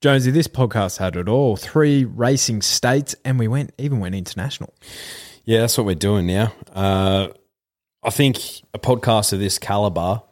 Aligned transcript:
Jonesy, 0.00 0.30
this 0.30 0.48
podcast 0.48 0.96
had 0.98 1.16
it 1.16 1.28
all. 1.28 1.56
Three 1.56 2.04
racing 2.04 2.62
states, 2.62 3.14
and 3.24 3.38
we 3.38 3.48
went 3.48 3.72
even 3.78 4.00
went 4.00 4.14
international. 4.14 4.72
Yeah, 5.44 5.60
that's 5.60 5.76
what 5.76 5.86
we're 5.86 5.94
doing 5.94 6.26
now. 6.26 6.52
Uh, 6.72 7.28
I 8.02 8.10
think 8.10 8.38
a 8.72 8.78
podcast 8.78 9.32
of 9.34 9.40
this 9.40 9.58
caliber 9.58 10.22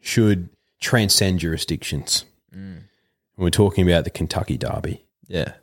should 0.00 0.48
transcend 0.80 1.40
jurisdictions. 1.40 2.24
We're 3.36 3.50
talking 3.50 3.88
about 3.88 4.04
the 4.04 4.10
Kentucky 4.10 4.56
Derby 4.58 5.02
Yeah. 5.26 5.54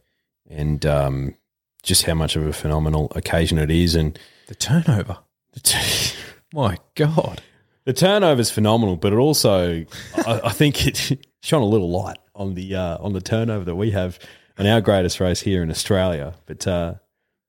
and 0.50 0.86
um, 0.86 1.36
just 1.84 2.04
how 2.04 2.16
much 2.16 2.36
of 2.36 2.46
a 2.46 2.52
phenomenal 2.52 3.10
occasion 3.16 3.58
it 3.60 3.72
is, 3.72 3.96
and 3.96 4.20
The 4.48 4.56
turnover. 4.56 5.20
My 6.54 6.78
God. 6.96 7.42
the 7.86 7.94
turnover 7.94 8.42
is 8.42 8.52
phenomenal. 8.52 8.98
But 8.98 9.14
it 9.14 9.18
also, 9.18 9.86
I, 10.16 10.42
I 10.46 10.52
think 10.52 10.86
it 10.88 11.26
shone 11.42 11.62
a 11.62 11.66
little 11.66 11.90
light 11.90 12.20
on 12.36 12.54
the 12.54 12.76
uh, 12.76 12.98
on 13.00 13.14
the 13.14 13.22
turnover 13.22 13.66
that 13.66 13.76
we 13.76 13.92
have 13.92 14.20
in 14.58 14.68
our 14.68 14.82
greatest 14.82 15.20
race 15.20 15.42
here 15.42 15.64
in 15.64 15.70
Australia. 15.70 16.34
But 16.46 16.68
uh, 16.68 16.96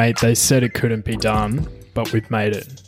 Mate, 0.00 0.18
they 0.20 0.34
said 0.34 0.62
it 0.62 0.72
couldn't 0.72 1.04
be 1.04 1.14
done, 1.14 1.68
but 1.92 2.10
we've 2.10 2.30
made 2.30 2.56
it. 2.56 2.82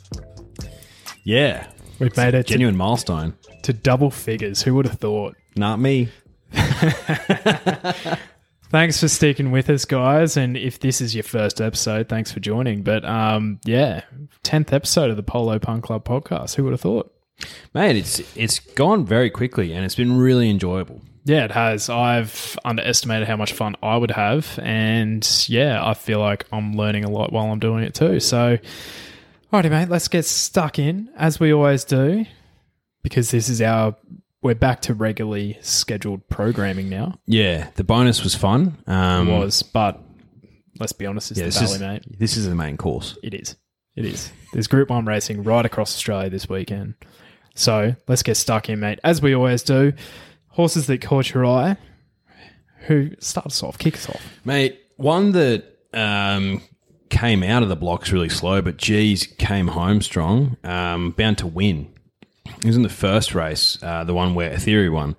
Yeah. 1.24 1.66
We've 1.98 2.16
made 2.16 2.32
it 2.32 2.46
to, 2.46 2.54
Genuine 2.54 2.74
milestone. 2.74 3.36
to 3.64 3.74
double 3.74 4.10
figures. 4.10 4.62
Who 4.62 4.74
would 4.76 4.86
have 4.86 4.98
thought? 4.98 5.36
Not 5.54 5.78
me. 5.78 6.08
Thanks 8.70 8.98
for 8.98 9.08
sticking 9.08 9.50
with 9.50 9.68
us, 9.68 9.84
guys. 9.84 10.38
And 10.38 10.56
if 10.56 10.80
this 10.80 11.02
is 11.02 11.14
your 11.14 11.24
first 11.24 11.60
episode, 11.60 12.08
thanks 12.08 12.32
for 12.32 12.40
joining. 12.40 12.82
But 12.82 13.04
um, 13.04 13.60
yeah, 13.66 14.04
tenth 14.42 14.72
episode 14.72 15.10
of 15.10 15.16
the 15.18 15.22
Polo 15.22 15.58
Punk 15.58 15.84
Club 15.84 16.06
podcast. 16.06 16.54
Who 16.54 16.64
would 16.64 16.72
have 16.72 16.80
thought? 16.80 17.14
Mate, 17.74 17.96
it's 17.96 18.22
it's 18.34 18.58
gone 18.58 19.04
very 19.04 19.28
quickly 19.28 19.74
and 19.74 19.84
it's 19.84 19.96
been 19.96 20.16
really 20.16 20.48
enjoyable. 20.48 21.02
Yeah, 21.24 21.44
it 21.44 21.50
has. 21.52 21.88
I've 21.88 22.58
underestimated 22.64 23.28
how 23.28 23.36
much 23.36 23.52
fun 23.52 23.76
I 23.82 23.96
would 23.96 24.10
have, 24.10 24.58
and 24.62 25.26
yeah, 25.48 25.84
I 25.86 25.94
feel 25.94 26.18
like 26.18 26.46
I'm 26.52 26.74
learning 26.76 27.04
a 27.04 27.10
lot 27.10 27.32
while 27.32 27.46
I'm 27.46 27.60
doing 27.60 27.84
it 27.84 27.94
too. 27.94 28.18
So, 28.18 28.58
alrighty, 29.52 29.70
mate, 29.70 29.88
let's 29.88 30.08
get 30.08 30.24
stuck 30.24 30.78
in 30.80 31.08
as 31.16 31.38
we 31.38 31.52
always 31.52 31.84
do, 31.84 32.26
because 33.02 33.30
this 33.30 33.48
is 33.48 33.62
our 33.62 33.94
we're 34.42 34.56
back 34.56 34.80
to 34.82 34.94
regularly 34.94 35.56
scheduled 35.60 36.28
programming 36.28 36.88
now. 36.88 37.20
Yeah, 37.26 37.68
the 37.76 37.84
bonus 37.84 38.24
was 38.24 38.34
fun. 38.34 38.76
Um, 38.88 39.28
It 39.28 39.38
was, 39.38 39.62
but 39.62 40.00
let's 40.80 40.92
be 40.92 41.06
honest, 41.06 41.30
it's 41.30 41.38
Yeah, 41.38 41.44
the 41.46 41.50
this 41.50 41.60
valley, 41.60 41.74
is, 41.74 41.80
mate. 42.08 42.18
this 42.18 42.36
is 42.36 42.48
the 42.48 42.56
main 42.56 42.76
course. 42.76 43.16
It 43.22 43.34
is. 43.34 43.54
It 43.94 44.04
is. 44.04 44.32
There's 44.52 44.66
Group 44.66 44.90
1 44.90 45.04
racing 45.04 45.44
right 45.44 45.64
across 45.64 45.94
Australia 45.94 46.28
this 46.28 46.48
weekend. 46.48 46.94
So 47.54 47.94
let's 48.08 48.24
get 48.24 48.36
stuck 48.36 48.68
in, 48.68 48.80
mate. 48.80 48.98
As 49.04 49.22
we 49.22 49.32
always 49.34 49.62
do, 49.62 49.92
horses 50.52 50.86
that 50.86 51.00
caught 51.00 51.32
your 51.34 51.44
eye. 51.44 51.76
Who 52.86 53.10
starts 53.18 53.62
off? 53.62 53.78
Kick 53.78 53.96
us 53.96 54.08
off. 54.08 54.22
Mate, 54.44 54.80
one 54.96 55.32
that 55.32 55.64
um, 55.92 56.62
came 57.10 57.42
out 57.42 57.62
of 57.62 57.68
the 57.68 57.76
blocks 57.76 58.10
really 58.10 58.28
slow, 58.28 58.62
but 58.62 58.76
geez, 58.76 59.26
came 59.26 59.68
home 59.68 60.00
strong. 60.02 60.56
Um, 60.64 61.10
bound 61.10 61.38
to 61.38 61.46
win. 61.46 61.92
He 62.62 62.66
was 62.66 62.76
in 62.76 62.82
the 62.82 62.88
first 62.88 63.34
race, 63.34 63.78
uh, 63.82 64.04
the 64.04 64.14
one 64.14 64.34
where 64.34 64.56
Theory 64.58 64.88
won. 64.88 65.16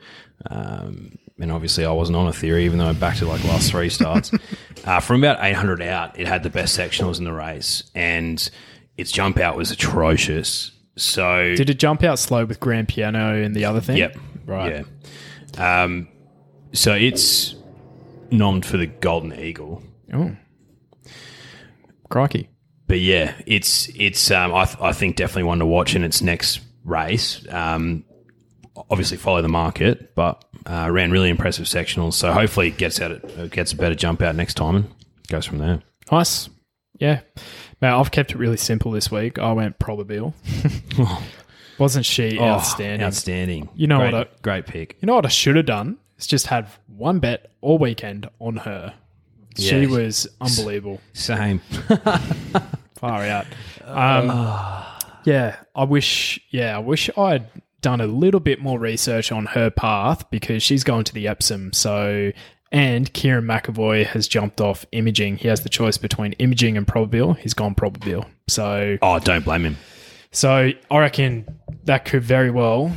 Um, 0.49 1.17
and 1.39 1.51
obviously, 1.51 1.85
I 1.85 1.91
wasn't 1.91 2.17
on 2.17 2.27
a 2.27 2.33
theory, 2.33 2.65
even 2.65 2.77
though 2.77 2.87
I 2.87 2.93
backed 2.93 3.21
it 3.21 3.25
like 3.25 3.43
last 3.43 3.71
three 3.71 3.89
starts. 3.89 4.31
uh, 4.85 4.99
from 4.99 5.23
about 5.23 5.43
800 5.43 5.81
out, 5.81 6.17
it 6.19 6.27
had 6.27 6.43
the 6.43 6.49
best 6.49 6.77
sectionals 6.77 7.17
in 7.17 7.23
the 7.23 7.33
race, 7.33 7.83
and 7.95 8.49
its 8.97 9.11
jump 9.11 9.39
out 9.39 9.57
was 9.57 9.71
atrocious. 9.71 10.71
So 10.95 11.55
Did 11.55 11.69
it 11.69 11.79
jump 11.79 12.03
out 12.03 12.19
slow 12.19 12.45
with 12.45 12.59
Grand 12.59 12.87
Piano 12.87 13.41
and 13.41 13.55
the 13.55 13.65
other 13.65 13.81
thing? 13.81 13.97
Yep. 13.97 14.17
Right. 14.45 14.85
Yeah. 15.57 15.83
Um, 15.83 16.07
so 16.73 16.93
it's 16.93 17.55
nommed 18.29 18.65
for 18.65 18.77
the 18.77 18.87
Golden 18.87 19.37
Eagle. 19.39 19.83
Oh. 20.13 20.35
Crikey. 22.09 22.49
But 22.87 22.99
yeah, 22.99 23.33
it's 23.47 23.89
it's 23.95 24.29
um, 24.29 24.53
I, 24.53 24.65
th- 24.65 24.77
I 24.81 24.91
think 24.91 25.15
definitely 25.15 25.43
one 25.43 25.59
to 25.59 25.65
watch 25.65 25.95
in 25.95 26.03
its 26.03 26.21
next 26.21 26.59
race. 26.83 27.45
Um, 27.49 28.03
obviously 28.89 29.17
follow 29.17 29.41
the 29.41 29.47
market, 29.49 30.13
but 30.15 30.43
uh, 30.65 30.89
ran 30.91 31.11
really 31.11 31.29
impressive 31.29 31.65
sectionals. 31.65 32.13
So 32.13 32.31
hopefully 32.31 32.67
it 32.67 32.77
gets 32.77 33.01
out 33.01 33.11
it 33.11 33.51
gets 33.51 33.71
a 33.73 33.77
better 33.77 33.95
jump 33.95 34.21
out 34.21 34.35
next 34.35 34.55
time 34.55 34.75
and 34.75 34.93
goes 35.29 35.45
from 35.45 35.59
there. 35.59 35.81
Nice. 36.11 36.49
Yeah. 36.99 37.21
Mate, 37.81 37.89
I've 37.89 38.11
kept 38.11 38.31
it 38.31 38.37
really 38.37 38.57
simple 38.57 38.91
this 38.91 39.11
week. 39.11 39.39
I 39.39 39.51
went 39.53 39.79
Probabeel. 39.79 40.33
Wasn't 41.83 42.05
she 42.05 42.39
outstanding? 42.39 43.01
Oh, 43.01 43.07
outstanding. 43.07 43.69
You 43.75 43.87
know 43.87 43.99
great, 43.99 44.13
what 44.13 44.27
I- 44.27 44.37
great 44.41 44.65
pick. 44.65 44.95
You 45.01 45.05
know 45.05 45.15
what 45.15 45.25
I 45.25 45.29
should 45.29 45.57
have 45.57 45.65
done? 45.65 45.97
Is 46.17 46.25
just 46.27 46.47
had 46.47 46.67
one 46.87 47.19
bet 47.19 47.51
all 47.61 47.77
weekend 47.77 48.29
on 48.39 48.55
her. 48.57 48.93
She 49.57 49.81
Yeah. 49.81 49.87
was 49.87 50.25
unbelievable. 50.39 51.01
Same. 51.11 51.59
Far 52.95 53.23
out. 53.25 53.45
Um, 53.85 54.27
yeah, 55.25 55.57
I 55.75 55.83
wish. 55.83 56.39
Yeah, 56.51 56.75
I 56.75 56.79
wish 56.79 57.09
I'd 57.17 57.47
done 57.81 57.99
a 57.99 58.07
little 58.07 58.39
bit 58.39 58.61
more 58.61 58.79
research 58.79 59.31
on 59.31 59.45
her 59.47 59.69
path 59.69 60.29
because 60.31 60.63
she's 60.63 60.83
going 60.85 61.03
to 61.03 61.13
the 61.13 61.27
Epsom. 61.27 61.73
So, 61.73 62.31
and 62.71 63.13
Kerrin 63.13 63.43
McEvoy 63.45 64.05
has 64.05 64.27
jumped 64.27 64.61
off 64.61 64.85
imaging. 64.93 65.37
He 65.37 65.49
has 65.49 65.61
the 65.63 65.69
choice 65.69 65.97
between 65.97 66.31
imaging 66.33 66.77
and 66.77 66.87
Probabeel. 66.87 67.37
He's 67.37 67.53
gone 67.53 67.75
Probabeel. 67.75 68.25
So, 68.47 68.97
Oh, 69.01 69.19
don't 69.19 69.43
blame 69.43 69.65
him. 69.65 69.77
So 70.33 70.71
I 70.91 70.99
reckon 70.99 71.45
that 71.85 72.05
could 72.05 72.23
very 72.23 72.51
well. 72.51 72.91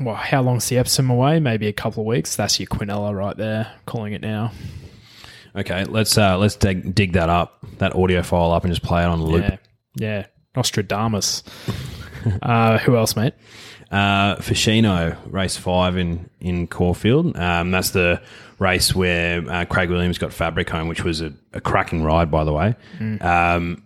Well, 0.00 0.14
how 0.14 0.40
long's 0.40 0.68
the 0.68 0.78
Epsom 0.78 1.10
away? 1.10 1.40
Maybe 1.40 1.66
a 1.66 1.72
couple 1.72 2.02
of 2.02 2.06
weeks. 2.06 2.34
That's 2.36 2.58
your 2.58 2.68
Quinella 2.68 3.14
right 3.14 3.36
there. 3.36 3.70
Calling 3.84 4.14
it 4.14 4.22
now. 4.22 4.52
Okay, 5.54 5.84
let's 5.84 6.16
uh, 6.16 6.38
let's 6.38 6.56
dig, 6.56 6.94
dig 6.94 7.12
that 7.14 7.28
up, 7.28 7.64
that 7.78 7.94
audio 7.94 8.22
file 8.22 8.52
up, 8.52 8.64
and 8.64 8.72
just 8.72 8.82
play 8.82 9.02
it 9.02 9.06
on 9.06 9.18
the 9.18 9.26
loop. 9.26 9.42
Yeah, 9.42 9.56
yeah. 9.96 10.26
Nostradamus. 10.56 11.42
uh, 12.42 12.78
who 12.78 12.96
else, 12.96 13.16
mate? 13.16 13.34
Uh, 13.90 14.36
Fashino, 14.36 15.18
race 15.26 15.56
five 15.56 15.96
in 15.96 16.30
in 16.40 16.68
Caulfield. 16.68 17.36
Um, 17.36 17.72
that's 17.72 17.90
the 17.90 18.22
race 18.58 18.94
where 18.94 19.48
uh, 19.50 19.64
Craig 19.64 19.90
Williams 19.90 20.18
got 20.18 20.32
Fabric 20.32 20.70
home, 20.70 20.86
which 20.86 21.02
was 21.02 21.20
a, 21.20 21.32
a 21.52 21.60
cracking 21.60 22.04
ride, 22.04 22.30
by 22.30 22.44
the 22.44 22.52
way. 22.52 22.76
Um, 23.20 23.82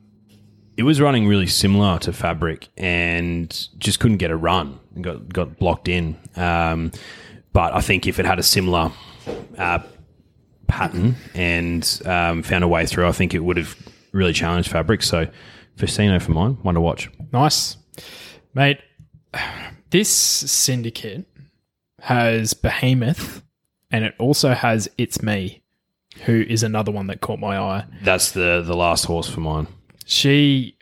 it 0.77 0.83
was 0.83 1.01
running 1.01 1.27
really 1.27 1.47
similar 1.47 1.99
to 2.01 2.13
Fabric 2.13 2.69
and 2.77 3.69
just 3.79 4.01
couldn't 4.01 4.19
get 4.19 4.31
a 4.31 4.37
run 4.37 4.81
and 4.95 5.05
got 5.05 5.33
got 5.33 5.59
blocked 5.59 5.89
in. 5.89 6.19
Um, 6.37 6.93
but 7.53 7.75
I 7.75 7.81
think 7.81 8.07
if 8.07 8.19
it 8.19 8.27
had 8.27 8.39
a 8.39 8.43
similar 8.43 8.91
uh, 9.57 9.79
pattern 10.67 11.15
and 11.35 12.03
um, 12.05 12.43
found 12.43 12.65
a 12.65 12.69
way 12.69 12.87
through. 12.87 13.07
I 13.07 13.13
think 13.13 13.35
it 13.35 13.41
would 13.41 13.57
have 13.57 13.77
really 14.13 14.33
challenged 14.33 14.71
Fabric. 14.71 15.03
So 15.03 15.29
Festino 15.77 16.21
for 16.21 16.33
mine, 16.33 16.59
one 16.63 16.75
to 16.75 16.81
watch. 16.81 17.11
Nice. 17.33 17.77
Mate, 18.55 18.81
this 19.91 20.09
syndicate 20.09 21.27
has 22.01 22.55
Behemoth 22.55 23.43
and 23.91 24.05
it 24.05 24.15
also 24.19 24.53
has 24.53 24.89
It's 24.99 25.23
Me, 25.23 25.63
who 26.25 26.45
is 26.49 26.63
another 26.63 26.93
one 26.93 27.07
that 27.07 27.21
caught 27.21 27.39
my 27.39 27.59
eye. 27.59 27.85
That's 28.03 28.33
the 28.33 28.63
the 28.65 28.77
last 28.77 29.05
horse 29.05 29.29
for 29.29 29.41
mine. 29.41 29.67
She, 30.05 30.77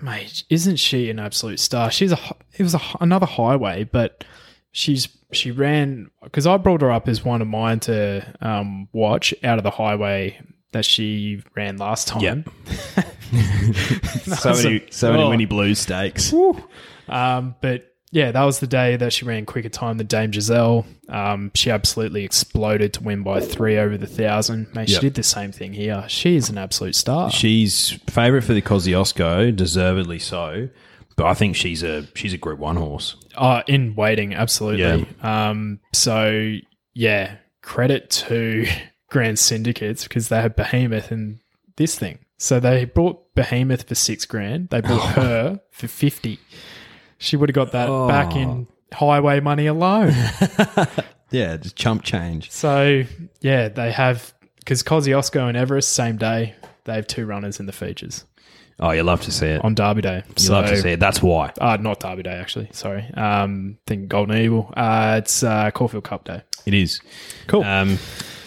mate, 0.00 0.44
isn't 0.48 0.76
she 0.76 1.10
an 1.10 1.18
absolute 1.18 1.60
star? 1.60 1.90
She's 1.90 2.12
a, 2.12 2.18
it 2.56 2.62
was 2.62 2.74
a, 2.74 2.80
another 3.00 3.26
highway, 3.26 3.84
but 3.84 4.24
she's, 4.72 5.08
she 5.32 5.50
ran, 5.50 6.10
because 6.22 6.46
I 6.46 6.56
brought 6.56 6.80
her 6.82 6.90
up 6.90 7.08
as 7.08 7.24
one 7.24 7.42
of 7.42 7.48
mine 7.48 7.80
to 7.80 8.24
um, 8.40 8.88
watch 8.92 9.34
out 9.44 9.58
of 9.58 9.64
the 9.64 9.70
highway 9.70 10.40
that 10.72 10.84
she 10.84 11.42
ran 11.56 11.76
last 11.78 12.06
time. 12.08 12.22
Yep. 12.22 12.48
so 14.38 14.54
many, 14.54 14.86
so 14.90 15.10
many 15.10 15.22
Oh. 15.24 15.28
Winnie 15.30 15.44
Blues 15.46 15.80
stakes. 15.80 16.32
Um, 17.08 17.56
but 17.60 17.89
yeah, 18.12 18.32
that 18.32 18.42
was 18.44 18.58
the 18.60 18.66
day 18.66 18.96
that 18.96 19.12
she 19.12 19.24
ran 19.24 19.46
quicker 19.46 19.68
time 19.68 19.98
than 19.98 20.06
Dame 20.06 20.32
Giselle. 20.32 20.84
Um, 21.08 21.50
she 21.54 21.70
absolutely 21.70 22.24
exploded 22.24 22.92
to 22.94 23.02
win 23.02 23.22
by 23.22 23.40
three 23.40 23.78
over 23.78 23.96
the 23.96 24.06
thousand. 24.06 24.74
Mate, 24.74 24.88
Yep. 24.88 25.00
she 25.00 25.06
did 25.06 25.14
the 25.14 25.22
same 25.22 25.52
thing 25.52 25.72
here. 25.72 26.04
She 26.08 26.36
is 26.36 26.48
an 26.48 26.58
absolute 26.58 26.94
star. 26.96 27.30
She's 27.30 27.90
favourite 28.08 28.44
for 28.44 28.52
the 28.52 28.62
Kosciuszko, 28.62 29.54
deservedly 29.54 30.18
so. 30.18 30.68
But 31.16 31.26
I 31.26 31.34
think 31.34 31.54
she's 31.54 31.82
a 31.82 32.06
she's 32.14 32.32
a 32.32 32.38
Group 32.38 32.58
One 32.58 32.76
horse. 32.76 33.16
Uh, 33.36 33.62
in 33.66 33.94
waiting, 33.94 34.34
absolutely. 34.34 35.06
Yeah. 35.22 35.48
Um, 35.50 35.80
so 35.92 36.56
yeah, 36.94 37.36
credit 37.62 38.10
to 38.10 38.66
Grand 39.10 39.38
Syndicates 39.38 40.04
because 40.04 40.28
they 40.28 40.40
had 40.40 40.56
Behemoth 40.56 41.10
and 41.10 41.38
this 41.76 41.98
thing. 41.98 42.20
So 42.38 42.58
they 42.58 42.86
bought 42.86 43.34
Behemoth 43.34 43.86
for 43.86 43.94
six 43.94 44.24
grand. 44.24 44.70
They 44.70 44.80
bought 44.80 45.10
her 45.16 45.60
for 45.70 45.88
fifty. 45.88 46.38
She 47.20 47.36
would 47.36 47.48
have 47.50 47.54
got 47.54 47.70
that 47.72 47.86
back 48.08 48.34
in 48.34 48.66
highway 48.92 49.38
money 49.38 49.66
alone. 49.66 50.12
Yeah, 51.30 51.56
just 51.58 51.76
chump 51.76 52.02
change. 52.02 52.50
So 52.50 53.04
yeah, 53.40 53.68
they 53.68 53.92
have 53.92 54.34
because 54.56 54.82
Kosciuszko 54.82 55.46
and 55.48 55.56
Everest 55.56 55.90
same 55.90 56.16
day. 56.16 56.54
They 56.84 56.94
have 56.94 57.06
two 57.06 57.24
runners 57.24 57.60
in 57.60 57.66
the 57.66 57.72
features 57.72 58.24
Oh, 58.80 58.90
you 58.90 59.02
love 59.02 59.20
to 59.22 59.30
see 59.30 59.46
it. 59.46 59.62
on 59.64 59.74
Derby 59.74 60.00
Day. 60.00 60.24
You 60.38 60.48
love 60.50 60.66
to 60.66 60.76
see 60.80 60.92
it. 60.92 61.00
That's 61.00 61.22
why. 61.22 61.52
Uh, 61.60 61.76
not 61.78 62.00
Derby 62.00 62.22
Day, 62.22 62.32
actually. 62.32 62.68
Sorry. 62.72 63.04
Um, 63.14 63.78
think 63.86 64.08
Golden 64.08 64.36
Eagle. 64.38 64.72
Uh, 64.76 65.16
it's 65.22 65.42
uh, 65.42 65.70
Caulfield 65.70 66.04
Cup 66.04 66.24
Day. 66.24 66.42
It 66.66 66.72
is. 66.74 67.00
Cool. 67.46 67.62
Um, 67.62 67.98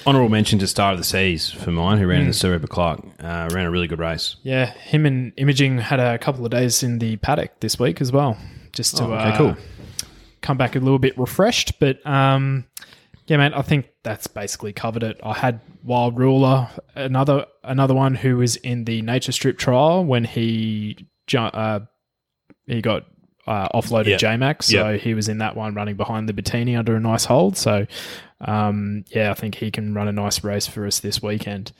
honourable 0.08 0.30
mention 0.30 0.58
to 0.60 0.68
Star 0.68 0.92
of 0.92 0.98
the 0.98 1.04
Seas 1.04 1.52
for 1.52 1.72
mine, 1.72 2.00
who 2.00 2.08
ran 2.08 2.22
in 2.22 2.28
the 2.28 2.34
Sir 2.34 2.52
Rupert 2.52 2.70
Clarke. 2.72 3.02
Uh, 3.22 3.48
ran 3.54 3.66
a 3.66 3.72
really 3.72 3.88
good 3.88 4.00
race. 4.00 4.36
Yeah, 4.42 4.66
him 4.72 5.06
and 5.06 5.32
Imaging 5.38 5.78
had 5.78 6.00
a 6.00 6.18
couple 6.18 6.44
of 6.44 6.52
days 6.52 6.82
in 6.84 6.98
the 7.00 7.16
paddock 7.18 7.60
this 7.60 7.78
week 7.80 8.02
as 8.02 8.12
well, 8.12 8.36
just 8.74 8.98
to 8.98 9.04
Oh, 9.04 9.14
okay, 9.14 9.30
uh, 9.30 9.38
cool. 9.38 9.56
come 10.42 10.58
back 10.58 10.76
a 10.76 10.80
little 10.80 11.00
bit 11.00 11.18
refreshed. 11.18 11.80
But 11.80 12.06
um, 12.06 12.66
yeah, 13.28 13.38
man, 13.38 13.54
I 13.54 13.62
think 13.62 13.88
that's 14.04 14.28
basically 14.28 14.74
covered 14.74 15.04
it. 15.04 15.20
I 15.24 15.34
had 15.34 15.62
Wild 15.84 16.18
Ruler, 16.18 16.68
another 16.96 17.46
another 17.64 17.94
one 17.94 18.16
who 18.16 18.38
was 18.38 18.56
in 18.58 18.84
the 18.86 19.02
Nature 19.02 19.32
Strip 19.32 19.58
trial 19.58 20.04
when 20.04 20.24
he 20.26 21.08
uh, 21.36 21.80
he 22.68 22.82
got 22.82 23.06
uh, 23.48 23.68
offloaded 23.70 24.08
Yeah. 24.08 24.18
J-Mac, 24.18 24.64
so 24.64 24.90
Yeah. 24.92 24.98
he 24.98 25.14
was 25.14 25.28
in 25.30 25.38
that 25.40 25.56
one 25.56 25.74
running 25.76 25.96
behind 25.96 26.28
the 26.30 26.34
Bettini 26.34 26.78
under 26.78 26.96
a 26.96 27.00
nice 27.00 27.26
hold. 27.26 27.58
So 27.58 27.86
um, 28.42 29.04
yeah, 29.10 29.32
I 29.32 29.34
think 29.34 29.56
he 29.56 29.72
can 29.72 29.94
run 29.94 30.08
a 30.08 30.12
nice 30.14 30.44
race 30.44 30.68
for 30.68 30.86
us 30.86 31.00
this 31.00 31.22
weekend. 31.22 31.72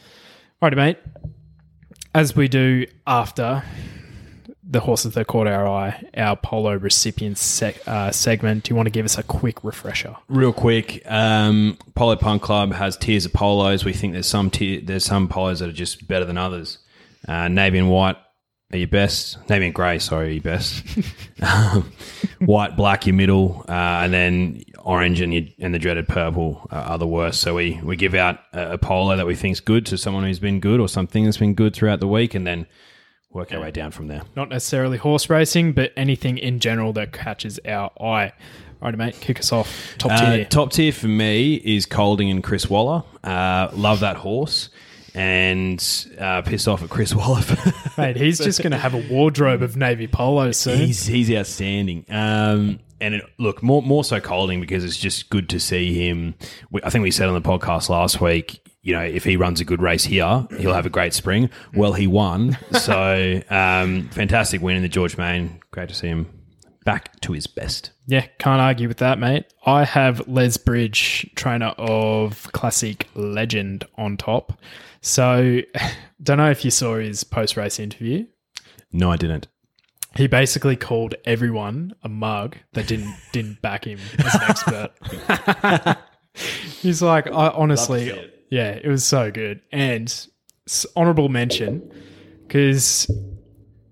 Alrighty, 0.62 0.76
mate. 0.78 0.98
As 2.16 2.36
we 2.36 2.48
do 2.48 2.86
after 3.08 3.64
the 4.74 4.80
horses 4.80 5.14
that 5.14 5.28
caught 5.28 5.48
our 5.48 5.68
eye, 5.68 6.04
our 6.18 6.36
polo 6.36 6.76
recipient 6.76 7.38
sec- 7.38 7.88
uh, 7.88 8.12
segment, 8.12 8.64
do 8.64 8.72
you 8.72 8.76
want 8.76 8.88
to 8.88 8.92
give 8.92 9.06
us 9.06 9.18
a 9.18 9.24
quick 9.24 9.64
refresher? 9.64 10.16
Real 10.28 10.52
quick, 10.52 11.04
um, 11.10 11.78
Polo 11.94 12.16
Punk 12.16 12.42
Club 12.42 12.74
has 12.74 12.98
tiers 12.98 13.26
of 13.26 13.34
polos. 13.34 13.86
We 13.86 13.94
think 13.94 14.14
there's 14.14 14.28
some 14.28 14.50
there's 14.50 15.06
some 15.06 15.30
polos 15.30 15.60
that 15.60 15.70
are 15.70 15.74
just 15.74 16.08
better 16.08 16.26
than 16.26 16.38
others. 16.38 16.80
Uh, 17.28 17.48
navy 17.48 17.78
and 17.78 17.90
white 17.90 18.18
are 18.74 18.78
your 18.78 18.88
best. 18.88 19.38
Navy 19.48 19.68
and 19.68 19.76
grey, 19.76 20.00
sorry, 20.00 20.30
are 20.30 20.32
your 20.32 20.44
best. 20.44 20.84
Um, 21.42 21.92
white, 22.40 22.78
black, 22.78 23.06
your 23.06 23.16
middle, 23.16 23.66
uh, 23.68 23.72
and 23.72 24.14
then 24.14 24.64
orange 24.80 25.20
and 25.20 25.34
your, 25.34 25.44
and 25.60 25.74
the 25.74 25.80
dreaded 25.80 26.08
purple 26.08 26.66
uh, 26.72 26.76
are 26.76 26.98
the 26.98 27.06
worst. 27.06 27.42
So 27.42 27.56
we 27.56 27.82
we 27.84 27.98
give 27.98 28.16
out 28.16 28.40
a, 28.54 28.74
a 28.74 28.78
polo 28.78 29.18
that 29.18 29.28
we 29.28 29.36
think's 29.36 29.60
good 29.60 29.86
to 29.88 29.98
someone 29.98 30.24
who's 30.24 30.40
been 30.40 30.62
good 30.62 30.80
or 30.80 30.88
something 30.88 31.26
that's 31.26 31.36
been 31.36 31.54
good 31.54 31.76
throughout 31.76 32.00
the 32.00 32.08
week, 32.08 32.34
and 32.34 32.48
then 32.48 32.66
work 33.34 33.52
our 33.54 33.60
way 33.62 33.72
down 33.72 33.92
from 33.92 34.08
there. 34.08 34.22
Not 34.36 34.50
necessarily 34.50 34.98
horse 34.98 35.30
racing, 35.30 35.74
but 35.74 35.92
anything 35.98 36.38
in 36.38 36.60
general 36.60 36.94
that 36.94 37.12
catches 37.14 37.60
our 37.68 37.92
eye. 38.02 38.32
Alrighty, 38.82 38.98
mate, 38.98 39.18
kick 39.22 39.40
us 39.40 39.52
off. 39.52 39.96
Top 39.98 40.12
Uh, 40.12 40.36
tier. 40.36 40.46
top 40.46 40.72
tier 40.72 40.92
for 40.92 41.08
me 41.08 41.56
is 41.56 41.86
Kolding 41.86 42.30
and 42.30 42.44
Chris 42.44 42.70
Waller. 42.70 43.04
Uh, 43.24 43.70
love 43.74 44.02
that 44.02 44.18
horse. 44.18 44.70
And 45.16 46.08
uh, 46.20 46.42
pissed 46.42 46.68
off 46.68 46.82
at 46.84 46.90
Chris 46.90 47.14
Waller. 47.16 47.42
mate, 47.98 48.18
he's 48.18 48.40
just 48.40 48.62
going 48.62 48.72
to 48.72 48.78
have 48.78 48.94
a 48.94 49.08
wardrobe 49.10 49.62
of 49.62 49.78
navy 49.78 50.08
polos 50.08 50.58
soon. 50.58 50.80
he's 50.80 51.06
he's 51.06 51.32
outstanding. 51.32 52.06
Um, 52.10 52.80
and 53.00 53.16
it, 53.16 53.24
look, 53.38 53.62
more 53.62 53.82
more 53.84 54.04
so 54.04 54.20
Kolding 54.20 54.60
because 54.60 54.84
it's 54.84 54.98
just 54.98 55.30
good 55.30 55.50
to 55.50 55.60
see 55.60 55.94
him. 55.94 56.34
We, 56.72 56.82
I 56.84 56.90
think 56.90 57.04
we 57.04 57.12
said 57.12 57.28
on 57.30 57.36
the 57.36 57.48
podcast 57.48 57.90
last 57.90 58.22
week. 58.22 58.63
You 58.84 58.94
know, 58.94 59.02
if 59.02 59.24
he 59.24 59.38
runs 59.38 59.60
a 59.60 59.66
good 59.66 59.82
race 59.82 60.04
here, 60.04 60.46
he'll 60.58 60.74
have 60.74 60.86
a 60.86 60.90
great 60.90 61.14
spring. 61.14 61.50
Well, 61.74 61.94
he 61.94 62.06
won, 62.06 62.58
so 62.74 63.42
um, 63.50 64.10
fantastic 64.10 64.62
win 64.62 64.76
in 64.76 64.82
the 64.82 64.90
George 64.90 65.18
Main. 65.18 65.60
Great 65.72 65.90
to 65.90 65.96
see 65.96 66.08
him 66.08 66.28
back 66.86 67.20
to 67.22 67.32
his 67.32 67.48
best. 67.48 67.92
Yeah, 68.08 68.26
can't 68.40 68.62
argue 68.62 68.88
with 68.88 68.98
that, 68.98 69.20
mate. 69.20 69.46
I 69.66 69.86
have 69.86 70.28
Les 70.28 70.58
Bridge, 70.58 71.30
trainer 71.36 71.74
of 71.78 72.50
Classic 72.52 73.08
Legend, 73.16 73.86
on 73.98 74.18
top. 74.18 74.60
So, 75.02 75.62
don't 76.24 76.38
know 76.38 76.52
if 76.52 76.66
you 76.66 76.72
saw 76.72 76.98
his 76.98 77.24
post 77.24 77.58
race 77.58 77.80
interview. 77.80 78.26
No, 78.92 79.12
I 79.12 79.18
didn't. 79.18 79.48
He 80.16 80.28
basically 80.28 80.76
called 80.76 81.16
everyone 81.26 81.96
a 82.04 82.10
mug 82.10 82.58
that 82.74 82.88
didn't 82.88 83.16
didn't 83.32 83.62
back 83.62 83.86
him 83.86 84.00
as 84.20 84.36
an 84.36 84.42
expert. 84.44 85.98
He's 86.82 87.02
like, 87.02 87.28
I 87.28 87.50
honestly, 87.50 88.32
yeah, 88.54 88.80
it 88.84 88.88
was 88.88 89.04
so 89.04 89.32
good. 89.32 89.62
And 89.72 90.28
honorable 90.96 91.28
mention 91.28 91.92
because 92.46 93.10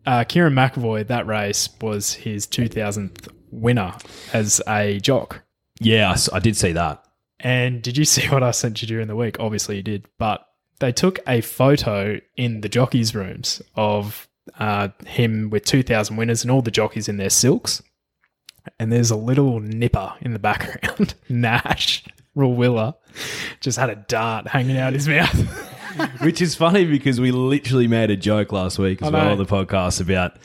uh, 0.06 0.24
Kerrin 0.26 0.54
McEvoy 0.54 1.08
that 1.08 1.26
race 1.26 1.68
was 1.82 2.14
his 2.14 2.46
2000th 2.46 3.28
winner 3.50 3.96
as 4.34 4.62
a 4.68 5.00
jock. 5.00 5.42
Yeah, 5.80 6.16
I 6.32 6.38
did 6.38 6.56
see 6.56 6.74
that. 6.74 7.04
And 7.40 7.82
did 7.82 7.98
you 7.98 8.06
see 8.16 8.28
what 8.30 8.44
I 8.44 8.52
sent 8.52 8.84
you 8.84 8.88
during 8.88 9.08
the 9.08 9.16
week? 9.16 9.40
Obviously, 9.40 9.78
you 9.78 9.82
did. 9.82 10.06
But 10.20 10.46
they 10.80 10.92
took 10.92 11.18
a 11.26 11.42
photo 11.42 12.20
in 12.38 12.62
the 12.62 12.70
jockeys' 12.70 13.16
rooms 13.16 13.64
of 13.76 14.28
uh, 14.60 14.90
him 15.08 15.50
with 15.50 15.66
2,000 15.66 16.18
winners 16.18 16.44
and 16.44 16.52
all 16.52 16.62
the 16.62 16.70
jockeys 16.70 17.10
in 17.10 17.18
their 17.18 17.32
silks. 17.32 17.82
And 18.78 18.92
there's 18.92 19.10
a 19.10 19.16
little 19.16 19.60
nipper 19.60 20.14
in 20.22 20.34
the 20.34 20.40
background. 20.52 21.16
Nash, 21.30 22.04
Rawiller, 22.36 22.96
just 23.60 23.78
had 23.78 23.90
a 23.90 23.96
dart 23.96 24.48
hanging 24.48 24.78
out 24.78 24.94
his 24.94 25.08
mouth. 25.08 25.68
Which 26.22 26.42
is 26.42 26.56
funny 26.56 26.86
because 26.86 27.20
we 27.20 27.32
literally 27.32 27.88
made 27.88 28.12
a 28.12 28.16
joke 28.16 28.54
last 28.54 28.80
week 28.80 29.02
as 29.02 29.12
well 29.12 29.32
on 29.32 29.38
the 29.38 29.46
podcast 29.46 30.00
about 30.00 30.38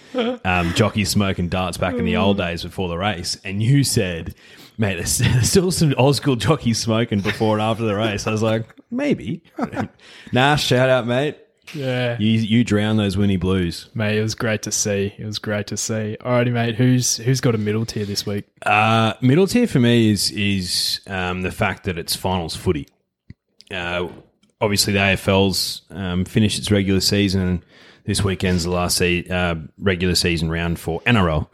um, 0.45 0.75
jockeys 0.75 1.09
smoking 1.09 1.49
darts 1.49 1.79
back 1.79 1.95
in 1.95 2.05
the 2.05 2.17
old 2.17 2.37
days 2.37 2.65
before 2.65 2.89
the 2.89 2.99
race. 2.99 3.39
And 3.45 3.63
you 3.63 3.85
said, 3.85 4.35
mate, 4.77 4.97
there's, 4.97 5.19
there's 5.19 5.51
still 5.51 5.71
some 5.71 5.95
old 5.97 6.17
school 6.17 6.37
jockeys 6.37 6.79
smoking 6.79 7.21
before 7.21 7.55
and 7.55 7.63
after 7.63 7.85
the 7.85 7.95
race. 7.95 8.27
I 8.27 8.33
was 8.33 8.43
like, 8.43 8.75
maybe. 8.91 9.43
nah, 10.33 10.57
shout 10.57 10.89
out, 10.89 11.07
mate. 11.07 11.39
Yeah. 11.75 12.17
You, 12.19 12.31
you 12.41 12.65
drown 12.65 12.97
those 12.97 13.17
Winnie 13.17 13.37
Blues. 13.37 13.89
Mate, 13.95 14.19
it 14.19 14.23
was 14.23 14.35
great 14.35 14.63
to 14.63 14.73
see. 14.73 15.15
It 15.19 15.25
was 15.25 15.39
great 15.39 15.67
to 15.69 15.77
see. 15.77 16.17
Alrighty, 16.21 16.53
mate. 16.53 16.75
Who's 16.77 17.17
who's 17.19 17.41
got 17.41 17.55
a 17.55 17.59
middle 17.59 17.85
tier 17.87 18.05
this 18.05 18.25
week? 18.27 18.45
Uh, 18.65 19.15
middle 19.21 19.47
tier 19.47 19.67
for 19.67 19.81
me 19.81 20.11
is 20.11 20.31
is 20.31 21.01
um, 21.07 21.43
the 21.43 21.51
fact 21.53 21.85
that 21.85 21.99
it's 21.99 22.15
finals 22.17 22.55
footy. 22.57 22.87
Uh, 23.71 24.09
obviously, 24.61 24.93
the 24.93 24.99
AFL's 25.01 25.83
um, 25.91 26.25
finished 26.25 26.59
its 26.59 26.71
regular 26.71 27.01
season, 27.01 27.41
and 27.43 27.63
this 28.05 28.23
weekend's 28.23 28.65
the 28.65 28.71
last 28.71 28.97
se- 28.97 29.27
uh, 29.29 29.57
regular 29.79 30.15
season 30.15 30.51
round 30.51 30.79
for 30.79 31.01
NRL. 31.03 31.49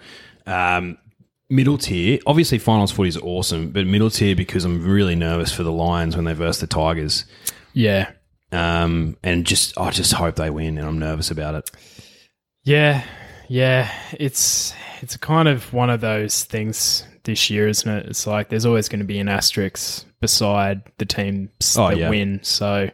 Um, 0.46 0.98
middle 1.48 1.78
tier, 1.78 2.18
obviously, 2.26 2.58
finals 2.58 2.92
footy 2.92 3.08
is 3.08 3.16
awesome, 3.16 3.70
but 3.70 3.86
middle 3.86 4.10
tier 4.10 4.36
because 4.36 4.64
I'm 4.64 4.86
really 4.86 5.14
nervous 5.14 5.52
for 5.52 5.62
the 5.62 5.72
Lions 5.72 6.16
when 6.16 6.24
they 6.26 6.32
verse 6.34 6.60
the 6.60 6.66
Tigers, 6.66 7.24
Yeah. 7.72 8.10
Um, 8.52 9.16
and 9.22 9.44
just 9.46 9.76
I 9.78 9.90
just 9.90 10.12
hope 10.12 10.36
they 10.36 10.50
win, 10.50 10.78
and 10.78 10.86
I'm 10.86 10.98
nervous 10.98 11.30
about 11.30 11.54
it. 11.54 11.70
Yeah, 12.64 13.02
yeah, 13.48 13.90
it's 14.12 14.74
it's 15.00 15.16
kind 15.16 15.48
of 15.48 15.72
one 15.72 15.90
of 15.90 16.00
those 16.00 16.44
things 16.44 17.04
this 17.24 17.50
year, 17.50 17.68
isn't 17.68 17.90
it? 17.90 18.06
It's 18.06 18.26
like 18.26 18.48
there's 18.48 18.66
always 18.66 18.88
going 18.88 19.00
to 19.00 19.04
be 19.06 19.18
an 19.18 19.28
asterisk 19.28 20.04
beside 20.20 20.82
the 20.98 21.04
teams 21.04 21.76
Oh, 21.76 21.88
that 21.88 21.98
yeah. 21.98 22.08
win. 22.10 22.40
So, 22.42 22.88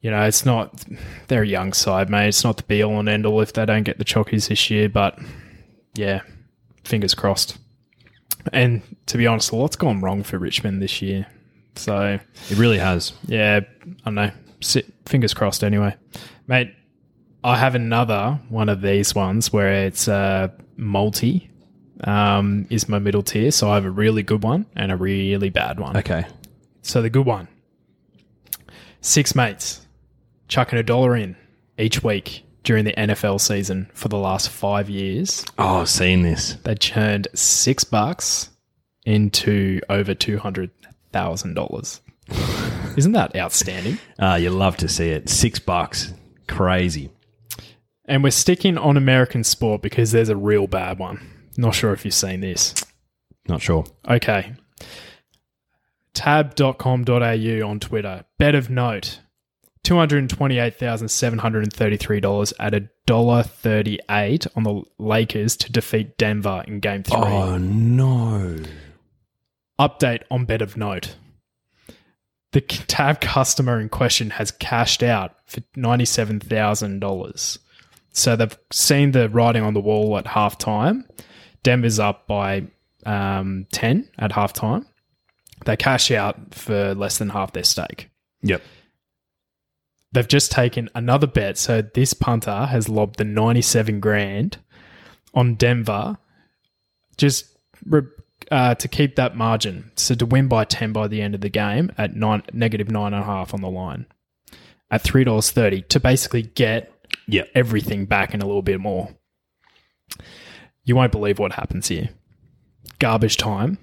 you 0.00 0.10
know, 0.10 0.22
it's 0.24 0.44
not 0.44 0.84
they're 1.28 1.42
a 1.42 1.46
young 1.46 1.72
side, 1.72 2.10
mate. 2.10 2.28
It's 2.28 2.42
not 2.44 2.56
the 2.56 2.62
be 2.64 2.82
all 2.82 2.98
and 2.98 3.08
end 3.08 3.26
all 3.26 3.40
if 3.40 3.52
they 3.52 3.64
don't 3.66 3.84
get 3.84 3.98
the 3.98 4.04
chockies 4.04 4.48
this 4.48 4.70
year. 4.70 4.88
But 4.88 5.18
yeah, 5.94 6.22
fingers 6.84 7.14
crossed. 7.14 7.58
And 8.52 8.82
to 9.06 9.18
be 9.18 9.26
honest, 9.26 9.50
a 9.52 9.56
lot's 9.56 9.76
gone 9.76 10.00
wrong 10.00 10.22
for 10.22 10.38
Richmond 10.38 10.80
this 10.82 11.02
year. 11.02 11.26
So 11.74 12.18
It 12.50 12.56
really 12.58 12.78
has. 12.78 13.12
yeah, 13.26 13.60
I 13.60 13.90
don't 14.04 14.14
know. 14.14 14.30
Sit, 14.60 14.92
fingers 15.06 15.34
crossed 15.34 15.62
anyway. 15.62 15.94
Mate, 16.46 16.74
I 17.44 17.56
have 17.56 17.74
another 17.74 18.40
one 18.48 18.68
of 18.68 18.80
these 18.82 19.14
ones 19.14 19.52
where 19.52 19.86
it's 19.86 20.08
uh, 20.08 20.48
multi 20.76 21.50
um, 22.04 22.66
is 22.70 22.88
my 22.88 22.98
middle 22.98 23.22
tier. 23.22 23.50
So 23.50 23.70
I 23.70 23.74
have 23.74 23.84
a 23.84 23.90
really 23.90 24.22
good 24.22 24.42
one 24.42 24.66
and 24.74 24.90
a 24.90 24.96
really 24.96 25.50
bad 25.50 25.78
one. 25.78 25.96
Okay. 25.96 26.26
So 26.82 27.02
the 27.02 27.10
good 27.10 27.26
one 27.26 27.48
six 29.00 29.34
mates 29.36 29.86
chucking 30.48 30.78
a 30.78 30.82
dollar 30.82 31.16
in 31.16 31.36
each 31.78 32.02
week 32.02 32.42
during 32.64 32.84
the 32.84 32.92
NFL 32.92 33.40
season 33.40 33.88
for 33.94 34.08
the 34.08 34.18
last 34.18 34.48
five 34.50 34.90
years. 34.90 35.44
Oh, 35.58 35.82
I've 35.82 35.88
seen 35.88 36.22
this. 36.22 36.54
They 36.64 36.74
churned 36.74 37.28
six 37.34 37.84
bucks 37.84 38.50
into 39.04 39.80
over 39.88 40.14
$200,000. 40.14 42.00
Isn't 42.96 43.12
that 43.12 43.36
outstanding? 43.36 43.98
Uh, 44.18 44.36
you 44.36 44.48
love 44.50 44.78
to 44.78 44.88
see 44.88 45.10
it. 45.10 45.28
Six 45.28 45.58
bucks. 45.58 46.14
Crazy. 46.48 47.10
And 48.06 48.24
we're 48.24 48.30
sticking 48.30 48.78
on 48.78 48.96
American 48.96 49.44
sport 49.44 49.82
because 49.82 50.10
there's 50.12 50.30
a 50.30 50.36
real 50.36 50.66
bad 50.66 50.98
one. 50.98 51.20
Not 51.58 51.74
sure 51.74 51.92
if 51.92 52.02
you've 52.04 52.14
seen 52.14 52.40
this. 52.40 52.74
Not 53.46 53.60
sure. 53.60 53.84
Okay. 54.08 54.54
Tab.com.au 56.14 57.68
on 57.68 57.80
Twitter. 57.80 58.24
Bet 58.38 58.54
of 58.54 58.70
note. 58.70 59.20
$228,733 59.84 62.52
at 62.58 62.72
$1.38 63.06 64.46
on 64.56 64.62
the 64.64 64.82
Lakers 64.98 65.56
to 65.58 65.70
defeat 65.70 66.16
Denver 66.18 66.64
in 66.66 66.80
game 66.80 67.02
three. 67.02 67.18
Oh, 67.18 67.58
no. 67.58 68.58
Update 69.78 70.22
on 70.30 70.46
bet 70.46 70.62
of 70.62 70.76
note. 70.76 71.16
The 72.56 72.62
tab 72.62 73.20
customer 73.20 73.78
in 73.78 73.90
question 73.90 74.30
has 74.30 74.50
cashed 74.50 75.02
out 75.02 75.34
for 75.44 75.60
$97,000. 75.76 77.58
So 78.12 78.34
they've 78.34 78.58
seen 78.72 79.10
the 79.10 79.28
writing 79.28 79.62
on 79.62 79.74
the 79.74 79.80
wall 79.80 80.16
at 80.16 80.24
halftime. 80.24 81.04
Denver's 81.62 81.98
up 81.98 82.26
by 82.26 82.66
um, 83.04 83.66
10 83.72 84.08
at 84.18 84.30
halftime. 84.30 84.86
They 85.66 85.76
cash 85.76 86.10
out 86.10 86.54
for 86.54 86.94
less 86.94 87.18
than 87.18 87.28
half 87.28 87.52
their 87.52 87.62
stake. 87.62 88.08
Yep. 88.40 88.62
They've 90.12 90.26
just 90.26 90.50
taken 90.50 90.88
another 90.94 91.26
bet. 91.26 91.58
So 91.58 91.82
this 91.82 92.14
punter 92.14 92.64
has 92.64 92.88
lobbed 92.88 93.18
the 93.18 93.24
97 93.24 94.00
grand 94.00 94.56
on 95.34 95.56
Denver 95.56 96.16
just 97.18 97.54
re- 97.84 98.00
uh, 98.50 98.74
to 98.76 98.88
keep 98.88 99.16
that 99.16 99.36
margin. 99.36 99.90
So 99.96 100.14
to 100.14 100.26
win 100.26 100.48
by 100.48 100.64
10 100.64 100.92
by 100.92 101.08
the 101.08 101.20
end 101.22 101.34
of 101.34 101.40
the 101.40 101.48
game 101.48 101.92
at 101.98 102.14
nine, 102.14 102.42
negative 102.52 102.90
nine 102.90 103.12
and 103.12 103.22
a 103.22 103.26
half 103.26 103.52
on 103.54 103.60
the 103.60 103.70
line 103.70 104.06
at 104.90 105.02
$3.30 105.02 105.88
to 105.88 106.00
basically 106.00 106.42
get 106.42 106.92
Yep. 107.28 107.50
everything 107.54 108.04
back 108.06 108.34
and 108.34 108.42
a 108.42 108.46
little 108.46 108.62
bit 108.62 108.80
more. 108.80 109.10
You 110.84 110.94
won't 110.96 111.12
believe 111.12 111.38
what 111.38 111.52
happens 111.52 111.88
here. 111.88 112.10
Garbage 112.98 113.36
time. 113.36 113.78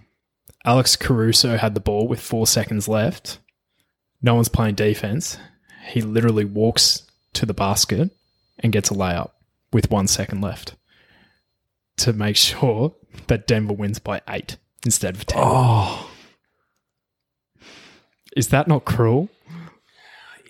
Alex 0.66 0.96
Caruso 0.96 1.58
had 1.58 1.74
the 1.74 1.82
ball 1.82 2.08
with 2.08 2.22
four 2.22 2.48
seconds 2.48 2.88
left. 2.88 3.40
No 4.22 4.36
one's 4.36 4.48
playing 4.50 4.76
defense. 4.76 5.38
He 5.88 6.02
literally 6.02 6.46
walks 6.46 7.04
to 7.34 7.46
the 7.46 7.54
basket 7.54 8.12
and 8.60 8.72
gets 8.72 8.90
a 8.90 8.94
layup 8.94 9.32
with 9.74 9.92
one 9.92 10.08
second 10.08 10.40
left 10.42 10.76
to 11.98 12.14
make 12.14 12.36
sure 12.38 12.96
that 13.28 13.48
Denver 13.48 13.74
wins 13.74 14.00
by 14.00 14.22
eight 14.30 14.58
instead 14.86 15.16
of 15.16 15.26
10. 15.26 15.42
Oh. 15.44 16.10
Is 18.36 18.48
that 18.50 18.68
not 18.68 18.86
cruel? 18.86 19.30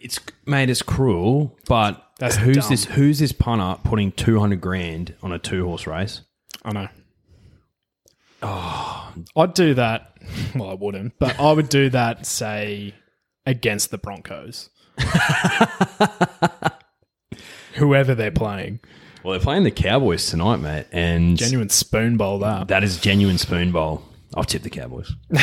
It's 0.01 0.19
made 0.45 0.69
it's 0.69 0.81
cruel, 0.81 1.57
but 1.67 2.05
That's 2.19 2.35
who's 2.37 2.57
dumb. 2.57 2.69
this 2.69 2.85
who's 2.85 3.19
this 3.19 3.31
punter 3.31 3.79
putting 3.83 4.11
two 4.11 4.39
hundred 4.39 4.59
grand 4.61 5.15
on 5.23 5.31
a 5.31 5.39
two 5.39 5.65
horse 5.65 5.87
race? 5.87 6.21
I 6.65 6.71
know. 6.73 6.87
Oh, 8.41 9.13
I'd 9.35 9.53
do 9.53 9.73
that. 9.75 10.09
Well, 10.55 10.69
I 10.69 10.73
wouldn't, 10.75 11.19
but 11.19 11.37
I 11.39 11.51
would 11.51 11.67
do 11.67 11.89
that, 11.89 12.25
say, 12.25 12.93
against 13.45 13.91
the 13.91 13.97
Broncos. 13.97 14.69
Whoever 17.75 18.15
they're 18.15 18.31
playing. 18.31 18.79
Well, 19.23 19.31
they're 19.31 19.39
playing 19.39 19.63
the 19.63 19.71
Cowboys 19.71 20.29
tonight, 20.29 20.57
mate, 20.57 20.85
and 20.91 21.37
Genuine 21.37 21.69
spoon 21.69 22.17
bowl 22.17 22.39
that. 22.39 22.67
that 22.67 22.83
is 22.83 22.97
genuine 22.99 23.37
spoon 23.37 23.71
bowl. 23.71 24.03
I've 24.35 24.47
tipped 24.47 24.63
the 24.63 24.69
Cowboys. 24.69 25.13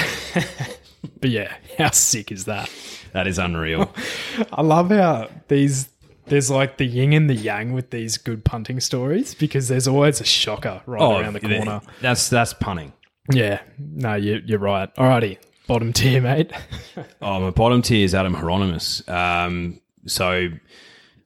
But 1.20 1.30
yeah, 1.30 1.54
how 1.78 1.90
sick 1.90 2.30
is 2.30 2.44
that? 2.44 2.70
That 3.12 3.26
is 3.26 3.38
unreal. 3.38 3.90
I 4.52 4.60
love 4.62 4.90
how 4.90 5.30
these 5.48 5.88
there's 6.26 6.50
like 6.50 6.76
the 6.76 6.84
yin 6.84 7.12
and 7.14 7.28
the 7.28 7.34
yang 7.34 7.72
with 7.72 7.88
these 7.90 8.18
good 8.18 8.44
punting 8.44 8.80
stories 8.80 9.34
because 9.34 9.68
there's 9.68 9.88
always 9.88 10.20
a 10.20 10.24
shocker 10.24 10.82
right 10.86 11.00
around 11.22 11.32
the 11.34 11.40
Oh, 11.46 11.56
corner. 11.56 11.80
That's 12.02 12.28
that's 12.28 12.52
punning. 12.52 12.92
Yeah, 13.32 13.60
no, 13.78 14.14
you, 14.14 14.42
you're 14.44 14.58
right. 14.58 14.94
Alrighty, 14.96 15.38
bottom 15.66 15.92
tier, 15.94 16.20
mate. 16.20 16.52
Oh, 17.22 17.40
my 17.40 17.50
bottom 17.50 17.80
tier 17.82 18.04
is 18.04 18.14
Adam 18.14 18.34
Hyeronimus. 18.34 19.06
Um, 19.08 19.80
so 20.06 20.48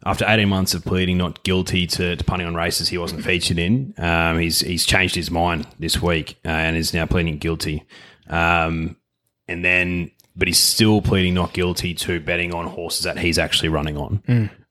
after 0.04 0.24
18 0.28 0.48
months 0.48 0.74
of 0.74 0.84
pleading 0.84 1.16
not 1.16 1.42
guilty 1.44 1.86
to, 1.86 2.16
to 2.16 2.24
punting 2.24 2.46
on 2.46 2.54
races 2.54 2.88
he 2.88 2.98
wasn't 2.98 3.24
featured 3.24 3.58
in, 3.58 3.94
um, 3.98 4.38
he's 4.38 4.60
he's 4.60 4.84
changed 4.84 5.14
his 5.14 5.30
mind 5.30 5.66
this 5.78 6.00
week 6.02 6.38
uh, 6.44 6.48
and 6.48 6.76
is 6.76 6.92
now 6.92 7.06
pleading 7.06 7.38
guilty. 7.38 7.84
Um, 8.28 8.96
and 9.48 9.64
then, 9.64 10.10
but 10.36 10.48
he's 10.48 10.58
still 10.58 11.00
pleading 11.00 11.34
not 11.34 11.52
guilty 11.52 11.94
to 11.94 12.20
betting 12.20 12.54
on 12.54 12.66
horses 12.66 13.04
that 13.04 13.18
he's 13.18 13.38
actually 13.38 13.68
running 13.70 13.96
on. 13.96 14.22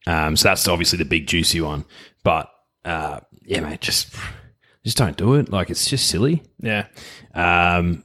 Um, 0.06 0.36
so 0.36 0.50
that's 0.50 0.68
obviously 0.68 0.98
the 0.98 1.06
big 1.06 1.28
juicy 1.28 1.62
one. 1.62 1.86
But 2.24 2.50
uh, 2.86 3.22
yeah, 3.44 3.62
mate, 3.62 3.82
just 3.82 4.16
just 4.84 4.98
don't 4.98 5.18
do 5.18 5.36
it. 5.36 5.50
Like 5.50 5.70
it's 5.70 5.90
just 5.90 6.08
silly. 6.08 6.44
yeah, 6.60 6.88
Um, 7.34 8.04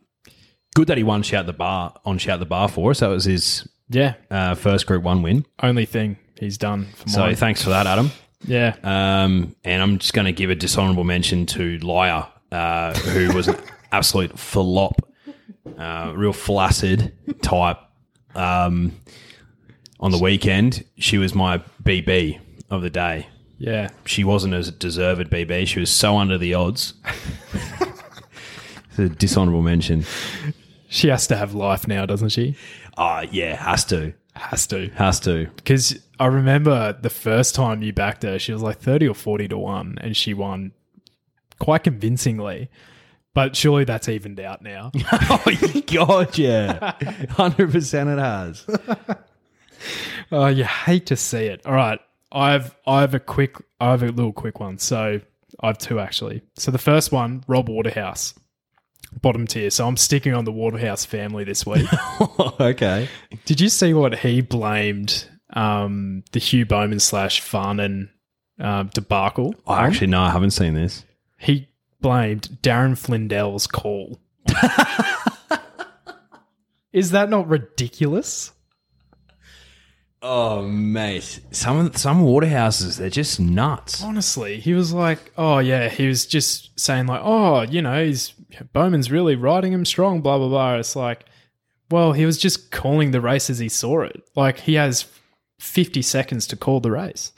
good 0.75 0.89
that 0.89 0.97
he 0.97 1.05
won 1.05 1.23
shout 1.23 1.47
the 1.47 1.53
bar 1.53 1.95
on 2.05 2.19
shout 2.19 2.39
the 2.39 2.47
bar 2.47 2.69
for 2.69 2.91
us. 2.91 3.01
That 3.01 3.09
was 3.09 3.25
his 3.25 3.69
yeah. 3.89 4.15
uh, 4.31 4.55
first 4.55 4.87
Group 4.87 5.03
One 5.03 5.23
win. 5.23 5.45
Only 5.63 5.87
thing 5.87 6.17
he's 6.41 6.59
done 6.59 6.87
for 6.97 7.09
So 7.09 7.21
mine. 7.21 7.37
thanks 7.37 7.63
for 7.63 7.71
that, 7.71 7.87
Adam. 7.87 8.11
yeah, 8.47 8.75
Um, 8.83 9.55
and 9.65 9.83
I'm 9.83 9.99
just 9.99 10.13
going 10.15 10.27
to 10.27 10.33
give 10.33 10.51
a 10.51 10.55
dishonourable 10.55 11.05
mention 11.05 11.47
to 11.47 11.79
Liar, 11.79 12.27
uh, 12.53 12.95
who 12.95 13.35
was 13.35 13.49
an 13.49 13.57
absolute 13.93 14.39
flop, 14.39 15.01
uh, 15.77 16.13
real 16.15 16.33
flaccid 16.33 17.13
type. 17.43 17.79
Um, 18.35 18.93
on 20.01 20.13
the 20.13 20.19
weekend, 20.19 20.85
she 20.99 21.19
was 21.19 21.35
my 21.35 21.59
BB 21.83 22.39
of 22.71 22.83
the 22.83 22.91
day. 22.91 23.27
yeah. 23.59 23.89
She 24.05 24.23
wasn't 24.23 24.55
as 24.55 24.71
deserved 24.71 25.29
BB. 25.31 25.67
She 25.67 25.81
was 25.81 25.91
so 25.91 26.17
under 26.19 26.39
the 26.39 26.55
odds. 26.55 26.95
it's 28.91 28.99
a 28.99 29.09
dishonourable 29.09 29.63
mention. 29.63 30.05
She 30.89 31.09
has 31.09 31.27
to 31.29 31.37
have 31.37 31.55
life 31.55 31.89
now, 31.89 32.07
doesn't 32.07 32.29
she? 32.31 32.57
Ah, 32.97 33.25
yeah, 33.31 33.57
has 33.57 33.85
to, 33.87 34.13
Has 34.39 34.67
to. 34.69 34.89
has 34.91 35.21
to. 35.21 35.47
Because 35.57 35.99
I 36.19 36.27
remember 36.27 36.93
the 36.93 37.11
first 37.11 37.55
time 37.55 37.83
you 37.83 37.93
backed 37.93 38.23
her, 38.23 38.39
she 38.39 38.53
was 38.53 38.63
like 38.63 38.79
30 38.79 39.09
or 39.09 39.15
40 39.15 39.49
to 39.49 39.59
1, 39.59 39.99
and 40.01 40.17
she 40.17 40.35
won 40.35 40.73
quite 41.59 41.85
convincingly. 41.85 42.71
But 43.35 43.55
surely 43.55 43.85
that's 43.85 44.09
evened 44.09 44.41
out 44.41 44.63
now. 44.63 44.91
oh 45.13 45.83
God, 45.87 46.37
yeah, 46.39 46.95
hundred 47.31 47.71
percent 47.71 48.09
it 48.09 48.19
has. 48.19 48.67
oh, 50.33 50.47
you 50.47 50.65
hate 50.65 51.07
to 51.07 51.17
see 51.17 51.47
it. 51.47 51.65
All 51.65 51.75
right. 51.75 52.01
I've 52.33 52.75
I 52.87 53.03
have 53.03 53.15
a 53.15 53.21
quick 53.21 53.57
I 53.81 53.91
have 53.91 54.03
a 54.03 54.07
little 54.07 54.33
quick 54.33 54.59
one. 54.61 54.79
So 54.79 55.21
I 55.61 55.67
have 55.67 55.79
two 55.79 56.01
actually. 56.01 56.43
So 56.57 56.71
the 56.71 56.79
first 56.79 57.13
one, 57.13 57.45
Rob 57.47 57.69
Waterhouse. 57.69 58.35
Bottom 59.23 59.47
tier. 59.47 59.71
So 59.71 59.87
I'm 59.87 59.97
sticking 59.97 60.35
on 60.35 60.45
the 60.45 60.53
Waterhouse 60.53 61.05
family 61.05 61.45
this 61.45 61.65
week. 61.65 61.87
okay. 62.61 63.09
Did 63.45 63.61
you 63.61 63.69
see 63.69 63.95
what 63.95 64.19
he 64.19 64.41
blamed 64.41 65.27
um, 65.55 66.25
the 66.33 66.39
Hugh 66.39 66.67
Bowman 66.67 67.01
slash 67.01 67.43
Farnan 67.43 68.11
um, 68.59 68.91
debacle? 68.95 69.55
Oh, 69.67 69.75
actually, 69.75 70.09
no, 70.09 70.21
I 70.21 70.31
haven't 70.31 70.51
seen 70.51 70.75
this. 70.75 71.05
he 71.39 71.69
blamed 72.01 72.59
Darren 72.63 72.97
Flindell's 72.97 73.67
call. 73.67 74.21
Is 76.93 77.11
that 77.11 77.29
not 77.29 77.49
ridiculous? 77.49 78.53
Oh, 80.21 80.63
mate. 80.63 81.41
Some 81.53 81.93
some 81.95 82.23
Waterhouses, 82.23 82.97
they're 82.97 83.09
just 83.11 83.39
nuts. 83.39 84.03
Honestly, 84.03 84.59
he 84.59 84.75
was 84.75 84.93
like, 84.93 85.33
oh 85.37 85.59
yeah, 85.59 85.89
he 85.89 86.09
was 86.09 86.27
just 86.27 86.79
saying 86.79 87.07
like, 87.07 87.21
oh, 87.23 87.63
you 87.63 87.83
know, 87.83 88.05
he's 88.05 88.33
Bowman's 88.73 89.11
really 89.11 89.37
riding 89.37 89.73
him 89.73 89.85
strong, 89.85 90.21
blah 90.21 90.39
blah 90.39 90.49
blah. 90.49 90.77
It's 90.77 90.97
like, 90.97 91.27
well, 91.91 92.13
he 92.13 92.27
was 92.27 92.39
just 92.39 92.71
calling 92.71 93.11
the 93.11 93.21
race 93.21 93.51
as 93.51 93.59
he 93.59 93.69
saw 93.69 94.03
it. 94.03 94.23
Like 94.35 94.61
he 94.61 94.75
has 94.75 95.07
fifty 95.59 96.03
seconds 96.03 96.47
to 96.49 96.57
call 96.57 96.81
the 96.81 96.91
race. 96.91 97.33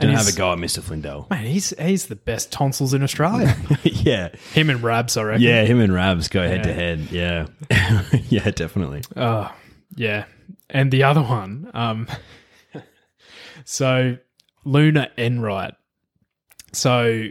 Don't 0.00 0.10
And 0.10 0.18
have 0.18 0.26
a 0.26 0.36
go 0.36 0.52
at 0.52 0.58
Mr. 0.58 0.80
Flindell. 0.80 1.28
Man, 1.30 1.44
he's 1.44 1.70
he's 1.78 2.06
the 2.06 2.16
best 2.16 2.50
tonsils 2.50 2.94
in 2.94 3.02
Australia. 3.02 3.54
yeah. 3.82 4.34
Him 4.52 4.70
and 4.70 4.82
Rabs, 4.82 5.16
I 5.16 5.22
reckon. 5.22 5.42
Yeah, 5.42 5.64
him 5.64 5.80
and 5.80 5.92
Rabs 5.92 6.28
go 6.28 6.42
head 6.42 6.64
to 6.64 6.72
head. 6.72 7.08
Yeah. 7.10 7.46
yeah, 8.28 8.50
definitely. 8.50 9.02
Oh, 9.16 9.54
yeah. 9.94 10.24
And 10.70 10.90
the 10.90 11.04
other 11.04 11.22
one, 11.22 11.70
um, 11.74 12.08
so 13.64 14.16
Luna 14.64 15.10
Enright. 15.16 15.74
So 16.72 17.28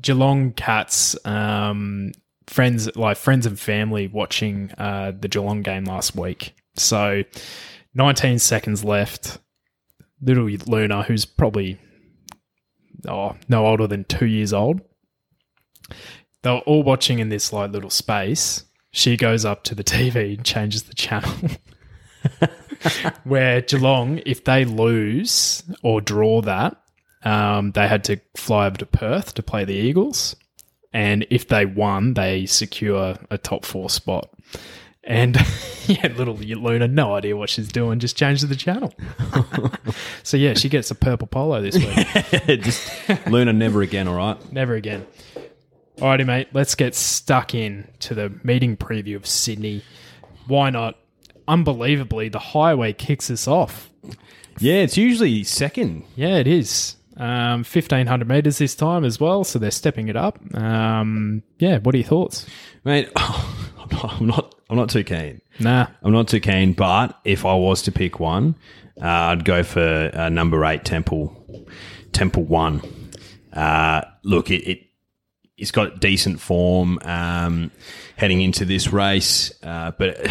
Geelong 0.00 0.52
Cats, 0.52 1.16
um, 1.24 2.12
friends 2.46 2.94
like 2.96 3.16
friends 3.16 3.46
and 3.46 3.58
family 3.58 4.08
watching 4.08 4.72
uh, 4.78 5.12
the 5.18 5.28
Geelong 5.28 5.62
game 5.62 5.84
last 5.84 6.14
week. 6.16 6.54
So 6.74 7.22
19 7.94 8.38
seconds 8.38 8.84
left. 8.84 9.38
Little 10.22 10.44
Luna, 10.44 11.02
who's 11.02 11.24
probably 11.24 11.78
oh 13.08 13.36
no 13.48 13.66
older 13.66 13.86
than 13.86 14.04
two 14.04 14.26
years 14.26 14.52
old. 14.52 14.82
They 16.42 16.50
were 16.50 16.58
all 16.58 16.82
watching 16.82 17.18
in 17.18 17.30
this 17.30 17.52
like 17.52 17.70
little 17.70 17.90
space. 17.90 18.64
She 18.92 19.16
goes 19.16 19.44
up 19.44 19.64
to 19.64 19.74
the 19.74 19.84
TV 19.84 20.34
and 20.36 20.44
changes 20.44 20.84
the 20.84 20.94
channel. 20.94 21.32
Where 23.24 23.60
Geelong, 23.62 24.20
if 24.26 24.44
they 24.44 24.64
lose 24.64 25.62
or 25.82 26.00
draw 26.00 26.42
that, 26.42 26.76
um, 27.22 27.72
they 27.72 27.86
had 27.86 28.04
to 28.04 28.20
fly 28.36 28.66
over 28.66 28.78
to 28.78 28.86
Perth 28.86 29.34
to 29.34 29.42
play 29.42 29.64
the 29.64 29.74
Eagles. 29.74 30.36
And 30.92 31.26
if 31.30 31.48
they 31.48 31.66
won, 31.66 32.14
they 32.14 32.46
secure 32.46 33.16
a 33.30 33.38
top 33.38 33.64
four 33.64 33.90
spot. 33.90 34.30
And 35.04 35.36
yeah, 35.86 36.08
little 36.16 36.34
Luna, 36.34 36.88
no 36.88 37.14
idea 37.14 37.36
what 37.36 37.48
she's 37.48 37.68
doing, 37.68 37.98
just 38.00 38.16
changed 38.16 38.46
the 38.48 38.56
channel. 38.56 38.92
so 40.22 40.36
yeah, 40.36 40.54
she 40.54 40.68
gets 40.68 40.90
a 40.90 40.94
purple 40.94 41.26
polo 41.26 41.62
this 41.62 41.76
week. 41.76 42.46
just 42.62 42.90
Luna 43.26 43.52
never 43.52 43.82
again, 43.82 44.08
all 44.08 44.16
right? 44.16 44.52
Never 44.52 44.74
again. 44.74 45.06
Alrighty, 45.98 46.26
mate. 46.26 46.48
Let's 46.52 46.74
get 46.74 46.94
stuck 46.94 47.54
in 47.54 47.86
to 48.00 48.14
the 48.14 48.32
meeting 48.42 48.76
preview 48.76 49.16
of 49.16 49.26
Sydney. 49.26 49.82
Why 50.46 50.70
not? 50.70 50.96
Unbelievably, 51.46 52.30
the 52.30 52.38
highway 52.38 52.92
kicks 52.92 53.30
us 53.30 53.46
off. 53.46 53.90
Yeah, 54.58 54.76
it's 54.76 54.96
usually 54.96 55.44
second. 55.44 56.04
Yeah, 56.16 56.36
it 56.36 56.46
is. 56.46 56.96
Um, 57.20 57.64
1500 57.64 58.26
meters 58.26 58.56
this 58.56 58.74
time 58.74 59.04
as 59.04 59.20
well, 59.20 59.44
so 59.44 59.58
they're 59.58 59.70
stepping 59.70 60.08
it 60.08 60.16
up. 60.16 60.38
Um, 60.54 61.42
yeah, 61.58 61.76
what 61.76 61.94
are 61.94 61.98
your 61.98 62.06
thoughts? 62.06 62.46
Mate, 62.82 63.10
I'm 63.16 63.88
not, 63.92 64.20
I'm 64.20 64.26
not 64.26 64.54
I'm 64.70 64.76
not 64.76 64.88
too 64.88 65.04
keen. 65.04 65.42
Nah, 65.58 65.88
I'm 66.02 66.12
not 66.12 66.28
too 66.28 66.40
keen, 66.40 66.72
but 66.72 67.20
if 67.26 67.44
I 67.44 67.54
was 67.54 67.82
to 67.82 67.92
pick 67.92 68.20
one, 68.20 68.54
uh, 69.02 69.06
I'd 69.06 69.44
go 69.44 69.62
for 69.62 70.10
uh, 70.14 70.30
number 70.30 70.64
eight, 70.64 70.86
Temple, 70.86 71.68
Temple 72.12 72.44
One. 72.44 72.80
Uh, 73.52 74.00
look, 74.24 74.50
it, 74.50 74.66
it 74.66 74.86
it's 75.58 75.72
got 75.72 76.00
decent 76.00 76.40
form 76.40 77.00
um, 77.02 77.70
heading 78.16 78.40
into 78.40 78.64
this 78.64 78.94
race, 78.94 79.52
uh, 79.62 79.90
but 79.98 80.26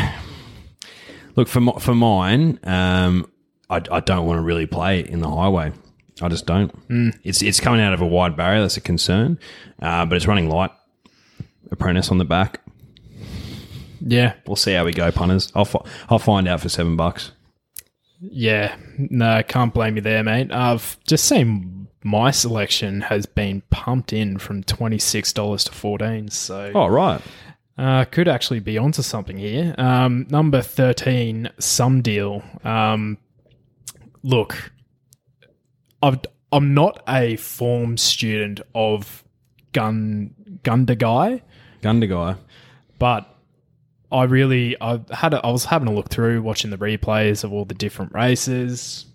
look 1.35 1.47
for 1.47 1.79
for 1.79 1.93
mine, 1.93 2.59
um, 2.63 3.29
I, 3.69 3.79
I 3.91 3.99
don't 3.99 4.25
want 4.25 4.39
to 4.39 4.41
really 4.41 4.65
play 4.65 5.01
it 5.01 5.07
in 5.07 5.19
the 5.19 5.29
highway. 5.29 5.71
I 6.21 6.27
just 6.29 6.45
don't. 6.45 6.71
It's 7.23 7.41
it's 7.41 7.59
coming 7.59 7.81
out 7.81 7.93
of 7.93 8.01
a 8.01 8.05
wide 8.07 8.35
barrier. 8.35 8.61
That's 8.61 8.77
a 8.77 8.81
concern, 8.81 9.39
uh, 9.81 10.05
but 10.05 10.15
it's 10.15 10.27
running 10.27 10.49
light. 10.49 10.71
Apprentice 11.71 12.09
on 12.11 12.17
the 12.17 12.25
back. 12.25 12.61
yeah, 14.01 14.33
We'll 14.47 14.55
see 14.55 14.73
how 14.73 14.85
we 14.85 14.91
go, 14.91 15.11
punters. 15.11 15.51
I'll 15.55 15.65
fi- 15.65 15.85
I'll 16.09 16.19
find 16.19 16.47
out 16.47 16.61
for 16.61 16.69
seven 16.69 16.95
bucks. 16.95 17.31
yeah, 18.21 18.75
no, 18.97 19.41
can't 19.43 19.73
blame 19.73 19.95
you 19.95 20.01
there, 20.01 20.23
mate. 20.23 20.51
I've 20.51 20.97
just 21.05 21.25
seen 21.25 21.87
my 22.03 22.31
selection 22.31 23.01
has 23.01 23.25
been 23.25 23.61
pumped 23.69 24.13
in 24.13 24.37
from 24.39 24.63
twenty 24.63 24.97
six 24.99 25.31
dollars 25.33 25.63
to 25.65 25.71
fourteen, 25.73 26.29
so 26.29 26.71
Oh 26.73 26.87
right, 26.87 27.21
Uh, 27.77 28.05
could 28.05 28.27
actually 28.27 28.59
be 28.61 28.77
onto 28.77 29.01
something 29.01 29.37
here. 29.37 29.73
Um, 29.77 30.27
number 30.29 30.61
13, 30.61 31.49
Some 31.59 32.01
Deal. 32.01 32.43
Um, 32.63 33.17
look, 34.23 34.71
I've, 36.01 36.19
I'm 36.51 36.73
not 36.73 37.03
a 37.07 37.35
form 37.37 37.97
student 37.97 38.61
of 38.73 39.23
Gun 39.73 40.33
Gunda 40.63 40.95
Guy, 40.95 41.41
Gunda 41.81 42.07
guy. 42.07 42.35
but 42.97 43.35
I 44.11 44.23
really 44.23 44.75
I 44.81 45.01
had 45.11 45.33
a, 45.33 45.45
I 45.45 45.51
was 45.51 45.65
having 45.65 45.87
a 45.87 45.93
look 45.93 46.09
through 46.09 46.41
watching 46.41 46.71
the 46.71 46.77
replays 46.77 47.43
of 47.43 47.53
all 47.53 47.65
the 47.65 47.75
different 47.75 48.13
races. 48.13 49.05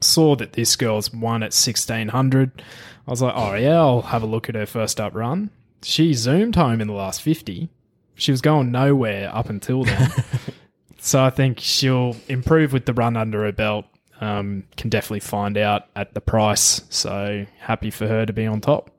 Saw 0.00 0.36
that 0.36 0.52
this 0.52 0.76
girl's 0.76 1.12
won 1.12 1.42
at 1.42 1.52
1600. 1.52 2.62
I 3.06 3.10
was 3.10 3.22
like, 3.22 3.34
oh 3.36 3.54
yeah, 3.54 3.78
I'll 3.78 4.02
have 4.02 4.22
a 4.22 4.26
look 4.26 4.48
at 4.48 4.54
her 4.54 4.66
first 4.66 5.00
up 5.00 5.14
run. 5.14 5.50
She 5.82 6.12
zoomed 6.14 6.56
home 6.56 6.80
in 6.80 6.88
the 6.88 6.94
last 6.94 7.22
50. 7.22 7.68
She 8.14 8.30
was 8.30 8.40
going 8.40 8.72
nowhere 8.72 9.34
up 9.34 9.48
until 9.48 9.84
then. 9.84 10.10
so 10.98 11.22
I 11.22 11.30
think 11.30 11.60
she'll 11.60 12.16
improve 12.28 12.72
with 12.72 12.86
the 12.86 12.92
run 12.92 13.16
under 13.16 13.44
her 13.44 13.52
belt. 13.52 13.86
Um, 14.20 14.64
can 14.76 14.90
definitely 14.90 15.20
find 15.20 15.56
out 15.56 15.86
at 15.94 16.14
the 16.14 16.20
price. 16.20 16.82
So 16.90 17.46
happy 17.60 17.90
for 17.90 18.08
her 18.08 18.26
to 18.26 18.32
be 18.32 18.46
on 18.46 18.60
top. 18.60 18.90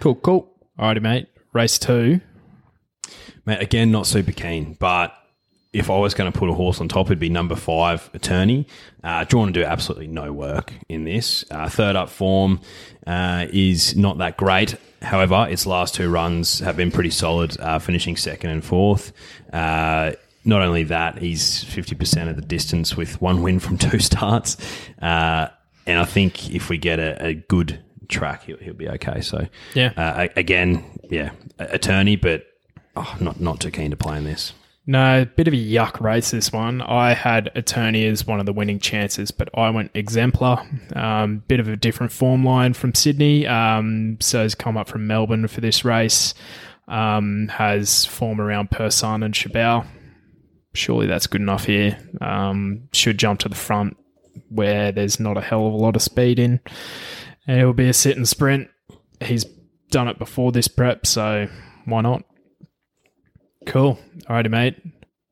Cool, 0.00 0.16
cool. 0.16 0.50
Alrighty, 0.78 1.00
mate. 1.00 1.28
Race 1.52 1.78
two. 1.78 2.20
Mate, 3.46 3.60
again, 3.60 3.92
not 3.92 4.06
super 4.06 4.32
keen, 4.32 4.76
but 4.80 5.14
if 5.72 5.90
I 5.90 5.98
was 5.98 6.14
going 6.14 6.32
to 6.32 6.38
put 6.38 6.48
a 6.48 6.54
horse 6.54 6.80
on 6.80 6.88
top, 6.88 7.06
it'd 7.06 7.18
be 7.18 7.28
number 7.28 7.56
five, 7.56 8.08
Attorney. 8.14 8.66
Uh, 9.02 9.24
drawn 9.24 9.48
to 9.48 9.52
do 9.52 9.64
absolutely 9.64 10.06
no 10.06 10.32
work 10.32 10.72
in 10.88 11.04
this. 11.04 11.44
Uh, 11.50 11.68
third 11.68 11.96
up 11.96 12.08
form 12.08 12.60
uh, 13.06 13.46
is 13.52 13.96
not 13.96 14.18
that 14.18 14.36
great. 14.36 14.76
However, 15.02 15.46
its 15.48 15.66
last 15.66 15.94
two 15.94 16.08
runs 16.08 16.60
have 16.60 16.76
been 16.76 16.90
pretty 16.90 17.10
solid, 17.10 17.58
uh, 17.60 17.78
finishing 17.78 18.16
second 18.16 18.50
and 18.50 18.64
fourth. 18.64 19.12
Not 20.44 20.62
only 20.62 20.84
that, 20.84 21.18
he's 21.18 21.64
50% 21.64 22.28
of 22.28 22.36
the 22.36 22.42
distance 22.42 22.96
with 22.96 23.20
one 23.20 23.42
win 23.42 23.58
from 23.60 23.78
two 23.78 23.98
starts. 23.98 24.56
Uh, 25.00 25.48
and 25.86 25.98
I 25.98 26.04
think 26.04 26.50
if 26.54 26.68
we 26.68 26.78
get 26.78 26.98
a, 26.98 27.26
a 27.28 27.34
good 27.34 27.82
track, 28.08 28.44
he'll, 28.44 28.58
he'll 28.58 28.74
be 28.74 28.88
okay. 28.90 29.20
So, 29.20 29.46
Yeah. 29.74 29.92
uh, 29.96 30.28
again, 30.36 30.84
yeah, 31.10 31.30
attorney, 31.58 32.16
but 32.16 32.46
oh, 32.96 33.16
not 33.20 33.40
not 33.40 33.60
too 33.60 33.70
keen 33.70 33.90
to 33.90 33.96
play 33.96 34.18
in 34.18 34.24
this. 34.24 34.52
No, 34.86 35.24
bit 35.36 35.48
of 35.48 35.54
a 35.54 35.56
yuck 35.56 35.98
race 36.02 36.30
this 36.30 36.52
one. 36.52 36.82
I 36.82 37.14
had 37.14 37.50
Attorney 37.54 38.04
as 38.06 38.26
one 38.26 38.38
of 38.38 38.44
the 38.44 38.52
winning 38.52 38.78
chances, 38.78 39.30
but 39.30 39.48
I 39.56 39.70
went 39.70 39.92
Exemplar. 39.94 40.62
Um, 40.94 41.42
bit 41.48 41.58
of 41.58 41.68
a 41.68 41.76
different 41.76 42.12
form 42.12 42.44
line 42.44 42.74
from 42.74 42.92
Sydney. 42.94 43.46
Um, 43.46 44.18
so 44.20 44.42
has 44.42 44.54
come 44.54 44.76
up 44.76 44.86
from 44.88 45.06
Melbourne 45.06 45.48
for 45.48 45.62
this 45.62 45.86
race. 45.86 46.34
Um, 46.86 47.48
has 47.48 48.04
form 48.04 48.42
around 48.42 48.70
Persan 48.70 49.24
and 49.24 49.32
Chabau. 49.32 49.86
Surely 50.74 51.06
that's 51.06 51.26
good 51.26 51.40
enough 51.40 51.64
here. 51.64 51.98
Um, 52.20 52.88
should 52.92 53.18
jump 53.18 53.40
to 53.40 53.48
the 53.48 53.54
front 53.54 53.96
where 54.48 54.92
there's 54.92 55.20
not 55.20 55.36
a 55.36 55.40
hell 55.40 55.66
of 55.66 55.72
a 55.72 55.76
lot 55.76 55.96
of 55.96 56.02
speed 56.02 56.38
in. 56.38 56.60
And 57.46 57.60
it 57.60 57.64
will 57.64 57.72
be 57.72 57.88
a 57.88 57.92
sit 57.92 58.16
and 58.16 58.28
sprint. 58.28 58.68
He's 59.20 59.44
done 59.90 60.08
it 60.08 60.18
before 60.18 60.52
this 60.52 60.68
prep, 60.68 61.06
so 61.06 61.48
why 61.84 62.00
not? 62.00 62.24
Cool. 63.66 63.98
Alrighty, 64.28 64.50
mate. 64.50 64.76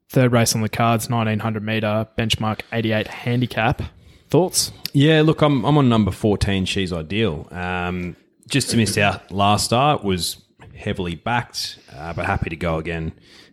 Third 0.08 0.32
race 0.32 0.54
on 0.54 0.60
the 0.60 0.68
cards, 0.68 1.08
1900 1.08 1.62
meter 1.62 2.06
benchmark 2.18 2.62
88 2.72 3.08
handicap. 3.08 3.82
Thoughts? 4.28 4.72
Yeah, 4.92 5.22
look, 5.22 5.42
I'm 5.42 5.64
I'm 5.64 5.78
on 5.78 5.88
number 5.88 6.10
14. 6.10 6.64
She's 6.66 6.92
ideal. 6.92 7.48
Um, 7.50 8.16
just 8.48 8.70
to 8.70 8.76
miss 8.76 8.96
out 8.98 9.30
last 9.30 9.64
start 9.64 10.04
was 10.04 10.42
heavily 10.76 11.14
backed, 11.14 11.78
uh, 11.94 12.12
but 12.12 12.26
happy 12.26 12.50
to 12.50 12.56
go 12.56 12.76
again. 12.76 13.12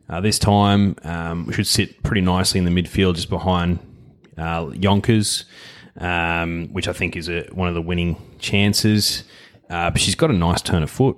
Uh, 0.09 0.19
this 0.21 0.39
time 0.39 0.95
um, 1.03 1.45
we 1.45 1.53
should 1.53 1.67
sit 1.67 2.01
pretty 2.03 2.21
nicely 2.21 2.57
in 2.57 2.65
the 2.65 2.71
midfield, 2.71 3.15
just 3.15 3.29
behind 3.29 3.79
uh, 4.37 4.71
Yonkers, 4.73 5.45
um, 5.97 6.69
which 6.71 6.87
I 6.87 6.93
think 6.93 7.15
is 7.15 7.29
a, 7.29 7.43
one 7.51 7.67
of 7.67 7.75
the 7.75 7.81
winning 7.81 8.17
chances. 8.39 9.23
Uh, 9.69 9.91
but 9.91 10.01
she's 10.01 10.15
got 10.15 10.31
a 10.31 10.33
nice 10.33 10.61
turn 10.61 10.81
of 10.81 10.89
foot. 10.89 11.17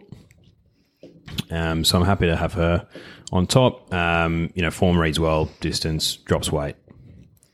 Um, 1.50 1.86
so 1.86 1.98
I'm 1.98 2.06
happy 2.06 2.26
to 2.26 2.36
have 2.36 2.54
her 2.54 2.86
on 3.32 3.48
top. 3.48 3.94
Um, 3.94 4.52
you 4.56 4.62
know, 4.62 4.72
form 4.72 4.98
reads 4.98 5.20
well, 5.20 5.50
distance, 5.62 6.18
drops 6.18 6.52
weight, 6.52 6.76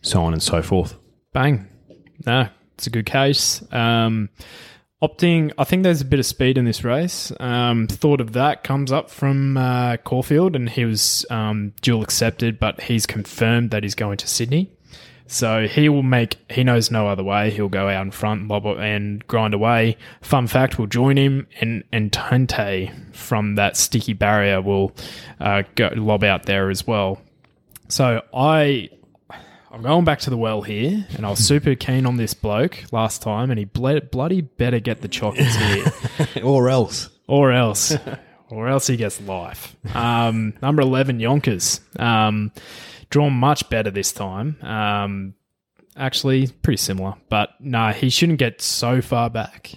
so 0.02 0.24
on 0.24 0.34
and 0.34 0.42
so 0.42 0.64
forth. 0.64 0.96
Bang. 1.34 1.68
No, 2.26 2.48
it's 2.74 2.88
a 2.88 2.90
good 2.90 3.06
case. 3.06 3.62
Um, 3.72 4.30
opting, 5.02 5.52
I 5.58 5.64
think 5.64 5.84
there's 5.84 6.02
a 6.02 6.06
bit 6.06 6.20
of 6.20 6.26
speed 6.26 6.58
in 6.58 6.66
this 6.66 6.84
race. 6.84 7.32
Um, 7.40 7.88
thought 7.88 8.22
of 8.22 8.34
that 8.34 8.64
comes 8.64 8.92
up 8.92 9.10
from 9.10 9.58
uh, 9.58 9.98
Caulfield, 9.98 10.56
and 10.56 10.70
he 10.70 10.86
was 10.86 11.26
um, 11.30 11.74
dual 11.82 12.02
accepted, 12.02 12.60
but 12.60 12.82
he's 12.82 13.06
confirmed 13.06 13.72
that 13.72 13.84
he's 13.84 13.96
going 13.96 14.18
to 14.18 14.28
Sydney. 14.28 14.72
So 15.28 15.68
he 15.68 15.90
will 15.90 16.04
make, 16.04 16.38
he 16.50 16.64
knows 16.64 16.90
no 16.90 17.08
other 17.10 17.24
way. 17.24 17.52
He'll 17.52 17.68
go 17.68 17.90
out 17.90 18.06
in 18.06 18.12
front 18.12 18.48
lob 18.48 18.66
it, 18.66 18.78
and 18.78 19.26
grind 19.28 19.54
away. 19.54 19.98
Fun 20.22 20.48
fact, 20.48 20.80
we'll 20.80 20.88
join 20.88 21.18
him 21.18 21.48
and, 21.60 21.84
and 21.92 22.14
Tante 22.14 22.92
from 23.12 23.56
that 23.56 23.76
sticky 23.76 24.14
barrier 24.14 24.62
will 24.62 24.96
uh, 25.42 25.64
go 25.76 25.90
lob 25.96 26.24
out 26.24 26.44
there 26.44 26.70
as 26.70 26.88
well. 26.88 27.22
So 27.90 28.22
I, 28.34 28.90
I'm 29.72 29.82
going 29.82 30.06
back 30.06 30.20
to 30.20 30.30
the 30.30 30.38
well 30.38 30.62
here, 30.62 31.06
and 31.16 31.26
I 31.26 31.30
was 31.30 31.40
super 31.40 31.76
keen 31.76 32.06
on 32.06 32.16
this 32.18 32.34
bloke 32.34 32.86
last 32.92 33.22
time, 33.22 33.50
and 33.52 33.60
he 33.60 33.66
bled, 33.66 34.12
bloody 34.12 34.42
better 34.42 34.80
get 34.80 35.02
the 35.02 35.08
chocolates 35.08 35.56
here, 35.56 35.86
or 36.44 36.70
else. 36.70 37.10
or 37.28 37.52
else, 37.52 37.94
or 38.50 38.70
else 38.70 38.88
he 38.88 38.96
gets 38.96 39.20
life. 39.22 39.76
Um, 39.94 40.54
number 40.62 40.82
eleven, 40.82 41.20
Yonkers, 41.20 41.82
um, 42.00 42.52
drawn 43.10 43.34
much 43.34 43.70
better 43.70 43.92
this 43.92 44.14
time. 44.14 44.58
Um, 44.62 45.34
actually, 45.98 46.48
pretty 46.48 46.78
similar, 46.78 47.16
but 47.30 47.50
no, 47.60 47.90
he 47.90 48.10
shouldn't 48.10 48.40
get 48.40 48.62
so 48.62 49.02
far 49.02 49.30
back. 49.30 49.74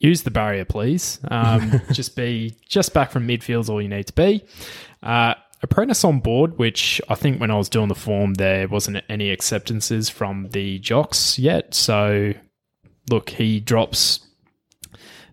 Use 0.00 0.22
the 0.22 0.30
barrier, 0.30 0.66
please. 0.66 1.18
Um, 1.30 1.80
just 1.92 2.14
be 2.14 2.54
just 2.68 2.92
back 2.92 3.10
from 3.10 3.26
midfield's 3.26 3.70
all 3.70 3.80
you 3.80 3.88
need 3.88 4.06
to 4.08 4.12
be. 4.12 4.44
Uh, 5.02 5.32
Apprentice 5.64 6.04
on 6.04 6.20
board, 6.20 6.58
which 6.58 7.00
I 7.08 7.14
think 7.16 7.40
when 7.40 7.50
I 7.50 7.56
was 7.56 7.68
doing 7.68 7.88
the 7.88 7.94
form, 7.94 8.34
there 8.34 8.68
wasn't 8.68 9.02
any 9.08 9.30
acceptances 9.30 10.08
from 10.08 10.48
the 10.50 10.78
jocks 10.78 11.38
yet. 11.38 11.74
So, 11.74 12.34
look, 13.10 13.30
he 13.30 13.60
drops 13.60 14.20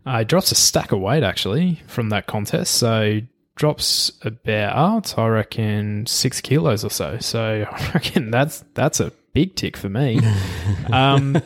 uh, 0.05 0.19
he 0.19 0.25
drops 0.25 0.51
a 0.51 0.55
stack 0.55 0.91
of 0.91 0.99
weight 0.99 1.23
actually 1.23 1.81
from 1.87 2.09
that 2.09 2.27
contest. 2.27 2.75
So 2.75 3.19
drops 3.55 4.11
about 4.23 5.17
I 5.17 5.27
reckon 5.27 6.05
six 6.07 6.41
kilos 6.41 6.83
or 6.83 6.89
so. 6.89 7.19
So 7.19 7.65
I 7.71 7.91
reckon 7.93 8.31
that's 8.31 8.63
that's 8.73 8.99
a 8.99 9.11
big 9.33 9.55
tick 9.55 9.77
for 9.77 9.89
me. 9.89 10.19
um, 10.91 11.41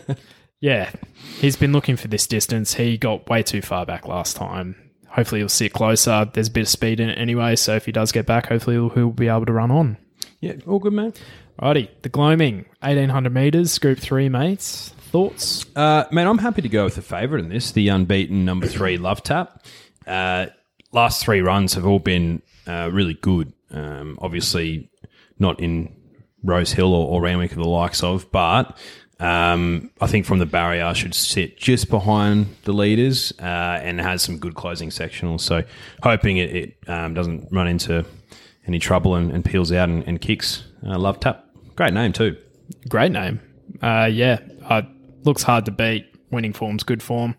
yeah, 0.62 0.92
he's 1.40 1.56
been 1.56 1.74
looking 1.74 1.98
for 1.98 2.08
this 2.08 2.28
distance. 2.28 2.74
He 2.74 2.98
got 2.98 3.30
way 3.30 3.44
too 3.44 3.62
far 3.62 3.86
back 3.86 4.08
last 4.08 4.36
time. 4.36 4.76
Hopefully 5.16 5.40
he'll 5.40 5.50
sit 5.50 5.72
closer. 5.72 6.30
There's 6.34 6.50
a 6.50 6.52
bit 6.52 6.62
of 6.62 6.68
speed 6.68 7.00
in 7.00 7.10
it 7.10 7.18
anyway, 7.18 7.56
so 7.56 7.74
if 7.76 7.86
he 7.86 7.94
does 7.94 8.12
get 8.12 8.26
back, 8.26 8.48
hopefully 8.48 8.76
he'll, 8.76 8.90
he'll 8.90 9.12
be 9.12 9.30
able 9.30 9.46
to 9.46 9.54
run 9.54 9.72
on. 9.72 9.98
Yeah, 10.42 10.56
all 10.68 10.80
good, 10.80 10.92
man. 10.92 11.14
Righty, 11.62 11.90
the 12.02 12.10
gloaming, 12.10 12.66
1800 12.82 13.34
meters, 13.34 13.80
group 13.80 13.98
three, 13.98 14.28
mates. 14.28 14.90
Thoughts? 14.90 15.66
Uh, 15.74 16.04
man, 16.12 16.28
I'm 16.28 16.40
happy 16.40 16.62
to 16.62 16.68
go 16.68 16.84
with 16.84 16.96
the 16.96 17.02
favourite 17.02 17.42
in 17.42 17.50
this, 17.50 17.72
the 17.72 17.88
unbeaten 17.88 18.44
number 18.44 18.68
three 18.68 18.98
Love 18.98 19.24
Tap. 19.24 19.66
Uh, 20.06 20.48
last 20.92 21.24
three 21.24 21.40
runs 21.40 21.76
have 21.76 21.86
all 21.86 22.00
been 22.00 22.42
uh, 22.68 22.90
really 22.92 23.14
good. 23.14 23.54
Um, 23.72 24.20
obviously, 24.22 24.92
not 25.40 25.62
in 25.62 25.96
Rose 26.44 26.74
Hill 26.74 26.94
or, 26.94 27.08
or 27.08 27.22
Randwick 27.22 27.54
or 27.54 27.56
the 27.56 27.70
likes 27.70 28.04
of, 28.04 28.30
but 28.32 28.78
um, 29.20 29.92
I 30.02 30.08
think 30.08 30.26
from 30.26 30.40
the 30.40 30.46
barrier 30.46 30.94
should 30.94 31.16
sit 31.16 31.58
just 31.58 31.90
behind 31.90 32.48
the 32.64 32.74
leaders 32.74 33.34
uh, 33.40 33.80
and 33.82 34.00
has 34.02 34.22
some 34.22 34.38
good 34.38 34.56
closing 34.56 34.90
sectionals. 34.90 35.42
So 35.42 35.64
hoping 36.04 36.38
it, 36.38 36.56
it 36.56 36.78
um, 36.88 37.14
doesn't 37.14 37.48
run 37.52 37.68
into 37.68 38.06
any 38.68 38.80
trouble 38.80 39.16
and, 39.16 39.32
and 39.32 39.46
peels 39.46 39.72
out 39.72 39.90
and, 39.90 40.04
and 40.08 40.20
kicks. 40.20 40.66
Uh, 40.86 40.98
Love 40.98 41.20
Tap, 41.20 41.46
great 41.76 41.94
name 41.94 42.14
too. 42.14 42.36
Great 42.90 43.12
name. 43.12 43.40
Uh, 43.82 44.10
yeah, 44.12 44.40
looks 45.24 45.44
hard 45.44 45.66
to 45.66 45.72
beat. 45.72 46.08
Winning 46.32 46.54
form's 46.54 46.84
good 46.84 47.04
form. 47.04 47.36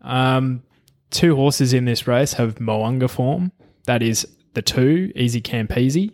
Um, 0.00 0.62
two 1.10 1.36
horses 1.36 1.72
in 1.72 1.84
this 1.84 2.06
race 2.06 2.32
have 2.34 2.56
Moanga 2.56 3.08
form. 3.08 3.52
That 3.84 4.02
is 4.02 4.26
the 4.54 4.62
two, 4.62 5.12
Easy 5.14 5.40
Campese. 5.40 6.12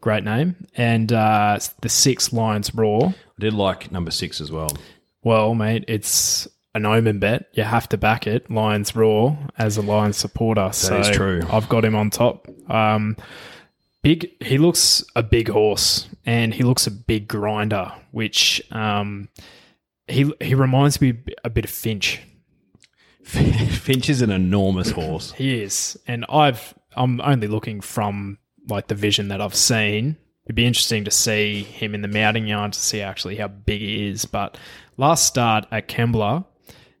Great 0.00 0.24
name. 0.24 0.66
And 0.76 1.12
uh, 1.12 1.58
the 1.80 1.88
six, 1.88 2.32
Lions 2.32 2.74
Raw. 2.74 3.08
I 3.08 3.14
did 3.38 3.54
like 3.54 3.90
number 3.90 4.10
six 4.10 4.40
as 4.40 4.50
well. 4.50 4.76
Well, 5.22 5.54
mate, 5.54 5.84
it's 5.88 6.46
an 6.74 6.86
omen 6.86 7.18
bet. 7.18 7.48
You 7.54 7.64
have 7.64 7.88
to 7.88 7.96
back 7.96 8.26
it. 8.26 8.50
Lions 8.50 8.94
Raw 8.94 9.36
as 9.58 9.76
a 9.76 9.82
Lions 9.82 10.16
supporter. 10.16 10.70
so 10.72 10.98
is 10.98 11.10
true. 11.10 11.42
I've 11.50 11.68
got 11.68 11.84
him 11.84 11.96
on 11.96 12.10
top. 12.10 12.46
Um, 12.70 13.16
big. 14.02 14.30
He 14.42 14.58
looks 14.58 15.02
a 15.16 15.22
big 15.22 15.48
horse, 15.48 16.08
and 16.24 16.54
he 16.54 16.62
looks 16.62 16.86
a 16.86 16.90
big 16.90 17.26
grinder, 17.26 17.92
which 18.12 18.62
um, 18.70 19.28
he 20.06 20.30
he 20.40 20.54
reminds 20.54 21.00
me 21.00 21.14
a 21.42 21.50
bit 21.50 21.64
of 21.64 21.70
Finch. 21.70 22.20
Finch 23.24 24.08
is 24.08 24.22
an 24.22 24.30
enormous 24.30 24.90
horse. 24.90 25.32
He 25.32 25.60
is, 25.60 25.98
and 26.06 26.24
I've 26.28 26.74
I'm 26.96 27.20
only 27.20 27.48
looking 27.48 27.80
from 27.80 28.38
like 28.68 28.88
the 28.88 28.94
vision 28.94 29.28
that 29.28 29.40
I've 29.40 29.54
seen. 29.54 30.16
It'd 30.44 30.54
be 30.54 30.66
interesting 30.66 31.04
to 31.04 31.10
see 31.10 31.64
him 31.64 31.94
in 31.94 32.02
the 32.02 32.08
mounting 32.08 32.46
yard 32.46 32.72
to 32.72 32.78
see 32.78 33.00
actually 33.00 33.36
how 33.36 33.48
big 33.48 33.80
he 33.80 34.08
is. 34.08 34.24
But 34.24 34.56
last 34.96 35.26
start 35.26 35.66
at 35.72 35.88
Kembla, 35.88 36.44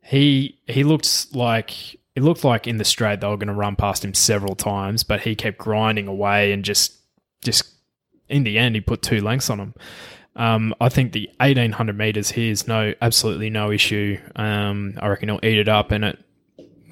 he 0.02 0.58
he 0.66 0.82
looked 0.84 1.34
like 1.34 1.94
it 2.16 2.22
looked 2.22 2.44
like 2.44 2.66
in 2.66 2.78
the 2.78 2.84
straight 2.84 3.20
they 3.20 3.28
were 3.28 3.36
going 3.36 3.48
to 3.48 3.54
run 3.54 3.76
past 3.76 4.04
him 4.04 4.14
several 4.14 4.56
times, 4.56 5.04
but 5.04 5.20
he 5.20 5.34
kept 5.34 5.58
grinding 5.58 6.08
away 6.08 6.52
and 6.52 6.64
just 6.64 6.98
just 7.44 7.72
in 8.28 8.42
the 8.42 8.58
end 8.58 8.74
he 8.74 8.80
put 8.80 9.02
two 9.02 9.20
lengths 9.20 9.50
on 9.50 9.60
him. 9.60 9.74
Um, 10.34 10.74
I 10.80 10.88
think 10.88 11.12
the 11.12 11.30
eighteen 11.40 11.72
hundred 11.72 11.96
meters 11.96 12.30
here 12.30 12.50
is 12.50 12.66
no 12.66 12.94
absolutely 13.00 13.48
no 13.48 13.70
issue. 13.70 14.18
Um, 14.34 14.98
I 15.00 15.08
reckon 15.08 15.28
he'll 15.28 15.40
eat 15.42 15.58
it 15.58 15.68
up, 15.68 15.92
and 15.92 16.04
it 16.04 16.18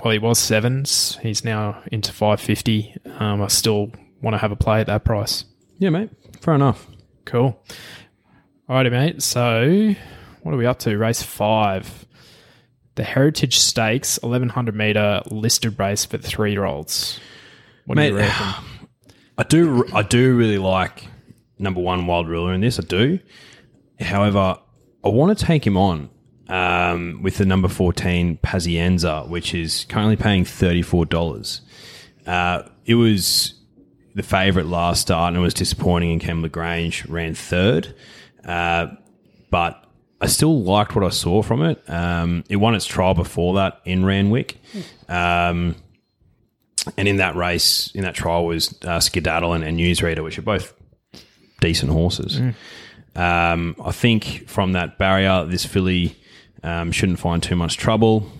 well 0.02 0.12
he 0.12 0.18
was 0.18 0.38
sevens. 0.38 1.18
He's 1.20 1.44
now 1.44 1.82
into 1.90 2.12
five 2.12 2.40
fifty. 2.40 2.94
Um, 3.18 3.42
I 3.42 3.48
still 3.48 3.90
want 4.24 4.34
to 4.34 4.38
have 4.38 4.50
a 4.50 4.56
play 4.56 4.80
at 4.80 4.86
that 4.86 5.04
price. 5.04 5.44
Yeah, 5.78 5.90
mate. 5.90 6.10
Fair 6.40 6.54
enough. 6.54 6.86
Cool. 7.26 7.62
Alrighty, 8.68 8.90
mate. 8.90 9.22
So, 9.22 9.94
what 10.42 10.54
are 10.54 10.56
we 10.58 10.66
up 10.66 10.78
to? 10.80 10.96
Race 10.96 11.22
five. 11.22 12.06
The 12.96 13.04
Heritage 13.04 13.58
Stakes, 13.58 14.18
1100 14.22 14.74
meter 14.74 15.20
listed 15.30 15.78
race 15.78 16.04
for 16.04 16.16
three 16.16 16.52
year 16.52 16.64
olds. 16.64 17.20
What 17.86 17.98
do 17.98 18.04
you 18.04 18.16
reckon? 18.16 18.64
I 19.38 19.42
do. 19.42 19.84
I 19.92 20.02
do 20.02 20.36
really 20.36 20.58
like 20.58 21.08
number 21.58 21.80
one 21.80 22.06
Wild 22.06 22.28
Ruler 22.28 22.54
in 22.54 22.60
this. 22.60 22.78
I 22.78 22.82
do. 22.82 23.18
However, 24.00 24.58
I 25.04 25.08
want 25.08 25.36
to 25.36 25.44
take 25.44 25.66
him 25.66 25.76
on 25.76 26.08
um, 26.48 27.20
with 27.20 27.38
the 27.38 27.44
number 27.44 27.68
fourteen 27.68 28.38
Pazienza, 28.38 29.28
which 29.28 29.54
is 29.54 29.86
currently 29.88 30.16
paying 30.16 30.44
thirty 30.44 30.82
four 30.82 31.04
dollars. 31.04 31.62
Uh, 32.26 32.62
it 32.86 32.94
was 32.94 33.54
the 34.14 34.22
favourite 34.22 34.66
last 34.68 35.02
start 35.02 35.28
and 35.28 35.36
it 35.36 35.40
was 35.40 35.54
disappointing. 35.54 36.12
And 36.12 36.20
Kem 36.20 36.42
Lagrange 36.42 37.06
ran 37.06 37.34
third, 37.34 37.94
uh, 38.44 38.88
but 39.50 39.84
I 40.20 40.26
still 40.26 40.62
liked 40.62 40.94
what 40.94 41.04
I 41.04 41.10
saw 41.10 41.42
from 41.42 41.62
it. 41.62 41.82
Um, 41.88 42.44
it 42.48 42.56
won 42.56 42.74
its 42.74 42.86
trial 42.86 43.14
before 43.14 43.54
that 43.54 43.80
in 43.84 44.04
Randwick. 44.04 44.58
Um, 45.08 45.76
and 46.96 47.08
in 47.08 47.16
that 47.16 47.34
race, 47.34 47.90
in 47.94 48.02
that 48.02 48.14
trial, 48.14 48.46
was 48.46 48.74
uh, 48.84 49.00
Skedaddle 49.00 49.52
and, 49.54 49.64
and 49.64 49.78
Newsreader, 49.78 50.22
which 50.22 50.38
are 50.38 50.42
both 50.42 50.74
decent 51.60 51.90
horses. 51.90 52.38
Um, 53.16 53.76
I 53.82 53.92
think 53.92 54.48
from 54.48 54.72
that 54.72 54.98
barrier, 54.98 55.44
this 55.44 55.64
filly 55.64 56.16
um, 56.62 56.92
shouldn't 56.92 57.18
find 57.18 57.42
too 57.42 57.56
much 57.56 57.76
trouble. 57.76 58.30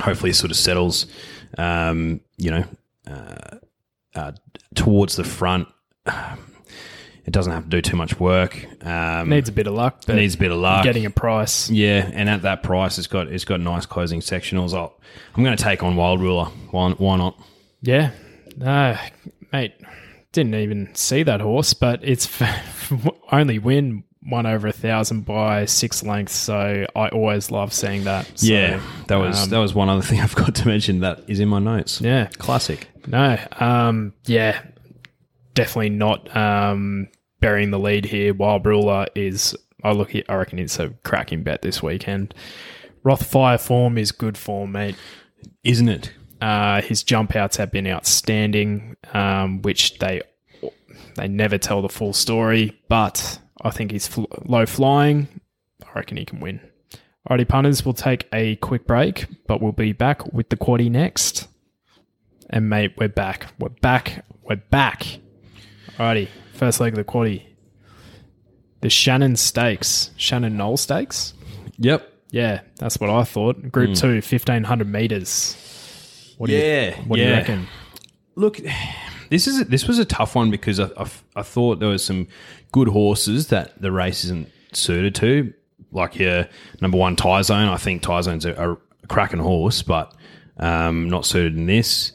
Hopefully, 0.00 0.30
it 0.30 0.34
sort 0.34 0.50
of 0.50 0.56
settles, 0.56 1.06
um, 1.56 2.20
you 2.36 2.50
know, 2.52 2.64
uh, 3.06 3.58
uh, 4.18 4.32
towards 4.74 5.16
the 5.16 5.24
front. 5.24 5.68
It 7.24 7.32
doesn't 7.32 7.52
have 7.52 7.64
to 7.64 7.68
do 7.68 7.82
too 7.82 7.96
much 7.96 8.18
work. 8.18 8.66
Um, 8.86 9.28
Needs 9.28 9.50
a 9.50 9.52
bit 9.52 9.66
of 9.66 9.74
luck, 9.74 10.02
but 10.06 10.16
needs 10.16 10.34
a 10.34 10.38
bit 10.38 10.50
of 10.50 10.56
luck. 10.58 10.82
getting 10.82 11.04
a 11.04 11.10
price. 11.10 11.68
Yeah, 11.68 12.08
and 12.14 12.26
at 12.28 12.40
that 12.42 12.62
price, 12.62 12.96
it's 12.96 13.06
got 13.06 13.28
it's 13.28 13.44
got 13.44 13.60
nice 13.60 13.84
closing 13.84 14.20
sectionals. 14.20 14.72
I'll, 14.72 14.98
I'm 15.36 15.44
going 15.44 15.54
to 15.56 15.62
take 15.62 15.82
on 15.82 15.94
Wild 15.96 16.20
Ruler. 16.22 16.46
Why, 16.70 16.90
why 16.92 17.16
not? 17.16 17.38
Yeah. 17.82 18.12
No, 18.56 18.96
mate, 19.52 19.74
didn't 20.32 20.54
even 20.54 20.88
see 20.94 21.22
that 21.22 21.42
horse, 21.42 21.74
but 21.74 22.00
it's 22.02 22.28
only 23.30 23.58
win 23.58 24.04
one 24.22 24.46
over 24.46 24.66
a 24.68 24.72
thousand 24.72 25.26
by 25.26 25.66
six 25.66 26.02
lengths. 26.02 26.34
So 26.34 26.86
I 26.96 27.08
always 27.08 27.50
love 27.50 27.74
seeing 27.74 28.04
that. 28.04 28.26
So, 28.38 28.46
yeah, 28.46 28.80
that 29.08 29.16
was 29.16 29.42
um, 29.44 29.50
that 29.50 29.58
was 29.58 29.74
one 29.74 29.90
other 29.90 30.02
thing 30.08 30.20
I've 30.20 30.34
got 30.34 30.54
to 30.54 30.66
mention 30.66 31.00
that 31.00 31.24
is 31.28 31.40
in 31.40 31.48
my 31.48 31.58
notes. 31.58 32.00
Yeah. 32.00 32.28
classic. 32.38 32.88
No, 33.08 33.38
um, 33.58 34.12
yeah, 34.26 34.62
definitely 35.54 35.90
not 35.90 36.34
um, 36.36 37.08
burying 37.40 37.70
the 37.70 37.78
lead 37.78 38.04
here. 38.04 38.34
Wild 38.34 38.66
Ruler 38.66 39.06
is, 39.14 39.56
I 39.82 39.92
look, 39.92 40.14
I 40.14 40.34
reckon 40.34 40.58
it's 40.58 40.78
a 40.78 40.90
cracking 41.04 41.42
bet 41.42 41.62
this 41.62 41.82
weekend. 41.82 42.34
Rothfire 43.04 43.60
form 43.60 43.96
is 43.96 44.12
good 44.12 44.36
form, 44.36 44.72
mate. 44.72 44.96
Isn't 45.64 45.88
it? 45.88 46.12
Uh, 46.40 46.82
his 46.82 47.02
jump 47.02 47.34
outs 47.34 47.56
have 47.56 47.72
been 47.72 47.86
outstanding, 47.86 48.96
um, 49.14 49.62
which 49.62 49.98
they 49.98 50.20
they 51.16 51.26
never 51.28 51.58
tell 51.58 51.80
the 51.82 51.88
full 51.88 52.12
story. 52.12 52.78
But 52.88 53.40
I 53.62 53.70
think 53.70 53.90
he's 53.90 54.06
fl- 54.06 54.24
low 54.44 54.66
flying. 54.66 55.28
I 55.82 55.92
reckon 55.94 56.16
he 56.16 56.24
can 56.24 56.40
win. 56.40 56.60
Alrighty, 57.28 57.48
punters, 57.48 57.84
we'll 57.84 57.94
take 57.94 58.28
a 58.32 58.56
quick 58.56 58.86
break, 58.86 59.26
but 59.46 59.60
we'll 59.60 59.72
be 59.72 59.92
back 59.92 60.32
with 60.32 60.48
the 60.50 60.56
quaddy 60.56 60.90
next. 60.90 61.48
And 62.50 62.68
mate, 62.70 62.92
we're 62.96 63.08
back. 63.08 63.46
We're 63.58 63.68
back. 63.68 64.24
We're 64.42 64.56
back. 64.56 65.06
Alrighty, 65.98 66.28
first 66.54 66.80
leg 66.80 66.92
of 66.92 66.96
the 66.96 67.04
quaddy. 67.04 67.42
the 68.80 68.88
Shannon 68.90 69.36
Stakes, 69.36 70.10
Shannon 70.16 70.56
Knoll 70.56 70.76
Stakes. 70.76 71.34
Yep. 71.78 72.12
Yeah, 72.30 72.60
that's 72.76 72.98
what 73.00 73.10
I 73.10 73.24
thought. 73.24 73.70
Group 73.72 73.94
two, 73.96 74.14
1500 74.14 74.90
meters. 74.90 76.34
What 76.38 76.48
do 76.48 76.52
Yeah, 76.56 76.96
you, 76.96 77.02
what 77.04 77.16
do 77.16 77.22
you 77.22 77.30
reckon? 77.30 77.66
Look, 78.36 78.60
this 79.30 79.46
is 79.48 79.64
this 79.66 79.88
was 79.88 79.98
a 79.98 80.04
tough 80.04 80.34
one 80.36 80.50
because 80.50 80.78
I, 80.78 80.84
I, 80.96 81.06
I 81.36 81.42
thought 81.42 81.80
there 81.80 81.88
was 81.88 82.04
some 82.04 82.28
good 82.70 82.88
horses 82.88 83.48
that 83.48 83.80
the 83.80 83.90
race 83.90 84.24
isn't 84.24 84.48
suited 84.72 85.14
to, 85.16 85.52
like 85.90 86.16
your 86.16 86.46
number 86.80 86.96
one 86.98 87.16
Tyzone. 87.16 87.68
I 87.68 87.76
think 87.78 88.02
Tyzone's 88.02 88.44
a, 88.44 88.72
a 88.72 89.06
cracking 89.08 89.40
horse, 89.40 89.82
but 89.82 90.14
um, 90.58 91.08
not 91.10 91.26
suited 91.26 91.56
in 91.56 91.66
this. 91.66 92.12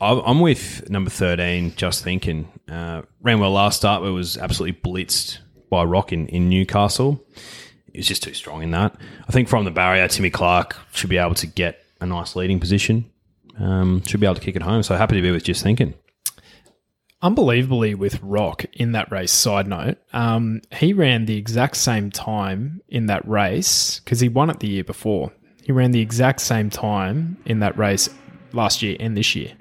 I'm 0.00 0.40
with 0.40 0.90
number 0.90 1.10
13, 1.10 1.74
just 1.76 2.04
thinking. 2.04 2.52
Uh, 2.68 3.02
ran 3.22 3.40
well 3.40 3.52
last 3.52 3.78
start, 3.78 4.02
but 4.02 4.12
was 4.12 4.36
absolutely 4.36 4.78
blitzed 4.78 5.38
by 5.70 5.84
Rock 5.84 6.12
in, 6.12 6.26
in 6.28 6.48
Newcastle. 6.50 7.24
He 7.92 7.98
was 7.98 8.06
just 8.06 8.22
too 8.22 8.34
strong 8.34 8.62
in 8.62 8.72
that. 8.72 8.94
I 9.26 9.32
think 9.32 9.48
from 9.48 9.64
the 9.64 9.70
barrier, 9.70 10.06
Timmy 10.08 10.30
Clark 10.30 10.76
should 10.92 11.08
be 11.08 11.16
able 11.16 11.34
to 11.36 11.46
get 11.46 11.82
a 12.00 12.06
nice 12.06 12.36
leading 12.36 12.60
position. 12.60 13.10
Um, 13.58 14.02
should 14.02 14.20
be 14.20 14.26
able 14.26 14.34
to 14.34 14.40
kick 14.42 14.54
it 14.54 14.62
home. 14.62 14.82
So 14.82 14.96
happy 14.96 15.16
to 15.16 15.22
be 15.22 15.30
with 15.30 15.44
just 15.44 15.62
thinking. 15.62 15.94
Unbelievably, 17.22 17.94
with 17.94 18.22
Rock 18.22 18.66
in 18.74 18.92
that 18.92 19.10
race, 19.10 19.32
side 19.32 19.66
note, 19.66 19.96
um, 20.12 20.60
he 20.70 20.92
ran 20.92 21.24
the 21.24 21.38
exact 21.38 21.76
same 21.76 22.10
time 22.10 22.82
in 22.88 23.06
that 23.06 23.26
race 23.26 24.00
because 24.00 24.20
he 24.20 24.28
won 24.28 24.50
it 24.50 24.60
the 24.60 24.68
year 24.68 24.84
before. 24.84 25.32
He 25.64 25.72
ran 25.72 25.92
the 25.92 26.02
exact 26.02 26.42
same 26.42 26.68
time 26.68 27.38
in 27.46 27.60
that 27.60 27.78
race 27.78 28.10
last 28.52 28.82
year 28.82 28.96
and 29.00 29.16
this 29.16 29.34
year. 29.34 29.54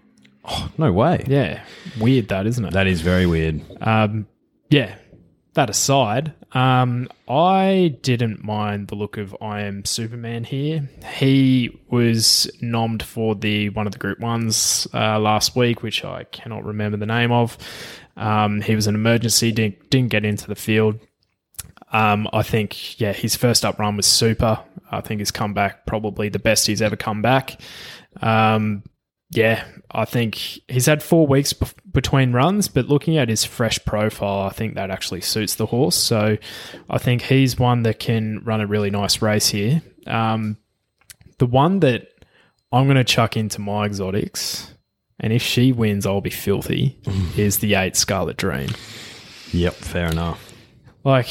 No 0.77 0.91
way. 0.91 1.23
Yeah, 1.27 1.63
weird 1.99 2.27
that, 2.29 2.45
isn't 2.47 2.65
it? 2.65 2.73
That 2.73 2.87
is 2.87 3.01
very 3.01 3.25
weird. 3.25 3.61
Um, 3.81 4.27
yeah, 4.69 4.95
that 5.53 5.69
aside, 5.69 6.33
um, 6.51 7.07
I 7.27 7.97
didn't 8.01 8.43
mind 8.43 8.87
the 8.87 8.95
look 8.95 9.17
of 9.17 9.35
I 9.41 9.61
Am 9.61 9.85
Superman 9.85 10.43
here. 10.43 10.89
He 11.15 11.81
was 11.89 12.51
nommed 12.61 13.03
for 13.03 13.35
the 13.35 13.69
one 13.69 13.87
of 13.87 13.93
the 13.93 13.99
group 13.99 14.19
ones 14.19 14.87
uh, 14.93 15.19
last 15.19 15.55
week, 15.55 15.81
which 15.81 16.03
I 16.03 16.25
cannot 16.25 16.65
remember 16.65 16.97
the 16.97 17.05
name 17.05 17.31
of. 17.31 17.57
Um, 18.17 18.61
he 18.61 18.75
was 18.75 18.87
an 18.87 18.95
emergency, 18.95 19.51
didn't, 19.51 19.89
didn't 19.89 20.09
get 20.09 20.25
into 20.25 20.47
the 20.47 20.55
field. 20.55 20.99
Um, 21.91 22.27
I 22.33 22.43
think, 22.43 22.99
yeah, 22.99 23.13
his 23.13 23.35
first 23.35 23.63
up 23.65 23.79
run 23.79 23.97
was 23.97 24.05
super. 24.05 24.59
I 24.91 25.01
think 25.01 25.19
his 25.19 25.31
comeback 25.31 25.85
probably 25.85 26.29
the 26.29 26.39
best 26.39 26.67
he's 26.67 26.81
ever 26.81 26.95
come 26.95 27.21
back. 27.21 27.59
Um, 28.21 28.83
yeah, 29.31 29.65
I 29.91 30.05
think 30.05 30.35
he's 30.35 30.85
had 30.85 31.01
four 31.01 31.25
weeks 31.27 31.53
between 31.91 32.31
runs, 32.31 32.67
but 32.67 32.87
looking 32.87 33.17
at 33.17 33.29
his 33.29 33.43
fresh 33.43 33.83
profile, 33.85 34.47
I 34.47 34.49
think 34.49 34.75
that 34.75 34.91
actually 34.91 35.21
suits 35.21 35.55
the 35.55 35.65
horse. 35.65 35.95
So 35.95 36.37
I 36.89 36.97
think 36.97 37.23
he's 37.23 37.57
one 37.57 37.83
that 37.83 37.99
can 37.99 38.43
run 38.43 38.61
a 38.61 38.67
really 38.67 38.91
nice 38.91 39.21
race 39.21 39.47
here. 39.47 39.81
Um, 40.05 40.57
the 41.39 41.47
one 41.47 41.79
that 41.79 42.09
I'm 42.71 42.85
going 42.85 42.97
to 42.97 43.03
chuck 43.03 43.35
into 43.35 43.61
my 43.61 43.85
exotics, 43.85 44.73
and 45.19 45.33
if 45.33 45.41
she 45.41 45.71
wins, 45.71 46.05
I'll 46.05 46.21
be 46.21 46.29
filthy, 46.29 46.99
is 47.37 47.59
the 47.59 47.73
eight 47.75 47.95
Scarlet 47.95 48.37
Dream. 48.37 48.69
Yep, 49.51 49.73
fair 49.73 50.07
enough. 50.07 50.53
Like 51.03 51.29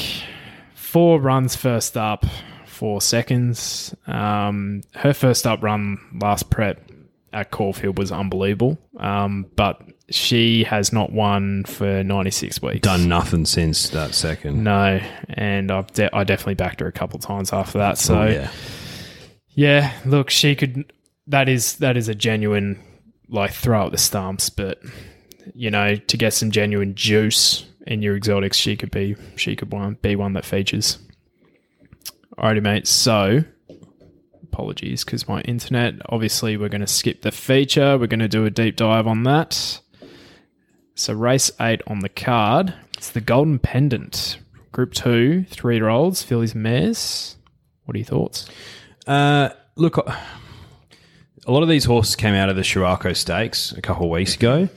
four 0.73 1.19
runs 1.19 1.55
first 1.55 1.95
up, 1.95 2.25
four 2.65 3.01
seconds. 3.01 3.95
Um, 4.05 4.81
her 4.95 5.13
first 5.13 5.47
up 5.47 5.63
run 5.63 5.99
last 6.21 6.49
prep 6.49 6.89
at 7.35 7.51
Caulfield 7.51 7.97
was 7.99 8.11
unbelievable. 8.11 8.77
Um, 8.99 9.45
but 9.55 9.81
she 10.09 10.63
has 10.63 10.93
not 10.93 11.11
won 11.11 11.63
for 11.65 12.03
96 12.03 12.61
weeks. 12.61 12.79
Done 12.81 13.07
nothing 13.07 13.45
since 13.45 13.89
that 13.89 14.13
second. 14.15 14.63
No, 14.63 14.99
and 15.29 15.71
I've 15.71 15.91
de- 15.93 16.15
I 16.15 16.23
definitely 16.23 16.55
backed 16.55 16.79
her 16.79 16.87
a 16.87 16.91
couple 16.91 17.19
times 17.19 17.51
after 17.51 17.77
that. 17.79 17.97
So 17.97 18.21
Oh, 18.21 18.25
yeah. 18.27 18.51
yeah. 19.49 19.93
look, 20.05 20.29
she 20.29 20.55
could. 20.55 20.91
That 21.27 21.49
is 21.49 21.77
that 21.77 21.97
is 21.97 22.07
a 22.07 22.15
genuine 22.15 22.79
like 23.29 23.51
throw 23.51 23.81
out 23.81 23.91
the 23.91 23.97
stumps, 23.97 24.49
but 24.49 24.79
you 25.55 25.69
know 25.71 25.95
to 25.95 26.17
get 26.17 26.33
some 26.33 26.51
genuine 26.51 26.93
juice 26.95 27.65
in 27.87 28.01
your 28.03 28.15
exotics, 28.15 28.57
she 28.57 28.75
could 28.75 28.91
be 28.91 29.15
she 29.35 29.55
could 29.55 29.71
one 29.73 29.97
be 30.01 30.15
one 30.15 30.33
that 30.33 30.45
features. 30.45 30.99
Alrighty, 32.37 32.61
mate. 32.61 32.85
So 32.87 33.43
apologies 34.55 35.03
because 35.03 35.27
my 35.27 35.41
internet. 35.41 35.95
Obviously, 36.07 36.55
we're 36.55 36.69
going 36.69 36.79
to 36.79 36.87
skip 36.87 37.21
the 37.21 37.31
feature. 37.31 37.97
We're 37.97 38.07
going 38.07 38.21
to 38.21 38.29
do 38.29 38.45
a 38.45 38.49
deep 38.49 38.77
dive 38.77 39.05
on 39.05 39.23
that. 39.23 39.81
So 40.95 41.13
race 41.13 41.51
eight 41.59 41.81
on 41.87 41.99
the 41.99 42.09
card. 42.09 42.73
It's 42.97 43.11
the 43.11 43.19
Golden 43.19 43.59
Pendant, 43.59 44.37
Group 44.71 44.93
Two, 44.93 45.43
three 45.49 45.75
year 45.75 45.89
olds, 45.89 46.23
fillies 46.23 46.55
mares. 46.55 47.35
What 47.83 47.95
are 47.95 47.99
your 47.99 48.05
thoughts? 48.05 48.49
Uh, 49.05 49.49
look, 49.75 49.97
a 49.97 51.51
lot 51.51 51.61
of 51.61 51.69
these 51.69 51.83
horses 51.83 52.15
came 52.15 52.33
out 52.33 52.47
of 52.47 52.55
the 52.55 52.61
Sheraco 52.61 53.15
Stakes 53.15 53.73
a 53.73 53.81
couple 53.81 54.05
of 54.05 54.11
weeks 54.11 54.35
ago. 54.35 54.69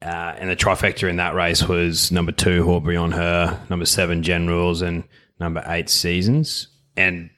Uh, 0.00 0.36
and 0.38 0.48
the 0.48 0.54
trifecta 0.54 1.10
in 1.10 1.16
that 1.16 1.34
race 1.34 1.66
was 1.66 2.12
number 2.12 2.30
two, 2.30 2.62
Horbury 2.62 2.96
on 2.96 3.10
her, 3.10 3.60
number 3.68 3.84
seven, 3.84 4.22
Generals, 4.22 4.80
and 4.80 5.02
number 5.40 5.60
eight, 5.66 5.90
Seasons. 5.90 6.68
And 6.96 7.30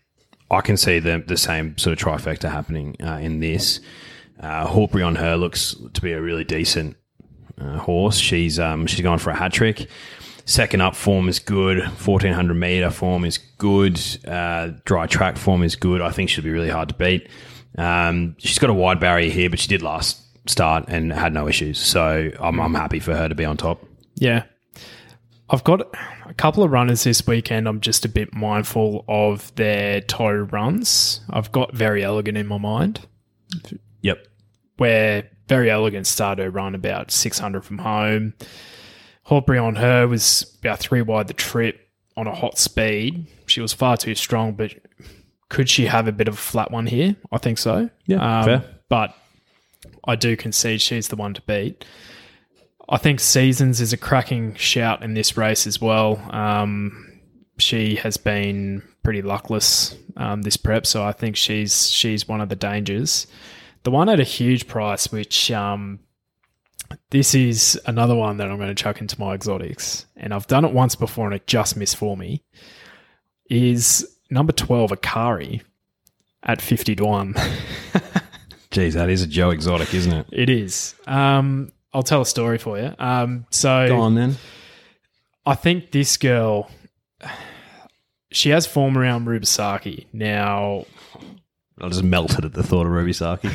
I 0.51 0.61
can 0.61 0.77
see 0.77 0.99
the, 0.99 1.23
the 1.27 1.37
same 1.37 1.79
sort 1.79 2.01
of 2.01 2.07
trifecta 2.07 2.51
happening 2.51 2.97
uh, 3.03 3.19
in 3.23 3.41
this. 3.41 3.81
Uh, 4.41 4.67
Horbury 4.67 5.07
on 5.07 5.17
her 5.17 5.37
looks 5.37 5.77
to 5.93 6.01
be 6.01 6.13
a 6.13 6.21
really 6.21 6.45
decent 6.45 6.97
uh, 7.61 7.79
horse. 7.79 8.17
She's 8.17 8.59
um, 8.59 8.87
she's 8.87 9.01
going 9.01 9.19
for 9.19 9.31
a 9.31 9.37
hat 9.37 9.53
trick. 9.53 9.87
Second 10.47 10.81
up 10.81 10.97
form 10.97 11.29
is 11.29 11.39
good. 11.39 11.85
Fourteen 11.93 12.33
hundred 12.33 12.55
meter 12.55 12.91
form 12.91 13.25
is 13.25 13.39
good. 13.59 14.01
Uh, 14.27 14.71
dry 14.85 15.07
track 15.07 15.37
form 15.37 15.63
is 15.63 15.77
good. 15.77 16.01
I 16.01 16.11
think 16.11 16.31
she'll 16.31 16.43
be 16.43 16.51
really 16.51 16.71
hard 16.71 16.89
to 16.89 16.95
beat. 16.95 17.29
Um, 17.79 18.35
she's 18.39 18.59
got 18.59 18.71
a 18.71 18.75
wide 18.75 18.99
barrier 18.99 19.31
here, 19.31 19.51
but 19.51 19.61
she 19.61 19.69
did 19.69 19.83
last 19.83 20.21
start 20.49 20.87
and 20.89 21.13
had 21.13 21.33
no 21.33 21.47
issues. 21.47 21.79
So 21.79 22.31
I'm, 22.41 22.59
I'm 22.59 22.75
happy 22.75 22.99
for 22.99 23.15
her 23.15 23.29
to 23.29 23.35
be 23.35 23.45
on 23.45 23.57
top. 23.57 23.85
Yeah. 24.17 24.45
I've 25.51 25.65
got 25.65 25.81
a 26.27 26.35
couple 26.35 26.63
of 26.63 26.71
runners 26.71 27.03
this 27.05 27.27
weekend. 27.27 27.67
I'm 27.67 27.81
just 27.81 28.05
a 28.05 28.09
bit 28.09 28.35
mindful 28.35 29.05
of 29.09 29.53
their 29.57 30.01
toe 30.01 30.31
runs. 30.33 31.21
I've 31.29 31.51
got 31.51 31.75
Very 31.75 32.05
Elegant 32.05 32.39
in 32.39 32.47
my 32.47 32.59
mind, 32.59 33.01
Yep. 34.03 34.27
where 34.77 35.29
Very 35.49 35.69
Elegant 35.71 36.07
started 36.07 36.45
her 36.45 36.51
run 36.51 36.75
about 36.77 37.11
600 37.11 37.65
from 37.65 37.79
home. 37.79 38.35
Horbury 39.27 39.59
on 39.59 39.77
her 39.77 40.07
was 40.07 40.57
about 40.61 40.79
three 40.79 41.03
wide 41.03 41.27
the 41.27 41.35
trip 41.35 41.89
on 42.17 42.27
a 42.29 42.35
hot 42.35 42.57
speed. 42.59 43.27
She 43.47 43.61
was 43.61 43.73
far 43.73 43.97
too 43.97 44.15
strong, 44.15 44.53
but 44.53 44.75
could 45.49 45.69
she 45.69 45.87
have 45.87 46.07
a 46.07 46.13
bit 46.13 46.29
of 46.29 46.35
a 46.35 46.37
flat 46.39 46.71
one 46.71 46.87
here? 46.87 47.17
I 47.33 47.39
think 47.39 47.59
so. 47.59 47.91
Yeah, 48.07 48.41
Um, 48.41 48.45
fair. 48.45 48.65
But 48.89 49.15
I 50.05 50.15
do 50.15 50.37
concede 50.37 50.81
she's 50.81 51.09
the 51.09 51.17
one 51.17 51.35
to 51.35 51.43
beat. 51.43 51.85
I 52.91 52.97
think 52.97 53.21
Seasons 53.21 53.81
is 53.81 53.93
a 53.93 53.97
cracking 53.97 54.57
shout 54.57 55.05
in 55.05 55.15
this 55.15 55.37
race 55.37 55.69
as 55.69 55.81
well. 55.81 56.21
Um, 56.35 57.21
she 57.57 57.95
has 57.97 58.17
been 58.17 58.83
pretty 59.05 59.23
luckless 59.23 59.97
um, 60.17 60.43
this 60.43 60.57
prep, 60.57 60.87
so 60.87 61.05
I 61.05 61.13
think 61.13 61.37
she's 61.37 61.89
she's 61.89 62.27
one 62.27 62.41
of 62.41 62.49
the 62.49 62.57
dangers. 62.57 63.29
The 63.85 63.93
one 63.93 64.09
at 64.09 64.19
a 64.19 64.25
huge 64.25 64.67
price, 64.67 65.13
which 65.13 65.53
um, 65.53 66.01
this 67.11 67.35
is 67.35 67.81
another 67.87 68.17
one 68.17 68.39
that 68.39 68.51
I'm 68.51 68.57
going 68.57 68.75
to 68.75 68.75
chuck 68.75 69.01
into 69.01 69.19
my 69.21 69.35
exotics, 69.35 70.07
and 70.17 70.35
I've 70.35 70.49
done 70.49 70.65
it 70.65 70.73
once 70.73 70.97
before 70.97 71.27
and 71.27 71.35
it 71.35 71.47
just 71.47 71.77
missed 71.77 71.97
for 71.97 72.17
me. 72.17 72.43
Is 73.49 74.19
number 74.31 74.53
twelve 74.53 74.91
Akari 74.91 75.63
at 76.43 76.61
fifty 76.61 76.97
to 76.97 77.05
one? 77.05 77.37
Geez, 78.73 78.95
that 78.95 79.09
is 79.11 79.23
a 79.23 79.27
Joe 79.27 79.51
Exotic, 79.51 79.95
isn't 79.95 80.13
it? 80.13 80.27
It 80.31 80.49
is. 80.49 80.95
Um, 81.07 81.73
I'll 81.93 82.03
tell 82.03 82.21
a 82.21 82.27
story 82.27 82.59
for 82.59 82.79
you. 82.79 82.95
Um, 82.99 83.47
so 83.51 83.89
Go 83.89 84.01
on 84.01 84.15
then. 84.15 84.37
I 85.45 85.55
think 85.55 85.91
this 85.91 86.17
girl, 86.17 86.71
she 88.31 88.51
has 88.51 88.67
form 88.67 88.97
around 88.97 89.27
Rubisaki. 89.27 90.07
Now, 90.13 90.85
I 91.81 91.89
just 91.89 92.05
melted 92.05 92.45
at 92.45 92.53
the 92.53 92.63
thought 92.63 92.87
of 92.87 92.93
Ruby 92.93 93.13
Saki. 93.13 93.51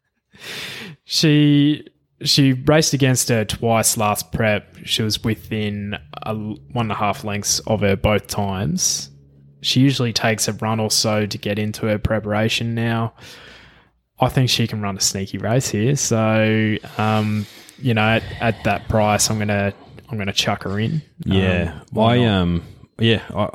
she 1.04 1.86
she 2.22 2.52
raced 2.52 2.94
against 2.94 3.28
her 3.28 3.44
twice 3.44 3.96
last 3.96 4.32
prep. 4.32 4.76
She 4.84 5.02
was 5.02 5.22
within 5.22 5.96
a, 6.22 6.34
one 6.34 6.86
and 6.86 6.92
a 6.92 6.96
half 6.96 7.22
lengths 7.22 7.60
of 7.60 7.80
her 7.80 7.96
both 7.96 8.26
times. 8.26 9.10
She 9.60 9.80
usually 9.80 10.12
takes 10.12 10.48
a 10.48 10.52
run 10.54 10.80
or 10.80 10.90
so 10.90 11.26
to 11.26 11.38
get 11.38 11.58
into 11.58 11.86
her 11.86 11.98
preparation 11.98 12.74
now. 12.74 13.12
I 14.20 14.28
think 14.28 14.50
she 14.50 14.66
can 14.66 14.80
run 14.80 14.96
a 14.96 15.00
sneaky 15.00 15.38
race 15.38 15.68
here. 15.68 15.94
So, 15.96 16.76
um, 16.98 17.46
you 17.78 17.94
know, 17.94 18.02
at, 18.02 18.22
at 18.40 18.64
that 18.64 18.88
price, 18.88 19.30
I'm 19.30 19.38
gonna 19.38 19.72
I'm 20.10 20.18
gonna 20.18 20.32
chuck 20.32 20.64
her 20.64 20.78
in. 20.78 21.02
Yeah, 21.24 21.80
Um, 21.96 21.98
I 22.02 22.16
not? 22.18 22.26
um, 22.28 22.62
yeah, 22.98 23.22
I 23.34 23.50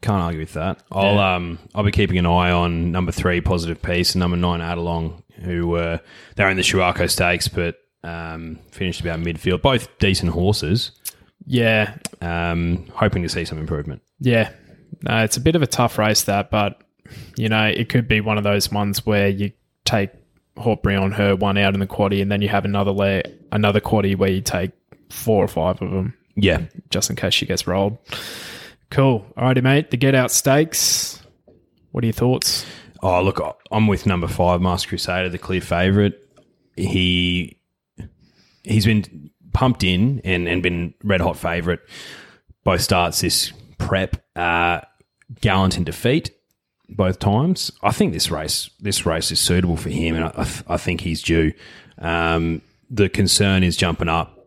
can't 0.00 0.22
argue 0.22 0.40
with 0.40 0.54
that. 0.54 0.82
I'll 0.90 1.14
Yeah. 1.14 1.34
um, 1.34 1.58
I'll 1.74 1.84
be 1.84 1.90
keeping 1.90 2.18
an 2.18 2.26
eye 2.26 2.50
on 2.50 2.90
number 2.92 3.12
three, 3.12 3.40
Positive 3.40 3.80
Peace, 3.82 4.14
and 4.14 4.20
number 4.20 4.36
nine, 4.36 4.60
Adelong, 4.60 5.22
who 5.42 5.66
were 5.68 6.00
they're 6.36 6.48
in 6.50 6.56
the 6.56 6.62
Sheraco 6.62 7.10
Stakes, 7.10 7.48
but 7.48 7.76
um, 8.04 8.58
finished 8.70 9.00
about 9.00 9.18
midfield. 9.20 9.60
Both 9.60 9.98
decent 9.98 10.32
horses. 10.32 10.92
Yeah, 11.50 11.96
Um, 12.20 12.86
hoping 12.94 13.22
to 13.22 13.28
see 13.28 13.44
some 13.44 13.58
improvement. 13.58 14.02
yeah. 14.20 14.50
No, 15.02 15.22
it's 15.22 15.36
a 15.36 15.40
bit 15.40 15.54
of 15.54 15.62
a 15.62 15.66
tough 15.66 15.96
race 15.98 16.22
that, 16.24 16.50
but 16.50 16.80
you 17.36 17.48
know, 17.48 17.64
it 17.66 17.88
could 17.88 18.08
be 18.08 18.20
one 18.20 18.36
of 18.38 18.44
those 18.44 18.70
ones 18.72 19.04
where 19.06 19.28
you 19.28 19.52
take 19.88 20.10
Hortbury 20.56 20.96
on 20.96 21.12
her 21.12 21.36
one 21.36 21.56
out 21.56 21.74
in 21.74 21.80
the 21.80 21.86
quaddy, 21.86 22.20
and 22.20 22.30
then 22.32 22.42
you 22.42 22.48
have 22.48 22.64
another 22.64 22.90
lay, 22.90 23.22
another 23.52 23.80
quaddy 23.80 24.16
where 24.16 24.30
you 24.30 24.40
take 24.40 24.72
four 25.10 25.42
or 25.44 25.48
five 25.48 25.80
of 25.80 25.90
them 25.90 26.14
Yeah. 26.36 26.62
just 26.90 27.10
in 27.10 27.16
case 27.16 27.32
she 27.34 27.46
gets 27.46 27.66
rolled. 27.66 27.96
Cool. 28.90 29.24
Alrighty, 29.36 29.62
mate. 29.62 29.90
The 29.90 29.96
get 29.96 30.14
out 30.14 30.30
stakes. 30.30 31.22
What 31.92 32.02
are 32.04 32.06
your 32.06 32.12
thoughts? 32.12 32.66
Oh, 33.02 33.22
look, 33.22 33.40
I'm 33.70 33.86
with 33.86 34.06
number 34.06 34.26
five, 34.26 34.60
Master 34.60 34.88
Crusader, 34.88 35.28
the 35.28 35.38
clear 35.38 35.60
favourite. 35.60 36.14
He 36.76 37.60
he's 38.64 38.84
been 38.84 39.30
pumped 39.52 39.82
in 39.84 40.20
and, 40.24 40.48
and 40.48 40.62
been 40.62 40.94
red 41.04 41.20
hot 41.20 41.36
favourite. 41.36 41.80
Both 42.64 42.80
starts 42.82 43.20
this 43.20 43.52
prep, 43.78 44.16
uh, 44.36 44.80
gallant 45.40 45.76
in 45.76 45.84
defeat 45.84 46.30
both 46.88 47.18
times. 47.18 47.70
I 47.82 47.92
think 47.92 48.12
this 48.12 48.30
race 48.30 48.70
this 48.80 49.04
race 49.06 49.30
is 49.30 49.40
suitable 49.40 49.76
for 49.76 49.90
him, 49.90 50.16
and 50.16 50.24
I, 50.24 50.32
I, 50.36 50.44
th- 50.44 50.64
I 50.68 50.76
think 50.76 51.00
he's 51.02 51.22
due. 51.22 51.52
Um, 51.98 52.62
the 52.90 53.08
concern 53.08 53.62
is 53.62 53.76
jumping 53.76 54.08
up 54.08 54.38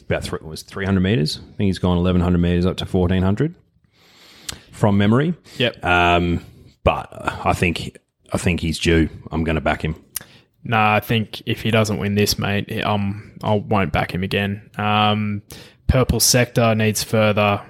about 0.00 0.24
three, 0.24 0.38
was 0.42 0.62
300 0.62 1.00
meters. 1.00 1.38
I 1.38 1.56
think 1.56 1.68
he's 1.68 1.78
gone 1.78 1.96
1100 1.96 2.38
meters 2.38 2.66
up 2.66 2.76
to 2.78 2.84
1400 2.84 3.54
from 4.72 4.98
memory. 4.98 5.34
Yep. 5.58 5.84
Um, 5.84 6.44
but 6.84 7.08
I 7.44 7.52
think 7.52 7.98
I 8.32 8.38
think 8.38 8.60
he's 8.60 8.78
due. 8.78 9.08
I'm 9.30 9.44
going 9.44 9.56
to 9.56 9.60
back 9.60 9.82
him. 9.82 9.96
Nah, 10.62 10.94
I 10.94 11.00
think 11.00 11.42
if 11.46 11.62
he 11.62 11.70
doesn't 11.70 11.98
win 11.98 12.14
this, 12.14 12.38
mate, 12.38 12.84
um, 12.84 13.32
I 13.42 13.54
won't 13.54 13.92
back 13.92 14.12
him 14.12 14.22
again. 14.22 14.70
Um, 14.76 15.42
Purple 15.86 16.20
Sector 16.20 16.74
needs 16.74 17.02
further. 17.02 17.62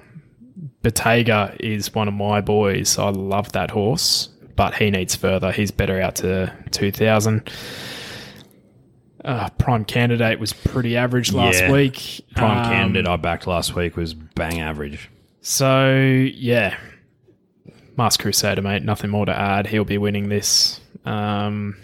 Bottega 0.83 1.55
is 1.59 1.93
one 1.93 2.07
of 2.07 2.13
my 2.13 2.41
boys. 2.41 2.97
I 2.97 3.09
love 3.09 3.51
that 3.51 3.71
horse, 3.71 4.29
but 4.55 4.73
he 4.75 4.89
needs 4.89 5.15
further. 5.15 5.51
He's 5.51 5.71
better 5.71 6.01
out 6.01 6.15
to 6.17 6.51
2000. 6.71 7.49
Uh, 9.23 9.49
Prime 9.59 9.85
Candidate 9.85 10.39
was 10.39 10.51
pretty 10.53 10.97
average 10.97 11.31
last 11.31 11.61
Yeah. 11.61 11.71
week. 11.71 12.21
Prime 12.35 12.57
Um, 12.57 12.65
candidate 12.65 13.07
I 13.07 13.17
backed 13.17 13.45
last 13.45 13.75
week 13.75 13.95
was 13.95 14.15
bang 14.15 14.59
average. 14.59 15.09
So 15.41 15.91
yeah, 16.33 16.75
Masked 17.97 18.23
Crusader, 18.23 18.63
mate. 18.63 18.83
Nothing 18.83 19.11
more 19.11 19.25
to 19.27 19.37
add. 19.37 19.67
He'll 19.67 19.83
be 19.85 19.99
winning 19.99 20.29
this. 20.29 20.79
Um, 21.05 21.75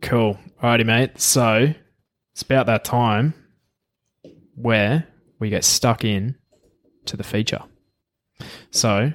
cool. 0.00 0.38
Alrighty, 0.62 0.86
mate. 0.86 1.20
So 1.20 1.74
it's 2.32 2.42
about 2.42 2.64
that 2.66 2.84
time 2.84 3.34
where 4.54 5.06
we 5.38 5.50
get 5.50 5.64
stuck 5.64 6.04
in 6.04 6.36
to 7.06 7.16
the 7.18 7.24
feature. 7.24 7.62
So 8.70 9.12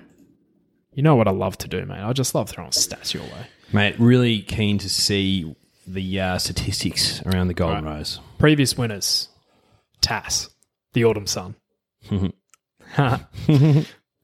you 0.93 1.03
know 1.03 1.15
what 1.15 1.27
I 1.27 1.31
love 1.31 1.57
to 1.59 1.67
do, 1.67 1.85
mate. 1.85 1.99
I 2.01 2.11
just 2.13 2.33
love 2.35 2.49
throwing 2.49 2.71
stats 2.71 3.13
your 3.13 3.23
way. 3.23 3.47
Mate, 3.73 3.95
really 3.99 4.41
keen 4.41 4.77
to 4.79 4.89
see 4.89 5.53
the 5.85 6.19
uh, 6.19 6.37
statistics 6.37 7.21
around 7.25 7.47
the 7.47 7.53
Golden 7.53 7.85
Rose. 7.85 8.19
Previous 8.39 8.77
winners: 8.77 9.29
Tass, 10.01 10.49
the 10.93 11.05
Autumn 11.05 11.27
Sun, 11.27 11.55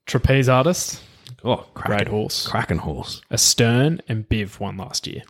Trapeze 0.05 0.49
Artist, 0.49 1.01
Oh, 1.43 1.65
great 1.73 2.07
horse. 2.07 2.47
cracking 2.47 2.77
horse. 2.79 3.21
Astern 3.31 4.01
and 4.07 4.27
Biv 4.27 4.59
won 4.59 4.77
last 4.77 5.07
year. 5.07 5.23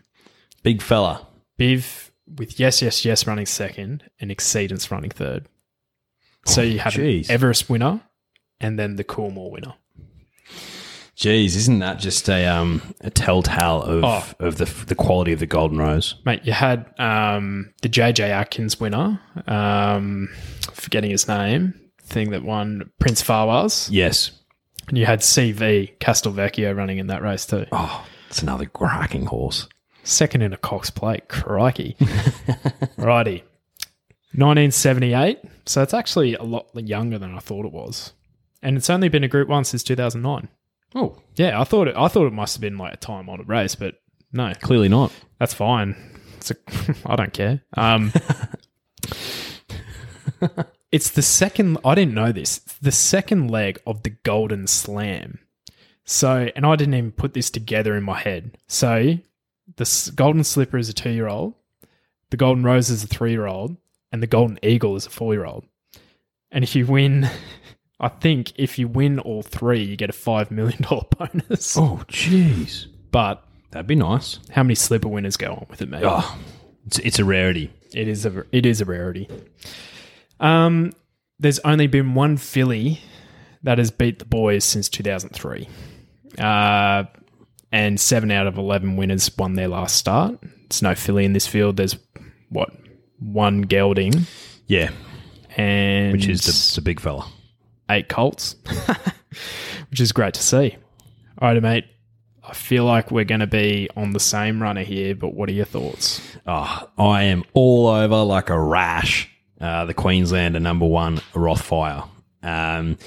Big 0.64 0.82
fella. 0.82 1.26
Biv 1.60 2.12
with 2.38 2.60
Yes 2.60 2.82
Yes 2.82 3.04
Yes 3.04 3.28
running 3.28 3.46
second 3.46 4.04
and 4.20 4.32
Exceedance 4.32 4.90
running 4.92 5.10
third. 5.12 5.48
So 6.46 6.62
you 6.62 6.80
have 6.80 6.94
jeez. 6.94 7.30
an 7.30 7.32
Everest 7.36 7.70
winner 7.70 8.02
and 8.64 8.80
then 8.80 8.96
the 8.96 9.04
Coolmore 9.04 9.52
winner. 9.52 9.74
Jeez, 11.16 11.56
isn't 11.56 11.80
that 11.80 12.00
just 12.00 12.28
a 12.28 12.46
um 12.48 12.82
a 13.02 13.10
telltale 13.12 13.84
of 13.84 14.04
Oh. 14.04 14.26
of 14.48 14.58
the 14.58 14.66
the 14.88 14.96
quality 14.96 15.32
of 15.32 15.40
the 15.40 15.46
Golden 15.46 15.78
Rose? 15.78 16.16
Mate, 16.26 16.42
you 16.44 16.54
had 16.54 16.88
um, 17.00 17.72
the 17.84 17.90
JJ 17.90 18.30
Atkins 18.30 18.80
winner, 18.80 19.20
um, 19.48 20.30
forgetting 20.74 21.12
his 21.12 21.28
name, 21.28 21.76
thing 22.02 22.32
that 22.32 22.44
won 22.44 22.90
Prince 23.00 23.22
Fawaz. 23.22 23.90
Yes. 23.92 24.32
And 24.88 24.98
you 24.98 25.06
had 25.06 25.20
CV 25.22 25.96
Castelvecchio 26.00 26.76
running 26.76 26.98
in 26.98 27.08
that 27.08 27.22
race 27.22 27.46
too. 27.46 27.66
Oh, 27.72 28.06
it's 28.28 28.42
another 28.42 28.66
cracking 28.66 29.28
horse. 29.28 29.68
Second 30.04 30.42
in 30.42 30.52
a 30.52 30.58
Cox 30.58 30.90
plate. 30.90 31.30
Crikey. 31.30 31.96
Righty. 32.98 33.44
1978. 34.36 35.40
So 35.66 35.82
it's 35.84 35.94
actually 35.94 36.34
a 36.36 36.44
lot 36.44 36.68
younger 36.76 37.18
than 37.18 37.34
I 37.36 37.40
thought 37.40 37.66
it 37.66 37.72
was. 37.72 38.12
And 38.64 38.78
it's 38.78 38.90
only 38.90 39.10
been 39.10 39.24
a 39.24 39.28
group 39.28 39.48
one 39.50 39.64
since 39.66 39.84
2009. 39.84 40.48
Oh, 40.96 41.18
Yeah, 41.36 41.60
I 41.60 41.64
thought 41.64 41.88
it 41.88 41.96
I 41.98 42.08
thought 42.08 42.26
it 42.28 42.34
must 42.34 42.56
have 42.56 42.62
been 42.62 42.78
like 42.78 42.94
a 42.94 42.98
time 42.98 43.30
honored 43.30 43.50
race, 43.50 43.76
but 43.76 43.96
no. 44.32 44.54
clearly 44.62 44.90
not. 44.90 45.12
That's 45.40 45.54
fine. 45.54 45.96
It's 46.38 46.52
a, 46.52 46.56
I 47.06 47.16
don't 47.16 47.34
care. 47.34 47.62
Um, 47.76 48.12
it's 50.92 51.10
the 51.10 51.22
second. 51.22 51.78
I 51.86 51.96
didn't 51.96 52.14
know 52.14 52.32
this. 52.32 52.58
It's 52.66 52.76
the 52.80 52.92
second 52.92 53.50
leg 53.50 53.80
of 53.86 54.04
the 54.04 54.12
Golden 54.12 54.68
Slam. 54.68 55.40
So, 56.06 56.50
and 56.56 56.66
I 56.66 56.76
didn't 56.76 56.96
even 56.96 57.12
put 57.12 57.34
this 57.34 57.50
together 57.50 57.96
in 57.96 58.04
my 58.04 58.20
head. 58.20 58.58
So, 58.68 59.18
the 59.78 59.82
s- 59.82 60.10
Golden 60.10 60.44
Slipper 60.44 60.78
is 60.78 60.90
a 60.90 60.94
two-year-old, 60.94 61.54
the 62.30 62.38
Golden 62.38 62.64
Rose 62.64 62.90
is 62.90 63.04
a 63.06 63.08
three-year-old, 63.08 63.78
and 64.12 64.22
the 64.22 64.28
Golden 64.28 64.60
Eagle 64.62 64.98
is 64.98 65.06
a 65.06 65.10
four-year-old. 65.10 65.66
And 66.52 66.64
if 66.64 66.76
you 66.76 66.86
win, 66.86 67.30
I 68.04 68.10
think 68.10 68.52
if 68.58 68.78
you 68.78 68.88
win 68.88 69.18
all 69.20 69.42
three, 69.44 69.82
you 69.84 69.96
get 69.96 70.10
a 70.10 70.14
five 70.14 70.52
million 70.52 70.82
dollar 70.84 71.06
bonus. 71.18 71.78
Oh, 71.78 72.04
jeez. 72.08 72.88
But 73.12 73.44
That'd 73.72 73.88
be 73.88 73.96
nice. 73.96 74.40
how 74.52 74.62
many 74.64 74.76
slipper 74.76 75.08
winners 75.08 75.38
go 75.38 75.54
on 75.54 75.66
with 75.70 75.82
it, 75.82 75.90
mate? 75.90 76.04
Oh, 76.06 76.38
it's, 76.86 77.00
it's 77.00 77.20
a 77.20 77.26
rarity. 77.26 77.72
It 77.94 78.08
is 78.08 78.26
a 78.26 78.44
it 78.52 78.66
is 78.66 78.82
a 78.82 78.86
rarity. 78.86 79.28
Um, 80.40 80.92
there's 81.40 81.60
only 81.60 81.88
been 81.88 82.14
one 82.14 82.38
filly 82.38 83.00
that 83.64 83.78
has 83.78 83.90
beat 83.92 84.20
the 84.20 84.26
boys 84.26 84.66
since 84.66 84.90
2003, 84.90 85.68
uh, 86.40 87.04
and 87.72 88.00
seven 88.00 88.30
out 88.32 88.46
of 88.48 88.58
11 88.58 88.98
winners 88.98 89.32
won 89.38 89.54
their 89.54 89.68
last 89.68 89.96
start. 89.96 90.38
It's 90.66 90.82
no 90.82 90.94
filly 90.96 91.24
in 91.26 91.34
this 91.34 91.48
field. 91.48 91.78
There's 91.78 91.96
what 92.50 92.70
one 93.20 93.62
gelding 93.62 94.28
Yeah, 94.68 94.92
and 95.56 96.12
which 96.12 96.28
is 96.28 96.42
the, 96.42 96.76
the 96.76 96.82
big 96.82 97.00
fella. 97.00 97.26
Eight 97.94 98.10
colts, 98.10 98.56
which 99.90 100.00
is 100.02 100.12
great 100.12 100.34
to 100.34 100.42
see. 100.42 100.76
All 101.40 101.54
right, 101.54 101.62
mate. 101.62 101.86
I 102.46 102.54
feel 102.54 102.84
like 102.84 103.10
we're 103.10 103.24
going 103.24 103.40
to 103.40 103.48
be 103.48 103.90
on 103.96 104.12
the 104.12 104.20
same 104.20 104.62
runner 104.62 104.84
here, 104.84 105.16
but 105.16 105.34
what 105.34 105.48
are 105.48 105.54
your 105.54 105.66
thoughts? 105.66 106.22
Oh, 106.46 106.90
I 106.98 107.24
am 107.24 107.46
all 107.54 107.88
over 107.88 108.22
like 108.24 108.50
a 108.50 108.60
rash. 108.60 109.30
Uh, 109.62 109.86
the 109.86 109.94
Queenslander 109.94 110.60
number 110.60 110.86
one, 110.86 111.20
Rothfire. 111.34 112.06
Um, 112.42 112.98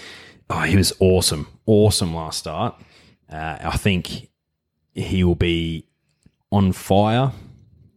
oh, 0.49 0.61
he 0.61 0.77
was 0.77 0.95
awesome, 1.01 1.49
awesome 1.67 2.15
last 2.15 2.39
start. 2.39 2.81
Uh, 3.31 3.59
I 3.61 3.77
think 3.77 4.31
he 4.95 5.23
will 5.23 5.35
be 5.35 5.87
on 6.51 6.73
fire 6.73 7.33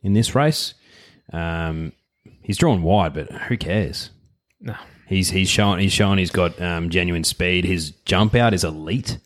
in 0.04 0.13
this 0.13 0.36
race. 0.36 0.73
Um, 1.32 1.93
he's 2.41 2.58
drawn 2.58 2.84
wide, 2.84 3.13
but 3.13 3.32
who 3.32 3.56
cares? 3.56 4.10
No. 4.60 4.75
He's 5.09 5.31
he's 5.31 5.49
shown 5.49 5.79
he's 5.79 5.91
shown 5.91 6.19
he's 6.19 6.29
got 6.29 6.61
um, 6.61 6.91
genuine 6.91 7.23
speed. 7.23 7.65
His 7.65 7.89
jump 8.05 8.35
out 8.35 8.53
is 8.53 8.63
elite. 8.63 9.17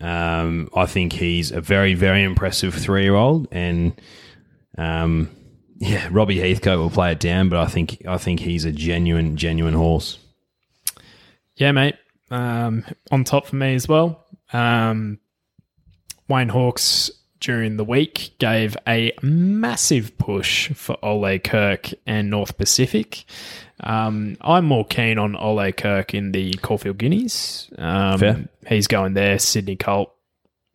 Um, 0.00 0.70
I 0.74 0.86
think 0.86 1.12
he's 1.12 1.52
a 1.52 1.60
very 1.60 1.92
very 1.92 2.24
impressive 2.24 2.74
three 2.74 3.02
year 3.02 3.14
old, 3.14 3.46
and 3.52 3.92
um, 4.78 5.28
yeah, 5.76 6.08
Robbie 6.10 6.38
Heathcote 6.38 6.78
will 6.78 6.88
play 6.88 7.12
it 7.12 7.20
down, 7.20 7.50
but 7.50 7.58
I 7.58 7.66
think 7.66 8.02
I 8.08 8.16
think 8.16 8.40
he's 8.40 8.64
a 8.64 8.72
genuine 8.72 9.36
genuine 9.36 9.74
horse. 9.74 10.18
Yeah, 11.56 11.72
mate. 11.72 11.96
Um, 12.30 12.86
on 13.10 13.24
top 13.24 13.48
for 13.48 13.56
me 13.56 13.74
as 13.74 13.86
well. 13.86 14.24
Um, 14.54 15.18
Wayne 16.26 16.48
Hawkes 16.48 17.10
during 17.40 17.76
the 17.76 17.84
week 17.84 18.34
gave 18.38 18.76
a 18.86 19.12
massive 19.22 20.16
push 20.18 20.72
for 20.74 20.96
Ole 21.02 21.38
Kirk 21.38 21.90
and 22.06 22.30
North 22.30 22.56
Pacific. 22.56 23.24
Um, 23.82 24.36
I'm 24.40 24.66
more 24.66 24.84
keen 24.84 25.18
on 25.18 25.34
Ole 25.36 25.72
Kirk 25.72 26.14
in 26.14 26.32
the 26.32 26.54
Caulfield 26.54 26.98
Guineas. 26.98 27.70
Um, 27.78 28.18
Fair. 28.18 28.48
He's 28.68 28.86
going 28.86 29.14
there. 29.14 29.38
Sydney 29.38 29.76
Colt. 29.76 30.14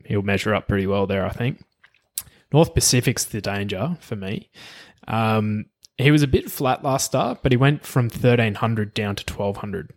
He'll 0.05 0.23
measure 0.23 0.53
up 0.53 0.67
pretty 0.67 0.87
well 0.87 1.07
there, 1.07 1.25
I 1.25 1.29
think. 1.29 1.63
North 2.51 2.73
Pacific's 2.73 3.25
the 3.25 3.41
danger 3.41 3.97
for 3.99 4.15
me. 4.15 4.49
Um, 5.07 5.65
he 5.97 6.11
was 6.11 6.23
a 6.23 6.27
bit 6.27 6.51
flat 6.51 6.83
last 6.83 7.05
start, 7.05 7.39
but 7.41 7.51
he 7.51 7.57
went 7.57 7.85
from 7.85 8.05
1300 8.05 8.93
down 8.93 9.15
to 9.15 9.33
1200. 9.33 9.91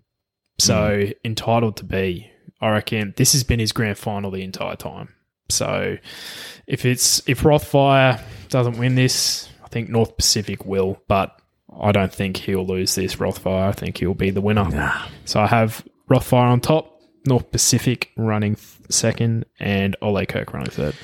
So 0.59 1.09
entitled 1.25 1.77
to 1.79 1.85
be. 1.85 2.31
I 2.61 2.71
reckon 2.71 3.15
this 3.17 3.33
has 3.33 3.45
been 3.45 3.61
his 3.61 3.73
grand 3.73 3.99
final 3.99 4.31
the 4.31 4.43
entire 4.43 4.77
time. 4.77 5.15
So 5.49 5.97
if 6.67 6.85
it's 6.85 7.23
if 7.29 7.43
Rothfire 7.43 8.21
doesn't 8.49 8.79
win 8.79 8.95
this, 8.95 9.49
I 9.65 9.69
think 9.69 9.89
North 9.89 10.17
Pacific 10.17 10.65
will. 10.67 11.01
But 11.09 11.41
I 11.81 11.93
don't 11.93 12.13
think 12.13 12.37
he'll 12.37 12.67
lose 12.67 12.95
this 12.95 13.17
Rothfire. 13.17 13.69
I 13.69 13.73
think 13.73 13.99
he'll 13.99 14.15
be 14.15 14.31
the 14.31 14.41
winner. 14.41 14.69
So 15.25 15.41
I 15.41 15.47
have 15.47 15.87
Rothfire 16.11 16.51
on 16.51 16.61
top, 16.61 17.01
North 17.27 17.51
Pacific 17.51 18.11
running 18.17 18.55
th- 18.57 18.67
second, 18.91 19.47
and 19.61 19.97
Ole 20.03 20.25
Kirk 20.27 20.53
running 20.53 20.71
third. 20.71 20.95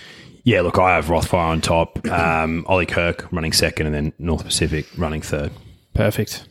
Yeah, 0.45 0.61
look, 0.61 0.79
I 0.79 0.95
have 0.97 1.07
Rothfire 1.07 1.49
on 1.49 1.61
top, 1.63 2.07
um, 2.09 2.67
Ole 2.69 2.85
Kirk 2.85 3.27
running 3.33 3.53
second, 3.53 3.87
and 3.87 3.95
then 3.95 4.13
North 4.19 4.45
Pacific 4.45 4.87
running 4.99 5.23
third. 5.23 5.53
Perfect. 5.95 6.49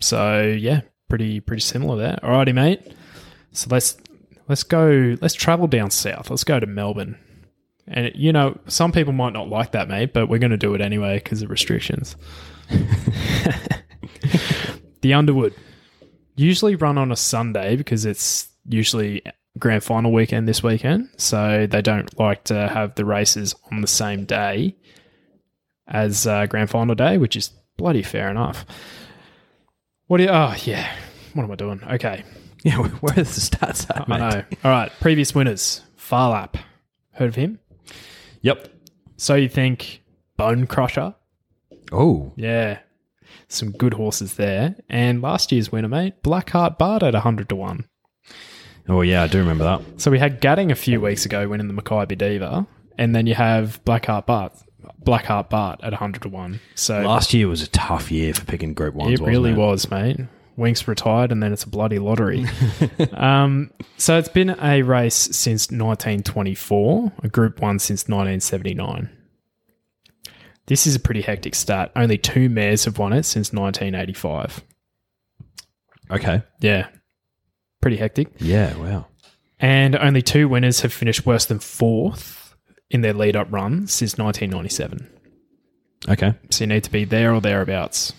So 0.00 0.42
yeah, 0.42 0.82
pretty 1.08 1.40
pretty 1.40 1.62
similar 1.62 1.96
there. 1.96 2.18
Alrighty, 2.22 2.54
mate. 2.54 2.92
So 3.52 3.68
let's 3.70 3.96
let's 4.48 4.62
go. 4.62 5.16
Let's 5.20 5.34
travel 5.34 5.66
down 5.66 5.90
south. 5.90 6.30
Let's 6.30 6.44
go 6.44 6.60
to 6.60 6.66
Melbourne. 6.66 7.18
And 7.86 8.12
you 8.14 8.32
know, 8.32 8.58
some 8.66 8.92
people 8.92 9.12
might 9.12 9.32
not 9.32 9.48
like 9.48 9.72
that, 9.72 9.88
mate, 9.88 10.12
but 10.12 10.28
we're 10.28 10.38
going 10.38 10.50
to 10.50 10.56
do 10.56 10.74
it 10.74 10.80
anyway 10.80 11.18
because 11.18 11.42
of 11.42 11.50
restrictions. 11.50 12.16
the 15.00 15.14
Underwood 15.14 15.54
usually 16.36 16.76
run 16.76 16.98
on 16.98 17.10
a 17.10 17.16
Sunday 17.16 17.76
because 17.76 18.04
it's 18.04 18.48
usually 18.68 19.22
grand 19.58 19.82
final 19.82 20.12
weekend 20.12 20.46
this 20.46 20.62
weekend, 20.62 21.08
so 21.16 21.66
they 21.66 21.82
don't 21.82 22.18
like 22.18 22.44
to 22.44 22.68
have 22.68 22.94
the 22.94 23.04
races 23.04 23.54
on 23.72 23.80
the 23.80 23.86
same 23.86 24.24
day 24.24 24.76
as 25.86 26.26
uh, 26.26 26.46
grand 26.46 26.70
final 26.70 26.94
day, 26.94 27.18
which 27.18 27.36
is 27.36 27.50
bloody 27.76 28.02
fair 28.02 28.30
enough. 28.30 28.64
What 30.06 30.18
do 30.18 30.24
you? 30.24 30.30
Oh 30.30 30.54
yeah, 30.64 30.94
what 31.34 31.44
am 31.44 31.50
I 31.50 31.54
doing? 31.54 31.82
Okay, 31.92 32.24
Yeah, 32.64 32.76
where's 33.00 33.34
the 33.36 33.56
stats 33.56 33.88
at, 33.88 34.10
I 34.10 34.18
know. 34.18 34.42
All 34.64 34.70
right, 34.70 34.90
previous 35.00 35.34
winners. 35.34 35.82
Phar 35.96 36.30
Lap, 36.30 36.56
heard 37.12 37.28
of 37.28 37.34
him? 37.36 37.60
Yep. 38.42 38.68
So 39.16 39.34
you 39.36 39.48
think 39.48 40.02
Bonecrusher? 40.38 41.14
Oh, 41.92 42.32
Yeah, 42.36 42.80
some 43.48 43.70
good 43.72 43.94
horses 43.94 44.34
there. 44.34 44.76
And 44.88 45.22
last 45.22 45.52
year's 45.52 45.70
winner, 45.72 45.88
mate, 45.88 46.22
Black 46.22 46.50
Heart 46.50 46.78
Bart 46.78 47.02
at 47.02 47.14
hundred 47.14 47.48
to 47.50 47.56
one. 47.56 47.88
oh 48.88 49.02
yeah, 49.02 49.22
I 49.22 49.26
do 49.28 49.38
remember 49.38 49.64
that. 49.64 49.82
So 50.00 50.10
we 50.10 50.18
had 50.18 50.40
Gadding 50.40 50.70
a 50.70 50.74
few 50.76 51.00
weeks 51.00 51.24
ago 51.26 51.48
winning 51.48 51.68
the 51.68 51.80
Makybe 51.80 52.16
Diva, 52.18 52.66
and 52.98 53.14
then 53.14 53.26
you 53.26 53.34
have 53.34 53.82
Black 53.84 54.06
Heart 54.06 54.26
Bart, 54.26 54.52
Black 54.98 55.24
Heart 55.26 55.48
Bart 55.50 55.80
at 55.82 55.94
hundred 55.94 56.22
to 56.22 56.28
one. 56.28 56.60
So 56.74 57.00
Last 57.02 57.32
year 57.32 57.48
was 57.48 57.62
a 57.62 57.68
tough 57.68 58.10
year 58.10 58.34
for 58.34 58.44
picking 58.44 58.74
Group 58.74 58.94
Ones. 58.94 59.20
It 59.20 59.24
really 59.24 59.54
wasn't 59.54 59.92
was, 59.92 60.16
mate. 60.18 60.26
Winx 60.58 60.86
retired, 60.86 61.30
and 61.32 61.42
then 61.42 61.52
it's 61.52 61.64
a 61.64 61.68
bloody 61.68 61.98
lottery. 61.98 62.44
um, 63.12 63.70
so 63.96 64.18
it's 64.18 64.28
been 64.28 64.56
a 64.60 64.82
race 64.82 65.14
since 65.14 65.70
1924, 65.70 67.12
a 67.22 67.28
Group 67.28 67.60
One 67.60 67.78
since 67.78 68.08
1979. 68.08 69.08
This 70.66 70.86
is 70.86 70.94
a 70.94 71.00
pretty 71.00 71.22
hectic 71.22 71.54
start. 71.54 71.90
Only 71.96 72.18
two 72.18 72.50
mares 72.50 72.84
have 72.84 72.98
won 72.98 73.14
it 73.14 73.22
since 73.22 73.52
1985. 73.52 74.62
Okay. 76.10 76.42
Yeah, 76.60 76.88
pretty 77.80 77.96
hectic. 77.96 78.28
Yeah. 78.38 78.76
Wow. 78.76 79.06
And 79.58 79.96
only 79.96 80.22
two 80.22 80.48
winners 80.48 80.80
have 80.82 80.92
finished 80.92 81.24
worse 81.24 81.46
than 81.46 81.58
fourth 81.58 82.54
in 82.90 83.00
their 83.00 83.12
lead-up 83.12 83.48
run 83.50 83.86
since 83.86 84.18
1997. 84.18 85.08
Okay. 86.08 86.34
So 86.50 86.64
you 86.64 86.68
need 86.68 86.84
to 86.84 86.92
be 86.92 87.04
there 87.04 87.34
or 87.34 87.40
thereabouts. 87.40 88.12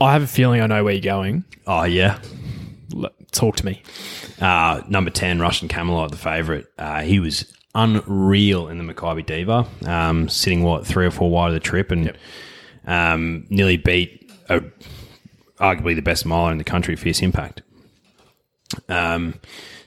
I 0.00 0.12
have 0.12 0.22
a 0.22 0.26
feeling 0.26 0.60
I 0.60 0.66
know 0.66 0.84
where 0.84 0.92
you're 0.92 1.00
going. 1.00 1.44
Oh 1.66 1.84
yeah. 1.84 2.18
L- 2.94 3.10
Talk 3.32 3.56
to 3.56 3.66
me. 3.66 3.82
Uh, 4.40 4.82
number 4.88 5.10
10, 5.10 5.40
Russian 5.40 5.66
Camelot, 5.68 6.10
the 6.10 6.16
favourite. 6.16 6.66
Uh, 6.78 7.02
he 7.02 7.18
was 7.18 7.52
unreal 7.74 8.68
in 8.68 8.78
the 8.78 8.84
Makybe 8.94 9.26
Diva, 9.26 9.66
um, 9.86 10.28
sitting, 10.28 10.62
what, 10.62 10.86
three 10.86 11.04
or 11.06 11.10
four 11.10 11.30
wide 11.30 11.48
of 11.48 11.54
the 11.54 11.60
trip 11.60 11.90
and 11.90 12.16
um, 12.86 13.46
nearly 13.50 13.76
beat 13.76 14.30
a, 14.48 14.62
arguably 15.58 15.96
the 15.96 16.02
best 16.02 16.24
miler 16.26 16.52
in 16.52 16.58
the 16.58 16.64
country, 16.64 16.94
Fierce 16.94 17.22
Impact. 17.22 17.62
Um, 18.88 19.34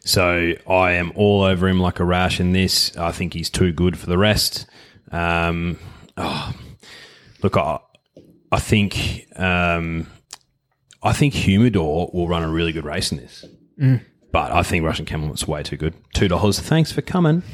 so 0.03 0.53
I 0.69 0.91
am 0.93 1.11
all 1.15 1.43
over 1.43 1.67
him 1.67 1.79
like 1.79 1.99
a 1.99 2.05
rash 2.05 2.39
in 2.39 2.51
this. 2.51 2.95
I 2.97 3.11
think 3.11 3.33
he's 3.33 3.49
too 3.49 3.71
good 3.71 3.97
for 3.97 4.07
the 4.07 4.17
rest. 4.17 4.65
Um, 5.11 5.77
oh, 6.17 6.53
look, 7.43 7.55
I, 7.55 7.79
I 8.51 8.59
think 8.59 9.25
um, 9.35 10.07
I 11.03 11.13
think 11.13 11.33
Humidor 11.33 12.09
will 12.13 12.27
run 12.27 12.43
a 12.43 12.49
really 12.49 12.71
good 12.71 12.85
race 12.85 13.11
in 13.11 13.17
this. 13.17 13.45
But 14.31 14.51
I 14.51 14.63
think 14.63 14.83
Russian 14.85 15.05
Camelot's 15.05 15.47
way 15.47 15.63
too 15.63 15.77
good. 15.77 15.93
Two 16.13 16.27
dollars. 16.27 16.59
Thanks 16.59 16.91
for 16.91 17.01
coming. 17.01 17.43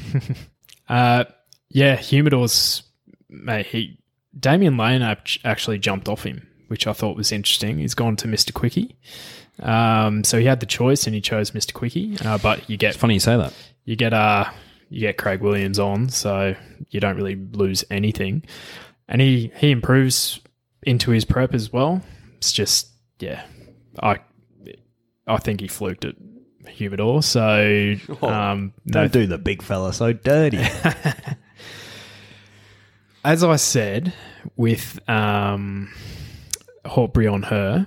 Uh, 0.86 1.24
yeah, 1.70 1.96
Humidor's 1.96 2.82
mate. 3.30 3.64
He 3.64 3.98
Damian 4.38 4.76
Lane 4.76 5.00
actually 5.00 5.78
jumped 5.78 6.10
off 6.10 6.24
him, 6.24 6.46
which 6.68 6.86
I 6.86 6.92
thought 6.92 7.16
was 7.16 7.32
interesting. 7.32 7.78
He's 7.78 7.94
gone 7.94 8.16
to 8.16 8.28
Mister 8.28 8.52
Quickie, 8.52 8.94
um, 9.60 10.24
so 10.24 10.38
he 10.38 10.44
had 10.44 10.60
the 10.60 10.66
choice 10.66 11.06
and 11.06 11.14
he 11.14 11.22
chose 11.22 11.54
Mister 11.54 11.72
Quickie. 11.72 12.18
Uh, 12.22 12.36
but 12.36 12.68
you 12.68 12.76
get 12.76 12.96
Funny 12.96 13.14
you 13.14 13.20
say 13.20 13.34
that. 13.38 13.54
you 13.86 13.96
get 13.96 14.12
uh 14.12 14.44
you 14.90 15.00
get 15.00 15.16
Craig 15.16 15.40
Williams 15.40 15.78
on, 15.78 16.10
so 16.10 16.54
you 16.90 17.00
don't 17.00 17.16
really 17.16 17.36
lose 17.36 17.82
anything. 17.90 18.44
And 19.08 19.22
he 19.22 19.50
he 19.56 19.70
improves 19.70 20.38
into 20.86 21.10
his 21.10 21.24
prep 21.24 21.54
as 21.54 21.72
well. 21.72 22.02
It's 22.36 22.52
just 22.52 22.88
yeah, 23.18 23.44
I 24.02 24.18
I 25.26 25.38
think 25.38 25.60
he 25.60 25.68
fluked 25.68 26.04
it. 26.04 26.16
Humidor, 26.66 27.22
so 27.22 27.94
um, 28.22 28.72
no 28.86 29.06
do 29.06 29.26
the 29.26 29.36
big 29.36 29.62
fella 29.62 29.92
so 29.92 30.14
dirty. 30.14 30.58
as 33.24 33.44
I 33.44 33.56
said, 33.56 34.12
with 34.56 34.98
um, 35.08 35.92
Hawkbury 36.86 37.26
on 37.26 37.42
her, 37.44 37.86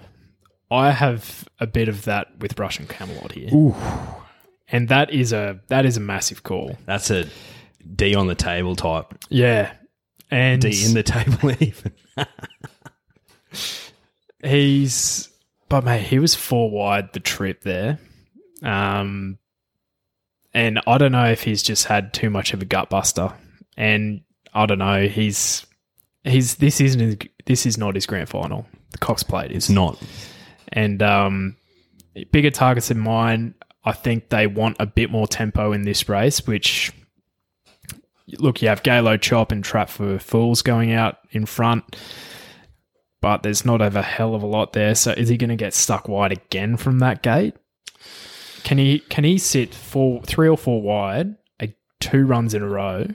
I 0.69 0.91
have 0.91 1.47
a 1.59 1.67
bit 1.67 1.87
of 1.87 2.05
that 2.05 2.39
with 2.39 2.59
Russian 2.59 2.87
Camelot 2.87 3.31
here, 3.31 3.49
Ooh. 3.53 3.75
and 4.67 4.89
that 4.89 5.11
is 5.11 5.33
a 5.33 5.59
that 5.69 5.85
is 5.85 5.97
a 5.97 6.01
massive 6.01 6.43
call. 6.43 6.77
That's 6.85 7.09
a 7.09 7.25
D 7.95 8.15
on 8.15 8.27
the 8.27 8.35
table 8.35 8.75
type. 8.75 9.13
Yeah, 9.29 9.71
and 10.29 10.61
D 10.61 10.85
in 10.85 10.93
the 10.93 11.03
table 11.03 11.51
even. 11.59 11.93
He's 14.43 15.29
but 15.69 15.83
mate, 15.83 16.03
he 16.03 16.19
was 16.19 16.35
four 16.35 16.69
wide 16.69 17.13
the 17.13 17.19
trip 17.19 17.61
there, 17.61 17.99
um, 18.63 19.37
and 20.53 20.79
I 20.87 20.97
don't 20.97 21.11
know 21.11 21.25
if 21.25 21.43
he's 21.43 21.63
just 21.63 21.85
had 21.85 22.13
too 22.13 22.29
much 22.29 22.53
of 22.53 22.61
a 22.61 22.65
gut 22.65 22.89
buster, 22.89 23.33
and 23.75 24.21
I 24.53 24.65
don't 24.65 24.79
know 24.79 25.07
he's 25.07 25.65
he's 26.23 26.55
this 26.55 26.79
isn't 26.81 26.99
his, 26.99 27.17
this 27.45 27.65
is 27.65 27.77
not 27.77 27.95
his 27.95 28.05
grand 28.05 28.29
final. 28.29 28.65
The 28.91 28.97
Cox 28.99 29.23
Plate 29.23 29.51
is 29.51 29.65
It's 29.65 29.69
not. 29.69 30.01
and 30.69 31.01
um, 31.01 31.57
bigger 32.31 32.51
targets 32.51 32.91
in 32.91 32.99
mind. 32.99 33.55
I 33.83 33.93
think 33.93 34.29
they 34.29 34.47
want 34.47 34.77
a 34.79 34.85
bit 34.85 35.09
more 35.11 35.27
tempo 35.27 35.71
in 35.71 35.83
this 35.83 36.07
race, 36.09 36.45
which 36.45 36.91
look, 38.39 38.61
you 38.61 38.67
have 38.67 38.83
Gailo 38.83 39.19
Chop 39.19 39.51
and 39.51 39.63
Trap 39.63 39.89
for 39.89 40.19
Fools 40.19 40.61
going 40.61 40.91
out 40.91 41.17
in 41.31 41.45
front, 41.45 41.95
but 43.21 43.43
there's 43.43 43.65
not 43.65 43.81
a 43.81 44.01
hell 44.01 44.35
of 44.35 44.43
a 44.43 44.47
lot 44.47 44.73
there. 44.73 44.95
So 44.95 45.11
is 45.11 45.29
he 45.29 45.37
going 45.37 45.49
to 45.49 45.55
get 45.55 45.73
stuck 45.73 46.07
wide 46.07 46.31
again 46.31 46.77
from 46.77 46.99
that 46.99 47.21
gate? 47.21 47.55
Can 48.63 48.77
he 48.77 48.99
can 48.99 49.23
he 49.23 49.37
sit 49.37 49.73
four, 49.73 50.21
three 50.23 50.47
or 50.49 50.57
four 50.57 50.81
wide, 50.81 51.35
a 51.61 51.73
two 51.99 52.25
runs 52.25 52.53
in 52.53 52.61
a 52.61 52.67
row, 52.67 53.07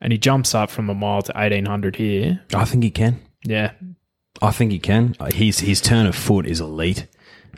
and 0.00 0.12
he 0.12 0.18
jumps 0.18 0.54
up 0.54 0.70
from 0.70 0.90
a 0.90 0.94
mile 0.94 1.22
to 1.22 1.32
eighteen 1.36 1.66
hundred 1.66 1.96
here? 1.96 2.40
I 2.54 2.64
think 2.64 2.82
he 2.82 2.90
can. 2.90 3.20
Yeah, 3.44 3.72
I 4.40 4.50
think 4.50 4.72
he 4.72 4.78
can. 4.78 5.14
His 5.32 5.60
his 5.60 5.80
turn 5.80 6.06
of 6.06 6.16
foot 6.16 6.46
is 6.46 6.60
elite. 6.60 7.06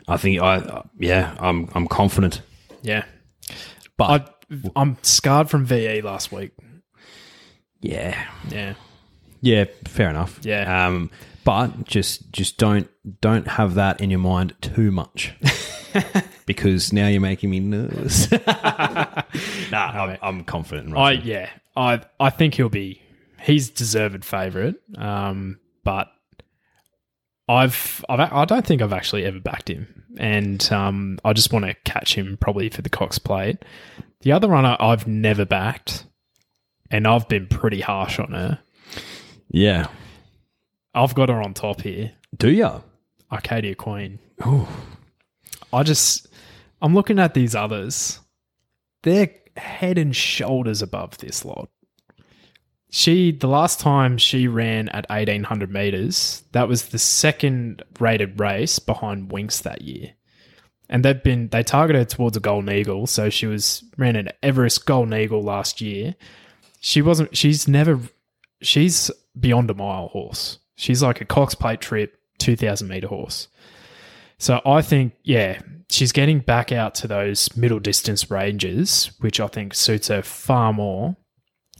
I 0.07 0.17
think 0.17 0.39
I 0.39 0.83
yeah, 0.99 1.35
I'm 1.39 1.69
I'm 1.73 1.87
confident. 1.87 2.41
yeah. 2.83 3.05
But 3.97 4.37
I, 4.51 4.69
I'm 4.75 4.97
scarred 5.01 5.49
from 5.49 5.65
VE 5.65 6.01
last 6.01 6.31
week. 6.31 6.51
yeah. 7.81 8.27
Yeah. 8.49 8.73
Yeah, 9.41 9.65
fair 9.85 10.09
enough. 10.09 10.39
Yeah. 10.43 10.87
Um, 10.87 11.09
but 11.45 11.85
just 11.85 12.33
just 12.33 12.57
don't 12.57 12.89
don't 13.21 13.47
have 13.47 13.75
that 13.75 14.01
in 14.01 14.09
your 14.09 14.19
mind 14.19 14.53
too 14.59 14.91
much. 14.91 15.33
because 16.45 16.91
now 16.91 17.07
you're 17.07 17.21
making 17.21 17.49
me 17.49 17.61
nervous. 17.61 18.29
nah, 18.47 19.23
I'm, 19.71 20.17
I'm 20.21 20.43
confident 20.43 20.89
in 20.89 20.97
I 20.97 21.11
yeah. 21.13 21.49
I 21.77 22.01
I 22.19 22.31
think 22.31 22.55
he'll 22.55 22.67
be 22.67 23.01
he's 23.41 23.69
deserved 23.69 24.25
favourite. 24.25 24.75
Um, 24.97 25.59
but 25.83 26.07
I've, 27.47 28.03
I've 28.09 28.19
I 28.19 28.45
don't 28.45 28.65
think 28.65 28.81
I've 28.81 28.93
actually 28.93 29.23
ever 29.23 29.39
backed 29.39 29.69
him, 29.69 30.03
and 30.17 30.67
um, 30.71 31.19
I 31.23 31.33
just 31.33 31.53
want 31.53 31.65
to 31.65 31.75
catch 31.85 32.15
him 32.15 32.37
probably 32.41 32.69
for 32.69 32.81
the 32.81 32.89
Cox 32.89 33.19
Plate. 33.19 33.63
The 34.21 34.31
other 34.31 34.47
runner 34.47 34.75
I've 34.79 35.05
never 35.05 35.45
backed, 35.45 36.05
and 36.89 37.07
I've 37.07 37.29
been 37.29 37.45
pretty 37.47 37.81
harsh 37.81 38.17
on 38.17 38.31
her. 38.31 38.59
yeah. 39.49 39.87
I've 40.95 41.13
got 41.13 41.29
her 41.29 41.41
on 41.41 41.53
top 41.53 41.81
here, 41.81 42.13
Do 42.35 42.49
ya? 42.49 42.79
Arcadia 43.31 43.75
Queen. 43.75 44.19
I 45.73 45.83
just 45.83 46.27
I'm 46.81 46.93
looking 46.93 47.19
at 47.19 47.33
these 47.33 47.53
others. 47.53 48.19
They're 49.03 49.29
head 49.57 49.97
and 49.97 50.15
shoulders 50.15 50.81
above 50.81 51.17
this 51.17 51.43
lot. 51.45 51.69
She 52.91 53.33
the 53.33 53.47
last 53.47 53.79
time 53.79 54.17
she 54.17 54.47
ran 54.47 54.87
at 54.89 55.05
eighteen 55.11 55.43
hundred 55.43 55.69
meters, 55.69 56.43
that 56.53 56.69
was 56.69 56.89
the 56.89 56.99
second 56.99 57.83
rated 57.99 58.39
race 58.39 58.79
behind 58.79 59.29
Winx 59.29 59.61
that 59.63 59.81
year. 59.81 60.13
And 60.89 61.03
they've 61.03 61.21
been 61.21 61.49
they 61.49 61.63
targeted 61.63 61.99
her 61.99 62.05
towards 62.05 62.37
a 62.37 62.39
golden 62.39 62.73
eagle, 62.73 63.05
so 63.05 63.29
she 63.29 63.47
was 63.47 63.83
ran 63.97 64.15
an 64.15 64.29
Everest 64.41 64.85
golden 64.85 65.13
eagle 65.13 65.41
last 65.41 65.81
year. 65.81 66.15
She 66.79 67.01
wasn't 67.01 67.35
she's 67.35 67.67
never 67.67 67.99
she's 68.61 69.11
beyond 69.37 69.69
a 69.71 69.73
mile 69.73 70.07
horse. 70.07 70.59
She's 70.75 71.01
like 71.01 71.21
a 71.21 71.25
Cox 71.25 71.55
plate 71.55 71.81
trip, 71.81 72.17
two 72.37 72.55
thousand 72.55 72.87
meter 72.87 73.07
horse. 73.07 73.47
So 74.37 74.61
I 74.65 74.81
think, 74.81 75.13
yeah, 75.23 75.59
she's 75.89 76.11
getting 76.11 76.39
back 76.39 76.71
out 76.71 76.95
to 76.95 77.07
those 77.07 77.55
middle 77.55 77.79
distance 77.79 78.29
ranges, 78.29 79.11
which 79.19 79.39
I 79.39 79.47
think 79.47 79.73
suits 79.73 80.09
her 80.09 80.21
far 80.21 80.73
more. 80.73 81.15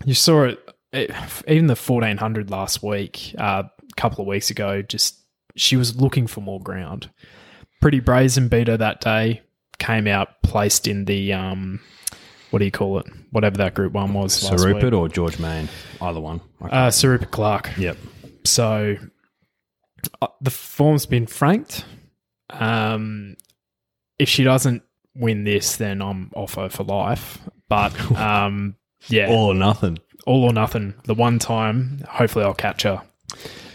You 0.05 0.13
saw 0.13 0.43
it, 0.43 0.59
it 0.93 1.11
even 1.47 1.67
the 1.67 1.75
1400 1.75 2.49
last 2.49 2.81
week, 2.81 3.35
uh, 3.37 3.63
a 3.65 3.95
couple 3.95 4.21
of 4.21 4.27
weeks 4.27 4.49
ago, 4.49 4.81
just 4.81 5.19
she 5.55 5.75
was 5.75 5.99
looking 5.99 6.27
for 6.27 6.41
more 6.41 6.61
ground. 6.61 7.09
Pretty 7.81 7.99
brazen 7.99 8.47
beat 8.47 8.67
her 8.67 8.77
that 8.77 9.01
day, 9.01 9.41
came 9.77 10.07
out 10.07 10.41
placed 10.41 10.87
in 10.87 11.05
the, 11.05 11.33
um, 11.33 11.81
what 12.51 12.59
do 12.59 12.65
you 12.65 12.71
call 12.71 12.99
it? 12.99 13.05
Whatever 13.31 13.57
that 13.57 13.73
group 13.73 13.93
one 13.93 14.13
was. 14.13 14.33
Sir. 14.33 14.55
Rupert 14.55 14.93
or 14.93 15.09
George 15.09 15.39
Main, 15.39 15.67
either 16.01 16.21
one. 16.21 16.39
Uh, 16.61 16.89
Sir 16.89 17.11
Rupert 17.11 17.31
Clarke. 17.31 17.69
yep. 17.77 17.97
So 18.45 18.95
uh, 20.21 20.27
the 20.41 20.51
form's 20.51 21.05
been 21.05 21.27
franked. 21.27 21.85
Um, 22.49 23.35
if 24.19 24.29
she 24.29 24.43
doesn't 24.43 24.83
win 25.15 25.43
this, 25.43 25.77
then 25.77 26.01
I'm 26.01 26.31
off 26.35 26.55
her 26.55 26.69
for 26.69 26.83
life. 26.83 27.39
But 27.67 27.99
um, 28.17 28.75
yeah, 29.07 29.27
all, 29.29 29.47
or 29.47 29.53
nothing. 29.53 29.99
All 30.25 30.43
or 30.43 30.53
nothing. 30.53 30.93
The 31.05 31.13
one 31.13 31.39
time, 31.39 32.03
hopefully, 32.07 32.45
I'll 32.45 32.53
catch 32.53 32.83
her. 32.83 33.01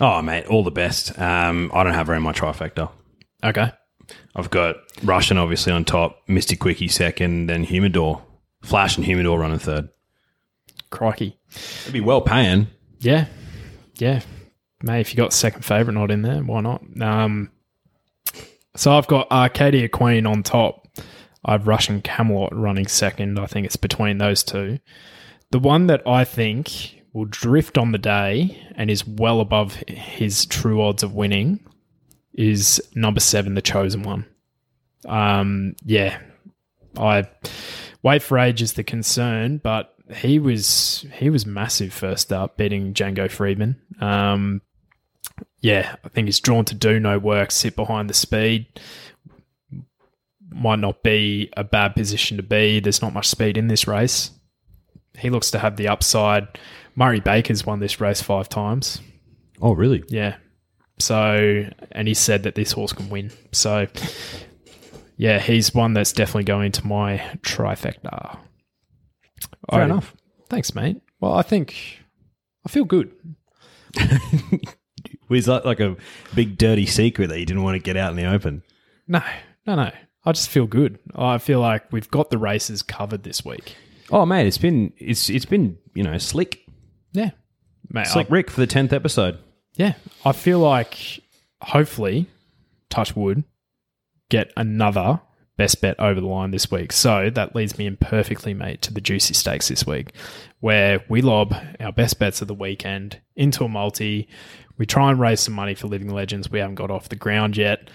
Oh, 0.01 0.23
mate, 0.23 0.47
all 0.47 0.65
the 0.65 0.71
best. 0.71 1.19
Um, 1.19 1.71
I 1.75 1.83
don't 1.85 1.95
have 1.95 2.07
her 2.07 2.15
in 2.15 2.23
my 2.23 2.33
trifecta. 2.33 2.91
Okay. 3.45 3.71
I've 4.35 4.51
got 4.51 4.77
Russian 5.05 5.39
obviously 5.39 5.73
on 5.73 5.85
top, 5.85 6.19
Mister 6.27 6.57
Quickie 6.57 6.89
second, 6.89 7.47
then 7.47 7.65
Humidor. 7.65 8.23
Flash 8.63 8.97
and 8.97 9.07
Humidor 9.07 9.39
running 9.39 9.59
third. 9.59 9.89
Crikey. 10.91 11.39
It'd 11.83 11.93
be 11.93 12.01
well 12.01 12.21
paying. 12.21 12.67
Yeah. 12.99 13.27
Yeah. 13.97 14.21
Mate, 14.83 15.01
if 15.01 15.13
you 15.13 15.17
got 15.17 15.33
second 15.33 15.65
favourite 15.65 15.99
not 15.99 16.11
in 16.11 16.23
there, 16.23 16.43
why 16.43 16.61
not? 16.61 16.83
Um, 17.01 17.51
so 18.77 18.93
I've 18.93 19.07
got 19.07 19.31
Arcadia 19.31 19.89
Queen 19.89 20.27
on 20.27 20.43
top. 20.43 20.89
I've 21.45 21.67
Russian 21.67 22.03
Camelot 22.03 22.55
running 22.55 22.87
second. 22.87 23.39
I 23.39 23.47
think 23.47 23.67
it's 23.67 23.77
between 23.77 24.19
those 24.19 24.43
two. 24.43 24.79
The 25.51 25.59
one 25.59 25.87
that 25.89 26.07
I 26.07 26.25
think 26.25 27.03
will 27.13 27.25
drift 27.25 27.77
on 27.77 27.93
the 27.93 27.99
day 27.99 28.67
and 28.77 28.91
is 28.91 29.07
well 29.07 29.41
above 29.41 29.75
his 29.89 30.47
true 30.47 30.83
odds 30.83 31.03
of 31.03 31.15
winning 31.15 31.61
is 32.35 32.81
number 32.95 33.21
seven, 33.21 33.55
the 33.55 33.63
chosen 33.63 34.03
one. 34.03 34.27
Um, 35.07 35.75
yeah, 35.85 36.21
I 36.97 37.29
wait 38.03 38.23
for 38.23 38.39
age 38.39 38.63
is 38.63 38.75
the 38.75 38.85
concern, 38.85 39.59
but 39.59 39.95
he 40.15 40.39
was 40.39 41.05
he 41.15 41.31
was 41.31 41.47
massive 41.47 41.93
first 41.93 42.33
up, 42.33 42.57
beating 42.57 42.95
Django 42.95 43.31
Freeman. 43.31 43.81
Um, 44.01 44.63
yeah, 45.61 45.97
I 46.05 46.09
think 46.09 46.27
he's 46.27 46.41
drawn 46.41 46.65
to 46.67 46.75
do 46.75 46.99
no 47.01 47.19
work, 47.19 47.51
sit 47.51 47.77
behind 47.77 48.09
the 48.11 48.15
speed. 48.15 48.67
Might 50.53 50.79
not 50.81 51.03
be 51.03 51.49
a 51.57 51.63
bad 51.65 51.95
position 51.95 52.37
to 52.37 52.43
be. 52.43 52.81
There's 52.81 53.03
not 53.03 53.13
much 53.15 53.29
speed 53.29 53.57
in 53.57 53.69
this 53.69 53.87
race. 53.87 54.31
He 55.19 55.31
looks 55.31 55.51
to 55.53 55.59
have 55.59 55.77
the 55.77 55.89
upside. 55.89 56.49
Murray 56.97 57.21
Baker's 57.21 57.65
won 57.65 57.79
this 57.81 58.01
race 58.01 58.21
five 58.21 58.49
times. 58.49 59.01
Oh, 59.63 59.73
really? 59.73 60.03
Yeah. 60.09 60.37
So, 60.99 61.65
and 61.93 62.09
he 62.09 62.15
said 62.15 62.43
that 62.43 62.55
this 62.57 62.73
horse 62.73 62.93
can 62.93 63.09
win. 63.11 63.31
So, 63.53 63.87
yeah, 65.17 65.39
he's 65.39 65.73
one 65.75 65.93
that's 65.95 66.13
definitely 66.13 66.45
going 66.45 66.73
to 66.73 66.87
my 66.87 67.19
trifecta. 67.43 68.39
Fair 69.71 69.83
I- 69.83 69.85
enough. 69.85 70.15
Thanks, 70.49 70.75
mate. 70.75 71.01
Well, 71.21 71.35
I 71.35 71.43
think 71.43 72.01
I 72.67 72.71
feel 72.71 72.85
good. 72.85 73.13
Was 75.31 75.47
that 75.47 75.65
like 75.65 75.81
a 75.81 75.97
big 76.35 76.59
dirty 76.59 76.85
secret 76.87 77.29
that 77.29 77.39
you 77.41 77.47
didn't 77.47 77.63
want 77.63 77.77
to 77.77 77.79
get 77.79 77.97
out 77.97 78.11
in 78.11 78.17
the 78.17 78.27
open? 78.27 78.63
No, 79.09 79.23
no, 79.67 79.77
no. 79.77 79.91
I 80.25 80.33
just 80.33 80.51
feel 80.51 80.67
good. 80.67 80.99
I 81.15 81.39
feel 81.39 81.61
like 81.61 81.91
we've 81.93 82.11
got 82.11 82.29
the 82.31 82.37
races 82.39 82.83
covered 82.83 83.23
this 83.23 83.43
week. 83.45 83.75
Oh, 84.11 84.27
mate, 84.27 84.47
it's 84.47 84.59
been 84.59 84.93
it's 84.99 85.31
it's 85.31 85.47
been 85.47 85.79
you 85.95 86.03
know 86.03 86.19
slick 86.19 86.67
Yeah, 87.13 87.31
mate. 87.89 88.07
I- 88.09 88.11
slick 88.11 88.27
Rick 88.31 88.51
for 88.51 88.61
the 88.61 88.67
tenth 88.67 88.93
episode. 88.93 89.39
yeah, 89.77 89.95
I 90.25 90.33
feel 90.33 90.59
like 90.59 91.21
hopefully, 91.63 92.27
touch 92.91 93.15
wood, 93.17 93.45
get 94.31 94.53
another 94.57 95.21
best 95.57 95.81
bet 95.81 95.99
over 96.01 96.21
the 96.21 96.27
line 96.27 96.51
this 96.51 96.71
week. 96.71 96.91
So 96.93 97.31
that 97.31 97.55
leads 97.55 97.77
me 97.79 97.87
in 97.87 97.97
perfectly, 97.97 98.53
mate, 98.55 98.81
to 98.83 98.93
the 98.95 99.01
juicy 99.01 99.35
stakes 99.35 99.69
this 99.69 99.87
week, 99.87 100.13
where 100.61 101.05
we 101.09 101.21
lob 101.23 101.55
our 101.79 101.93
best 101.93 102.19
bets 102.19 102.43
of 102.43 102.49
the 102.49 102.55
weekend 102.55 103.21
into 103.37 103.65
a 103.65 103.69
multi. 103.69 104.29
We 104.81 104.87
try 104.87 105.11
and 105.11 105.21
raise 105.21 105.41
some 105.41 105.53
money 105.53 105.75
for 105.75 105.89
Living 105.89 106.09
Legends. 106.09 106.51
We 106.51 106.59
haven't 106.59 106.77
got 106.77 106.91
off 106.91 107.11
the 107.11 107.15
ground 107.15 107.55
yet. 107.55 107.91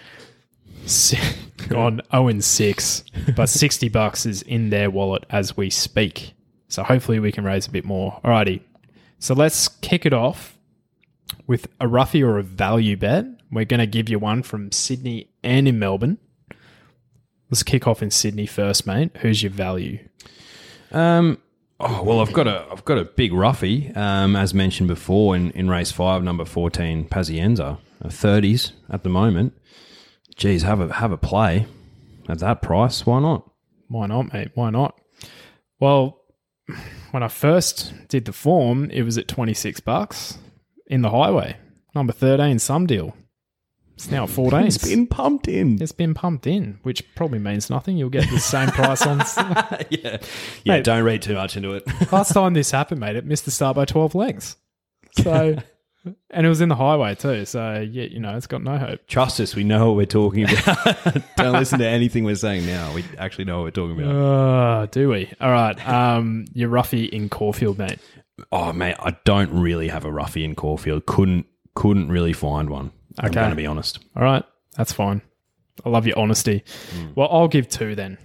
Gone 1.68 2.00
0 2.12 2.28
and 2.28 2.44
6, 2.44 3.04
but 3.36 3.50
60 3.50 3.90
bucks 3.90 4.28
is 4.28 4.44
in 4.44 4.70
their 4.70 4.92
wallet 4.92 5.26
as 5.32 5.58
we 5.58 5.72
speak. 5.72 6.36
So 6.68 6.84
hopefully 6.84 7.20
we 7.20 7.32
can 7.32 7.44
raise 7.44 7.66
a 7.66 7.72
bit 7.72 7.86
more. 7.86 8.22
Alrighty. 8.24 8.62
So 9.18 9.34
let's 9.34 9.68
kick 9.68 10.06
it 10.06 10.14
off 10.14 10.60
with 11.48 11.66
a 11.80 11.88
roughie 11.88 12.22
or 12.22 12.38
a 12.38 12.44
value 12.44 12.98
bet. 12.98 13.26
We're 13.52 13.66
going 13.66 13.80
to 13.80 13.88
give 13.88 14.08
you 14.08 14.20
one 14.20 14.44
from 14.44 14.72
Sydney 14.72 15.32
and 15.44 15.68
in 15.68 15.80
Melbourne. 15.80 16.20
Let's 17.50 17.64
kick 17.64 17.88
off 17.88 18.04
in 18.04 18.12
Sydney 18.12 18.46
first, 18.46 18.86
mate. 18.86 19.10
Who's 19.22 19.42
your 19.42 19.52
value? 19.52 20.08
Um, 20.92 21.40
oh 21.80 22.04
well, 22.04 22.20
I've 22.20 22.34
got 22.34 22.48
a 22.48 22.66
I've 22.72 22.86
got 22.86 22.98
a 22.98 23.06
big 23.06 23.34
roughie. 23.34 23.92
Um, 23.96 24.36
as 24.36 24.54
mentioned 24.54 24.88
before 24.88 25.36
in, 25.36 25.52
in 25.52 25.70
race 25.70 25.92
five, 25.92 26.24
number 26.24 26.46
fourteen, 26.46 27.08
Pazienza, 27.08 27.80
thirties 28.10 28.74
at 28.90 29.04
the 29.04 29.10
moment. 29.10 29.54
Geez, 30.36 30.64
have 30.64 30.82
a 30.82 30.94
have 30.94 31.12
a 31.12 31.18
play 31.18 31.66
at 32.28 32.40
that 32.40 32.62
price. 32.62 33.06
Why 33.06 33.20
not? 33.20 33.50
Why 33.88 34.08
not, 34.08 34.34
mate? 34.34 34.52
Why 34.56 34.70
not? 34.70 35.00
Well, 35.80 36.22
when 37.12 37.24
I 37.24 37.28
first 37.28 37.94
did 38.08 38.26
the 38.26 38.34
form, 38.34 38.90
it 38.90 39.04
was 39.04 39.18
at 39.18 39.28
26 39.28 39.82
bucks 39.82 40.38
in 40.88 41.02
the 41.02 41.12
highway. 41.12 41.58
Number 41.94 42.14
13, 42.14 42.60
some 42.60 42.88
deal. 42.88 43.16
It's 43.96 44.12
now 44.12 44.24
at 44.24 44.30
14. 44.30 44.66
It's 44.66 44.78
been 44.78 45.08
pumped 45.08 45.48
in. 45.48 45.82
It's 45.82 45.94
been 45.94 46.14
pumped 46.14 46.48
in, 46.48 46.80
which 46.84 47.04
probably 47.16 47.40
means 47.40 47.70
nothing. 47.70 47.96
You'll 47.98 48.10
get 48.10 48.30
the 48.30 48.40
same 48.40 48.68
price 48.72 49.08
on. 49.08 49.20
yeah, 49.90 49.90
yeah. 49.90 50.18
Mate. 50.66 50.84
don't 50.84 51.04
read 51.04 51.22
too 51.22 51.36
much 51.36 51.56
into 51.56 51.74
it. 51.74 51.84
Last 52.12 52.34
time 52.34 52.54
this 52.54 52.72
happened, 52.72 53.00
mate, 53.00 53.16
it 53.16 53.26
missed 53.26 53.46
the 53.46 53.52
start 53.52 53.76
by 53.76 53.86
12 53.86 54.14
lengths. 54.14 54.58
So, 55.14 55.56
and 56.30 56.46
it 56.46 56.50
was 56.50 56.60
in 56.60 56.68
the 56.68 56.76
highway 56.76 57.16
too. 57.16 57.46
So, 57.46 57.88
yeah, 57.90 58.04
you 58.04 58.20
know, 58.20 58.36
it's 58.36 58.48
got 58.48 58.62
no 58.62 58.78
hope. 58.78 59.08
Trust 59.08 59.40
us, 59.40 59.56
we 59.56 59.64
know 59.64 59.88
what 59.88 59.96
we're 59.96 60.06
talking 60.06 60.44
about. 60.44 61.24
don't 61.38 61.54
listen 61.54 61.80
to 61.80 61.88
anything 61.88 62.26
we're 62.26 62.36
saying 62.36 62.66
now. 62.66 62.94
We 62.94 63.06
actually 63.18 63.46
know 63.46 63.60
what 63.60 63.64
we're 63.64 63.72
talking 63.72 64.02
about. 64.02 64.14
Uh, 64.14 64.86
do 64.88 65.08
we? 65.08 65.32
All 65.40 65.52
right. 65.52 65.88
Um, 65.88 66.46
you're 66.54 66.70
roughy 66.70 67.08
in 67.08 67.30
Caulfield, 67.30 67.78
mate. 67.78 68.00
Oh 68.52 68.74
mate, 68.74 68.98
I 69.00 69.16
don't 69.24 69.52
really 69.52 69.88
have 69.88 70.04
a 70.04 70.12
roughie 70.12 70.44
in 70.44 70.56
Caulfield. 70.56 71.06
Couldn't 71.06 71.46
couldn't 71.74 72.10
really 72.10 72.34
find 72.34 72.70
one. 72.70 72.92
I'm 73.20 73.32
going 73.32 73.50
to 73.52 73.56
be 73.56 73.66
honest. 73.66 74.00
All 74.16 74.24
right, 74.24 74.44
that's 74.78 74.92
fine. 74.94 75.22
I 75.86 75.90
love 75.90 76.08
your 76.08 76.18
honesty. 76.18 76.64
Well, 77.16 77.28
I'll 77.32 77.48
give 77.48 77.68
two 77.68 77.96
then. 77.96 78.18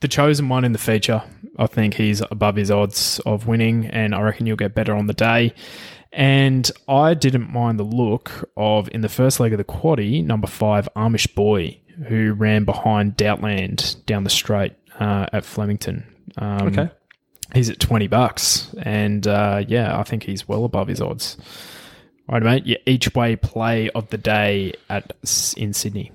The 0.00 0.08
chosen 0.08 0.48
one 0.48 0.64
in 0.64 0.72
the 0.72 0.78
feature, 0.78 1.22
I 1.58 1.66
think 1.66 1.94
he's 1.94 2.20
above 2.30 2.56
his 2.56 2.70
odds 2.70 3.20
of 3.26 3.46
winning, 3.46 3.86
and 3.86 4.14
I 4.14 4.20
reckon 4.22 4.46
you'll 4.46 4.56
get 4.56 4.74
better 4.74 4.94
on 4.94 5.06
the 5.06 5.12
day. 5.12 5.54
And 6.12 6.70
I 6.88 7.14
didn't 7.14 7.50
mind 7.52 7.78
the 7.78 7.84
look 7.84 8.50
of 8.56 8.88
in 8.92 9.00
the 9.00 9.08
first 9.08 9.40
leg 9.40 9.52
of 9.52 9.58
the 9.58 9.64
quaddy, 9.64 10.22
number 10.24 10.46
five, 10.46 10.88
Amish 10.96 11.34
Boy, 11.34 11.80
who 12.08 12.32
ran 12.32 12.64
behind 12.64 13.16
Doubtland 13.16 14.04
down 14.06 14.24
the 14.24 14.30
straight 14.30 14.72
uh, 15.00 15.26
at 15.32 15.44
Flemington. 15.44 16.04
Um, 16.36 16.68
Okay. 16.68 16.90
He's 17.54 17.68
at 17.70 17.78
20 17.80 18.08
bucks. 18.08 18.74
And 18.82 19.26
uh, 19.26 19.62
yeah, 19.68 19.98
I 19.98 20.02
think 20.04 20.22
he's 20.24 20.48
well 20.48 20.64
above 20.64 20.88
his 20.88 21.00
odds. 21.00 21.36
Right, 22.28 22.42
mate. 22.42 22.66
Your 22.66 22.78
each 22.86 23.14
way 23.14 23.36
play 23.36 23.90
of 23.90 24.08
the 24.10 24.18
day 24.18 24.74
at 24.88 25.12
in 25.56 25.72
Sydney. 25.72 26.12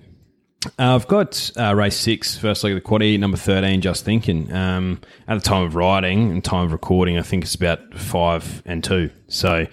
Uh, 0.79 0.95
I've 0.95 1.07
got 1.07 1.51
uh, 1.57 1.75
race 1.75 1.95
six, 1.95 2.37
first 2.37 2.63
leg 2.63 2.73
of 2.73 2.83
the 2.83 2.89
quaddy, 2.89 3.19
number 3.19 3.37
13, 3.37 3.81
just 3.81 4.03
thinking. 4.03 4.51
Um, 4.51 4.99
at 5.27 5.35
the 5.35 5.43
time 5.43 5.63
of 5.63 5.75
writing 5.75 6.31
and 6.31 6.43
time 6.43 6.65
of 6.65 6.71
recording, 6.71 7.17
I 7.17 7.21
think 7.21 7.43
it's 7.43 7.55
about 7.55 7.93
five 7.93 8.63
and 8.65 8.83
two. 8.83 9.11
So 9.27 9.67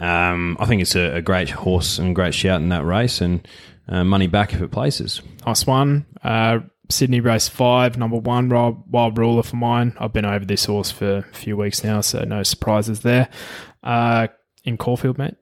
um, 0.00 0.56
I 0.58 0.66
think 0.66 0.82
it's 0.82 0.94
a, 0.96 1.16
a 1.16 1.22
great 1.22 1.50
horse 1.50 1.98
and 1.98 2.14
great 2.14 2.34
shout 2.34 2.60
in 2.60 2.70
that 2.70 2.84
race 2.84 3.20
and 3.20 3.46
uh, 3.88 4.04
money 4.04 4.26
back 4.26 4.54
if 4.54 4.62
it 4.62 4.70
places. 4.70 5.20
Nice 5.46 5.66
one. 5.66 6.06
Uh, 6.22 6.60
Sydney 6.88 7.20
race 7.20 7.48
five, 7.48 7.96
number 7.96 8.16
one, 8.16 8.48
wild, 8.48 8.82
wild 8.90 9.18
ruler 9.18 9.42
for 9.42 9.56
mine. 9.56 9.94
I've 10.00 10.12
been 10.12 10.24
over 10.24 10.44
this 10.44 10.64
horse 10.64 10.90
for 10.90 11.18
a 11.18 11.34
few 11.34 11.56
weeks 11.56 11.84
now, 11.84 12.00
so 12.00 12.24
no 12.24 12.42
surprises 12.42 13.00
there. 13.00 13.28
In 14.64 14.76
Caulfield, 14.76 15.16
mate. 15.16 15.36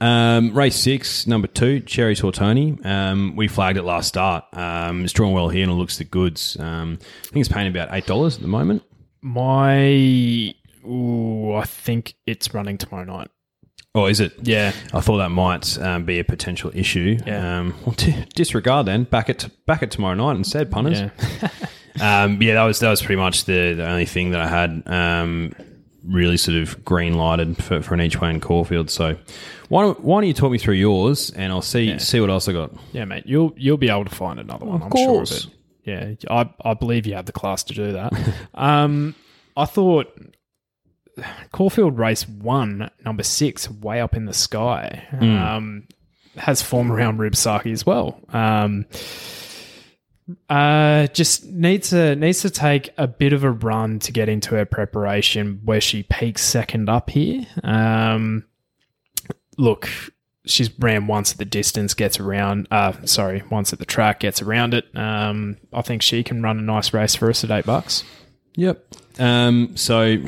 Um, 0.00 0.52
race 0.52 0.76
six, 0.76 1.26
number 1.26 1.46
two, 1.46 1.80
Cherry 1.80 2.14
Tortoni. 2.14 2.84
Um, 2.84 3.34
we 3.34 3.48
flagged 3.48 3.78
it 3.78 3.82
last 3.84 4.08
start. 4.08 4.44
Um, 4.52 5.02
it's 5.04 5.14
drawn 5.14 5.32
well 5.32 5.48
here 5.48 5.62
and 5.62 5.72
it 5.72 5.76
looks 5.76 5.96
the 5.98 6.04
goods. 6.04 6.58
Um, 6.60 6.98
I 7.00 7.28
think 7.28 7.46
it's 7.46 7.52
paying 7.52 7.68
about 7.68 7.88
eight 7.92 8.06
dollars 8.06 8.36
at 8.36 8.42
the 8.42 8.48
moment. 8.48 8.82
My, 9.22 10.54
ooh, 10.86 11.54
I 11.54 11.64
think 11.64 12.14
it's 12.26 12.52
running 12.52 12.76
tomorrow 12.78 13.04
night. 13.04 13.28
Oh, 13.94 14.06
is 14.06 14.20
it? 14.20 14.34
Yeah, 14.42 14.72
I 14.92 15.00
thought 15.00 15.16
that 15.18 15.30
might 15.30 15.78
um, 15.80 16.04
be 16.04 16.18
a 16.20 16.24
potential 16.24 16.70
issue. 16.74 17.18
Yeah. 17.26 17.58
Um, 17.60 17.74
well, 17.84 17.94
d- 17.96 18.24
disregard 18.34 18.86
then. 18.86 19.04
Back 19.04 19.28
it 19.28 19.40
to, 19.40 19.50
back 19.66 19.82
it 19.82 19.90
tomorrow 19.90 20.14
night 20.14 20.36
instead, 20.36 20.70
punters. 20.70 21.00
yeah. 21.00 21.48
Um, 22.00 22.40
yeah, 22.40 22.54
that 22.54 22.62
was 22.62 22.78
that 22.78 22.88
was 22.88 23.00
pretty 23.02 23.20
much 23.20 23.44
the, 23.44 23.74
the 23.74 23.86
only 23.86 24.06
thing 24.06 24.30
that 24.30 24.40
I 24.40 24.46
had 24.46 24.82
um, 24.86 25.52
really 26.04 26.36
sort 26.36 26.56
of 26.58 26.84
green 26.84 27.14
lighted 27.14 27.62
for, 27.62 27.82
for 27.82 27.94
an 27.94 28.00
each 28.00 28.20
way 28.20 28.30
in 28.30 28.40
Caulfield. 28.40 28.90
So 28.90 29.16
why 29.68 29.82
don't, 29.82 30.00
why 30.00 30.20
don't 30.20 30.28
you 30.28 30.34
talk 30.34 30.50
me 30.50 30.58
through 30.58 30.74
yours 30.74 31.30
and 31.30 31.52
I'll 31.52 31.62
see 31.62 31.98
see 31.98 32.20
what 32.20 32.30
else 32.30 32.48
I 32.48 32.52
got. 32.52 32.72
Yeah, 32.92 33.04
mate, 33.04 33.24
you'll 33.26 33.52
you'll 33.56 33.76
be 33.76 33.88
able 33.88 34.04
to 34.04 34.14
find 34.14 34.40
another 34.40 34.66
one. 34.66 34.76
Of 34.76 34.82
I'm 34.84 34.90
course. 34.90 35.28
sure 35.30 35.38
of 35.38 35.46
it. 35.46 35.56
Yeah, 35.84 36.30
I 36.30 36.50
I 36.64 36.74
believe 36.74 37.06
you 37.06 37.14
have 37.14 37.26
the 37.26 37.32
class 37.32 37.64
to 37.64 37.74
do 37.74 37.92
that. 37.92 38.12
um, 38.54 39.14
I 39.56 39.64
thought 39.64 40.12
Caulfield 41.52 41.98
race 41.98 42.28
one, 42.28 42.90
number 43.04 43.22
six, 43.22 43.70
way 43.70 44.00
up 44.00 44.14
in 44.14 44.24
the 44.26 44.32
sky, 44.32 45.06
um, 45.20 45.86
has 46.36 46.62
form 46.62 46.90
around 46.90 47.18
Ribsaki 47.18 47.72
as 47.72 47.84
well. 47.84 48.20
Um, 48.32 48.86
uh, 50.48 51.06
just 51.08 51.46
needs 51.46 51.90
to 51.90 52.16
needs 52.16 52.40
to 52.42 52.50
take 52.50 52.90
a 52.96 53.06
bit 53.06 53.32
of 53.32 53.44
a 53.44 53.50
run 53.50 53.98
to 54.00 54.12
get 54.12 54.28
into 54.28 54.54
her 54.54 54.64
preparation 54.64 55.60
where 55.64 55.80
she 55.80 56.02
peaks 56.04 56.42
second 56.42 56.88
up 56.88 57.10
here. 57.10 57.46
Um, 57.62 58.44
look, 59.56 59.88
she's 60.46 60.70
ran 60.78 61.06
once 61.06 61.32
at 61.32 61.38
the 61.38 61.44
distance, 61.44 61.94
gets 61.94 62.20
around. 62.20 62.66
Uh, 62.70 62.92
sorry, 63.04 63.42
once 63.50 63.72
at 63.72 63.78
the 63.78 63.86
track, 63.86 64.20
gets 64.20 64.42
around 64.42 64.74
it. 64.74 64.84
Um, 64.96 65.56
I 65.72 65.82
think 65.82 66.02
she 66.02 66.22
can 66.22 66.42
run 66.42 66.58
a 66.58 66.62
nice 66.62 66.92
race 66.92 67.14
for 67.14 67.30
us 67.30 67.44
at 67.44 67.50
eight 67.50 67.66
bucks. 67.66 68.04
Yep. 68.56 68.84
Um, 69.18 69.76
so 69.76 70.00
I 70.00 70.20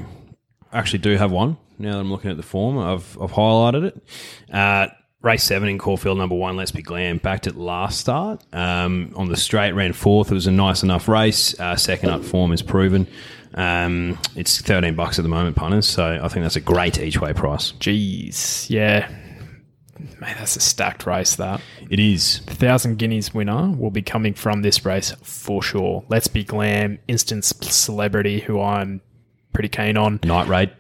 actually 0.73 1.01
do 1.01 1.17
have 1.17 1.33
one 1.33 1.57
now 1.79 1.93
that 1.93 2.01
I'm 2.01 2.11
looking 2.11 2.31
at 2.31 2.37
the 2.37 2.43
form. 2.43 2.79
I've, 2.79 3.19
I've 3.21 3.33
highlighted 3.33 3.85
it. 3.85 4.03
Uh, 4.53 4.89
race 5.23 5.45
seven 5.45 5.69
in 5.69 5.79
Caulfield, 5.79 6.19
number 6.19 6.35
one, 6.35 6.57
Let's 6.57 6.73
Be 6.73 6.83
Glam, 6.83 7.19
backed 7.19 7.47
at 7.47 7.57
last 7.57 8.01
start. 8.01 8.43
Um, 8.53 9.13
on 9.17 9.29
the 9.29 9.37
straight, 9.37 9.73
ran 9.73 9.93
fourth. 9.93 10.31
It 10.31 10.35
was 10.35 10.47
a 10.47 10.53
nice 10.53 10.83
enough 10.83 11.09
race. 11.09 11.59
Uh, 11.59 11.77
second 11.77 12.11
up 12.11 12.25
form 12.25 12.53
is 12.53 12.63
proven. 12.63 13.07
Um, 13.55 14.19
it's 14.35 14.61
13 14.61 14.95
bucks 14.95 15.19
at 15.19 15.23
the 15.23 15.29
moment, 15.29 15.57
punters. 15.57 15.87
So 15.87 16.19
I 16.23 16.29
think 16.29 16.45
that's 16.45 16.57
a 16.57 16.61
great 16.61 16.99
each 16.99 17.21
way 17.21 17.33
price. 17.33 17.73
Jeez, 17.73 18.69
yeah, 18.71 19.09
man, 20.21 20.35
that's 20.39 20.57
a 20.57 20.61
stacked 20.61 21.07
race. 21.07 21.37
That 21.37 21.61
It 21.91 22.01
is. 22.01 22.41
the 22.47 22.55
thousand 22.55 22.97
guineas 22.99 23.35
winner 23.35 23.71
will 23.71 23.91
be 23.91 24.03
coming 24.03 24.35
from 24.35 24.63
this 24.63 24.85
race 24.85 25.13
for 25.23 25.63
sure. 25.63 26.03
Let's 26.09 26.29
be 26.29 26.45
glam, 26.45 26.99
instant 27.09 27.45
celebrity, 27.45 28.41
who 28.41 28.61
I'm 28.61 29.03
pretty 29.53 29.69
keen 29.69 29.97
on. 29.97 30.21
Night 30.25 30.49
Raid. 30.49 30.73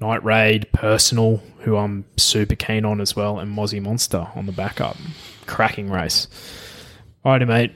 Night 0.00 0.22
Raid, 0.24 0.70
Personal, 0.72 1.42
who 1.60 1.76
I'm 1.76 2.04
super 2.16 2.54
keen 2.54 2.84
on 2.84 3.00
as 3.00 3.16
well, 3.16 3.38
and 3.38 3.56
Mozzie 3.56 3.82
Monster 3.82 4.28
on 4.34 4.46
the 4.46 4.52
backup. 4.52 4.96
Cracking 5.46 5.90
race. 5.90 6.28
Alrighty, 7.24 7.46
mate. 7.48 7.72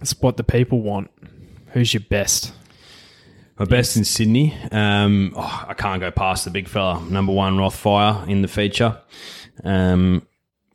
It's 0.00 0.14
what 0.20 0.36
the 0.36 0.44
people 0.44 0.80
want. 0.82 1.10
Who's 1.68 1.94
your 1.94 2.02
best? 2.02 2.52
My 3.58 3.64
best 3.64 3.96
in 3.96 4.04
Sydney. 4.04 4.56
Um, 4.72 5.32
oh, 5.36 5.64
I 5.68 5.74
can't 5.74 6.00
go 6.00 6.10
past 6.10 6.44
the 6.44 6.50
big 6.50 6.68
fella. 6.68 7.00
Number 7.08 7.32
one, 7.32 7.56
Rothfire 7.56 8.26
in 8.28 8.42
the 8.42 8.48
feature. 8.48 8.98
Um, 9.64 10.26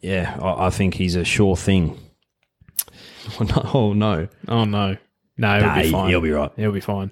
yeah, 0.02 0.38
I, 0.42 0.68
I 0.68 0.70
think 0.70 0.94
he's 0.96 1.16
a 1.16 1.24
sure 1.26 1.56
thing. 1.58 2.00
Oh 3.40 3.44
no! 3.44 3.70
Oh, 3.74 3.94
no. 3.94 4.28
Oh 4.48 4.64
no, 4.64 4.98
no, 5.38 5.58
he'll 5.60 5.68
Nah, 5.68 5.82
be 5.82 5.92
fine. 5.92 6.10
he'll 6.10 6.22
be 6.22 6.32
right. 6.32 6.52
He'll 6.56 6.72
be 6.72 6.80
fine, 6.80 7.12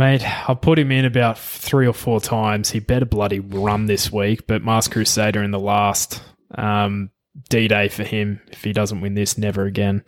mate. 0.00 0.48
I've 0.48 0.62
put 0.62 0.78
him 0.78 0.90
in 0.90 1.04
about 1.04 1.38
three 1.38 1.86
or 1.86 1.92
four 1.92 2.22
times. 2.22 2.70
He 2.70 2.80
better 2.80 3.04
bloody 3.04 3.38
run 3.38 3.84
this 3.84 4.10
week. 4.10 4.46
But 4.46 4.64
Masked 4.64 4.94
Crusader 4.94 5.42
in 5.42 5.50
the 5.50 5.60
last 5.60 6.22
um, 6.54 7.10
D 7.50 7.68
Day 7.68 7.88
for 7.88 8.02
him. 8.02 8.40
If 8.50 8.64
he 8.64 8.72
doesn't 8.72 9.02
win 9.02 9.12
this, 9.12 9.36
never 9.36 9.66
again. 9.66 10.02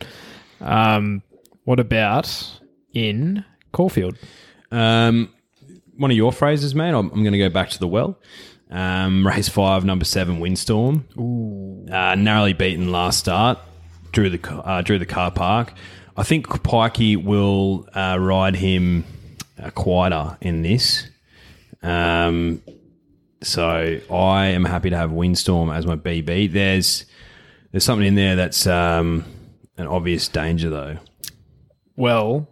Um, 0.59 1.21
what 1.65 1.79
about 1.79 2.59
in 2.91 3.45
Caulfield? 3.71 4.17
Um, 4.71 5.31
one 5.95 6.09
of 6.09 6.17
your 6.17 6.31
phrases, 6.31 6.73
mate. 6.73 6.89
I'm, 6.89 7.11
I'm 7.11 7.21
going 7.21 7.33
to 7.33 7.37
go 7.37 7.49
back 7.49 7.69
to 7.69 7.79
the 7.79 7.87
well. 7.87 8.19
Um, 8.71 9.27
race 9.27 9.47
five, 9.47 9.85
number 9.85 10.05
seven, 10.05 10.39
Windstorm. 10.39 11.07
Ooh. 11.19 11.85
Uh, 11.93 12.15
narrowly 12.15 12.53
beaten 12.53 12.91
last 12.91 13.19
start. 13.19 13.59
Drew 14.11 14.31
the 14.31 14.51
uh, 14.51 14.81
drew 14.81 14.97
the 14.97 15.05
car 15.05 15.29
park. 15.29 15.73
I 16.17 16.23
think 16.23 16.47
Pikey 16.47 17.23
will 17.23 17.87
uh, 17.93 18.17
ride 18.19 18.55
him 18.55 19.03
quieter 19.71 20.37
in 20.41 20.61
this. 20.61 21.07
Um, 21.81 22.61
so 23.41 23.99
I 24.11 24.45
am 24.47 24.65
happy 24.65 24.89
to 24.89 24.97
have 24.97 25.11
Windstorm 25.11 25.69
as 25.69 25.85
my 25.85 25.95
BB. 25.95 26.51
There's 26.51 27.05
there's 27.71 27.83
something 27.83 28.07
in 28.07 28.15
there 28.15 28.35
that's 28.35 28.65
um, 28.67 29.25
an 29.77 29.87
obvious 29.87 30.27
danger 30.27 30.69
though. 30.69 30.97
Well, 31.95 32.47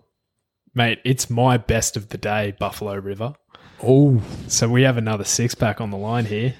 mate, 0.73 0.99
it's 1.05 1.29
my 1.29 1.57
best 1.57 1.95
of 1.97 2.09
the 2.09 2.17
day, 2.17 2.53
Buffalo 2.59 2.95
River. 2.95 3.35
Oh, 3.83 4.21
So 4.47 4.67
we 4.69 4.83
have 4.83 4.97
another 4.97 5.23
six 5.23 5.55
pack 5.55 5.81
on 5.81 5.89
the 5.91 5.97
line 5.97 6.25
here. 6.25 6.53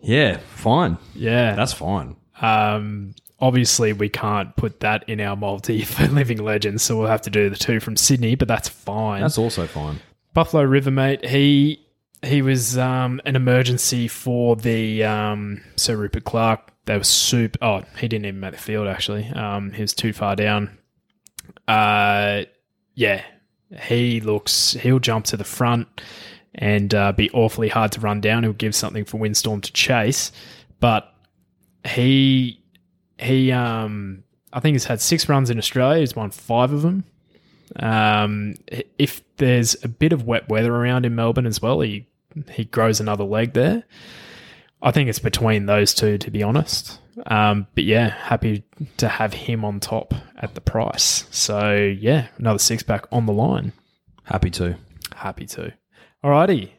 yeah, 0.00 0.38
fine. 0.54 0.96
Yeah, 1.14 1.54
That's 1.54 1.72
fine. 1.74 2.16
Um, 2.40 3.14
obviously, 3.40 3.92
we 3.92 4.08
can't 4.08 4.54
put 4.56 4.80
that 4.80 5.08
in 5.08 5.20
our 5.20 5.36
multi 5.36 5.82
for 5.82 6.06
Living 6.08 6.42
Legends, 6.42 6.82
so 6.82 6.96
we'll 6.96 7.08
have 7.08 7.22
to 7.22 7.30
do 7.30 7.50
the 7.50 7.56
two 7.56 7.80
from 7.80 7.96
Sydney, 7.96 8.34
but 8.34 8.48
that's 8.48 8.68
fine. 8.68 9.20
That's 9.22 9.38
also 9.38 9.66
fine. 9.66 10.00
Buffalo 10.34 10.62
River, 10.62 10.90
mate. 10.90 11.24
He 11.24 11.86
he 12.22 12.42
was 12.42 12.76
um, 12.76 13.20
an 13.24 13.36
emergency 13.36 14.08
for 14.08 14.56
the 14.56 15.04
um, 15.04 15.62
Sir 15.76 15.96
Rupert 15.96 16.24
Clarke. 16.24 16.72
They 16.86 16.96
were 16.96 17.04
super. 17.04 17.58
Oh, 17.62 17.82
he 17.98 18.08
didn't 18.08 18.26
even 18.26 18.40
make 18.40 18.52
the 18.52 18.58
field 18.58 18.86
actually. 18.86 19.26
Um, 19.28 19.72
he 19.72 19.82
was 19.82 19.92
too 19.92 20.12
far 20.12 20.36
down. 20.36 20.76
Uh, 21.66 22.42
yeah, 22.94 23.22
he 23.82 24.20
looks. 24.20 24.72
He'll 24.72 24.98
jump 24.98 25.26
to 25.26 25.36
the 25.36 25.44
front 25.44 25.88
and 26.54 26.94
uh, 26.94 27.12
be 27.12 27.30
awfully 27.30 27.68
hard 27.68 27.92
to 27.92 28.00
run 28.00 28.20
down. 28.20 28.42
He'll 28.42 28.52
give 28.52 28.74
something 28.74 29.04
for 29.04 29.18
Windstorm 29.18 29.60
to 29.60 29.72
chase, 29.72 30.32
but 30.80 31.12
he 31.84 32.60
he 33.18 33.52
um 33.52 34.24
I 34.52 34.60
think 34.60 34.74
he's 34.74 34.84
had 34.84 35.00
six 35.00 35.28
runs 35.28 35.50
in 35.50 35.58
Australia. 35.58 36.00
He's 36.00 36.16
won 36.16 36.30
five 36.30 36.72
of 36.72 36.82
them. 36.82 37.04
Um, 37.76 38.54
if 38.96 39.22
there's 39.36 39.76
a 39.82 39.88
bit 39.88 40.12
of 40.12 40.24
wet 40.24 40.48
weather 40.48 40.74
around 40.74 41.04
in 41.04 41.14
Melbourne 41.14 41.46
as 41.46 41.60
well, 41.60 41.80
he 41.80 42.06
he 42.50 42.64
grows 42.64 43.00
another 43.00 43.24
leg 43.24 43.52
there. 43.52 43.84
I 44.82 44.92
think 44.92 45.08
it's 45.08 45.18
between 45.18 45.66
those 45.66 45.94
two, 45.94 46.18
to 46.18 46.30
be 46.30 46.42
honest. 46.42 47.00
Um, 47.26 47.66
but 47.74 47.84
yeah, 47.84 48.10
happy 48.10 48.64
to 48.98 49.08
have 49.08 49.32
him 49.32 49.64
on 49.64 49.80
top 49.80 50.14
at 50.36 50.54
the 50.54 50.60
price. 50.60 51.26
So 51.30 51.74
yeah, 51.74 52.28
another 52.38 52.58
six 52.58 52.82
pack 52.82 53.06
on 53.10 53.26
the 53.26 53.32
line. 53.32 53.72
Happy 54.24 54.50
to. 54.50 54.76
Happy 55.14 55.46
to. 55.46 55.72
Alrighty, 56.24 56.70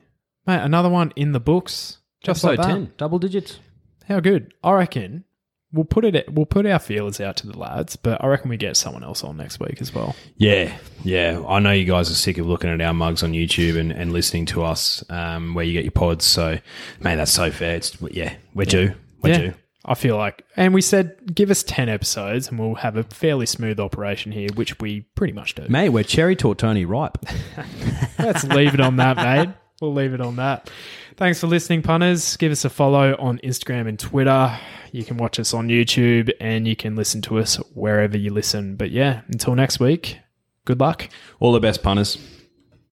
mate. 0.45 0.61
Another 0.61 0.89
one 0.89 1.11
in 1.15 1.31
the 1.31 1.39
books. 1.39 1.97
Just 2.21 2.43
like 2.43 2.59
that. 2.59 2.97
double 2.97 3.19
digits. 3.19 3.59
How 4.07 4.19
good? 4.19 4.53
I 4.63 4.71
reckon 4.71 5.25
we'll 5.71 5.85
put 5.85 6.05
it. 6.05 6.31
We'll 6.31 6.45
put 6.45 6.65
our 6.65 6.79
feelers 6.79 7.19
out 7.19 7.37
to 7.37 7.47
the 7.47 7.57
lads, 7.57 7.95
but 7.95 8.23
I 8.23 8.27
reckon 8.27 8.49
we 8.49 8.57
get 8.57 8.77
someone 8.77 9.03
else 9.03 9.23
on 9.23 9.37
next 9.37 9.59
week 9.59 9.81
as 9.81 9.93
well. 9.93 10.15
Yeah, 10.35 10.75
yeah. 11.03 11.43
I 11.47 11.59
know 11.59 11.71
you 11.71 11.85
guys 11.85 12.09
are 12.09 12.15
sick 12.15 12.37
of 12.37 12.47
looking 12.47 12.69
at 12.69 12.81
our 12.81 12.93
mugs 12.93 13.23
on 13.23 13.33
YouTube 13.33 13.77
and, 13.79 13.91
and 13.91 14.13
listening 14.13 14.45
to 14.47 14.63
us 14.63 15.03
um, 15.09 15.53
where 15.53 15.65
you 15.65 15.73
get 15.73 15.83
your 15.83 15.91
pods. 15.91 16.25
So, 16.25 16.57
man, 16.99 17.17
that's 17.17 17.31
so 17.31 17.51
fair. 17.51 17.75
It's 17.75 17.97
yeah, 18.11 18.35
we're 18.53 18.65
due. 18.65 18.93
We're 19.21 19.29
yeah, 19.29 19.37
due. 19.37 19.53
I 19.85 19.93
feel 19.93 20.17
like, 20.17 20.43
and 20.55 20.73
we 20.73 20.81
said 20.81 21.33
give 21.33 21.49
us 21.49 21.63
ten 21.63 21.89
episodes, 21.89 22.49
and 22.49 22.59
we'll 22.59 22.75
have 22.75 22.97
a 22.97 23.03
fairly 23.03 23.45
smooth 23.45 23.79
operation 23.79 24.31
here, 24.31 24.49
which 24.55 24.79
we 24.79 25.01
pretty 25.15 25.33
much 25.33 25.55
do. 25.55 25.65
Mate, 25.69 25.89
we're 25.89 26.03
cherry 26.03 26.35
tortoni 26.35 26.87
ripe. 26.87 27.17
Let's 28.19 28.43
leave 28.43 28.73
it 28.73 28.79
on 28.79 28.97
that, 28.97 29.17
mate. 29.17 29.49
We'll 29.81 29.93
leave 29.93 30.13
it 30.13 30.21
on 30.21 30.37
that. 30.37 30.69
Thanks 31.17 31.39
for 31.39 31.47
listening, 31.47 31.81
punters. 31.81 32.37
Give 32.37 32.51
us 32.51 32.63
a 32.63 32.69
follow 32.69 33.15
on 33.17 33.39
Instagram 33.39 33.87
and 33.87 33.97
Twitter. 33.97 34.55
You 34.91 35.03
can 35.03 35.17
watch 35.17 35.39
us 35.39 35.51
on 35.51 35.67
YouTube 35.67 36.31
and 36.39 36.67
you 36.67 36.75
can 36.75 36.95
listen 36.95 37.23
to 37.23 37.39
us 37.39 37.55
wherever 37.73 38.15
you 38.15 38.31
listen. 38.31 38.75
But 38.75 38.91
yeah, 38.91 39.21
until 39.27 39.55
next 39.55 39.79
week, 39.79 40.19
good 40.65 40.79
luck. 40.79 41.09
All 41.39 41.53
the 41.53 41.59
best, 41.59 41.81
punters. 41.81 42.19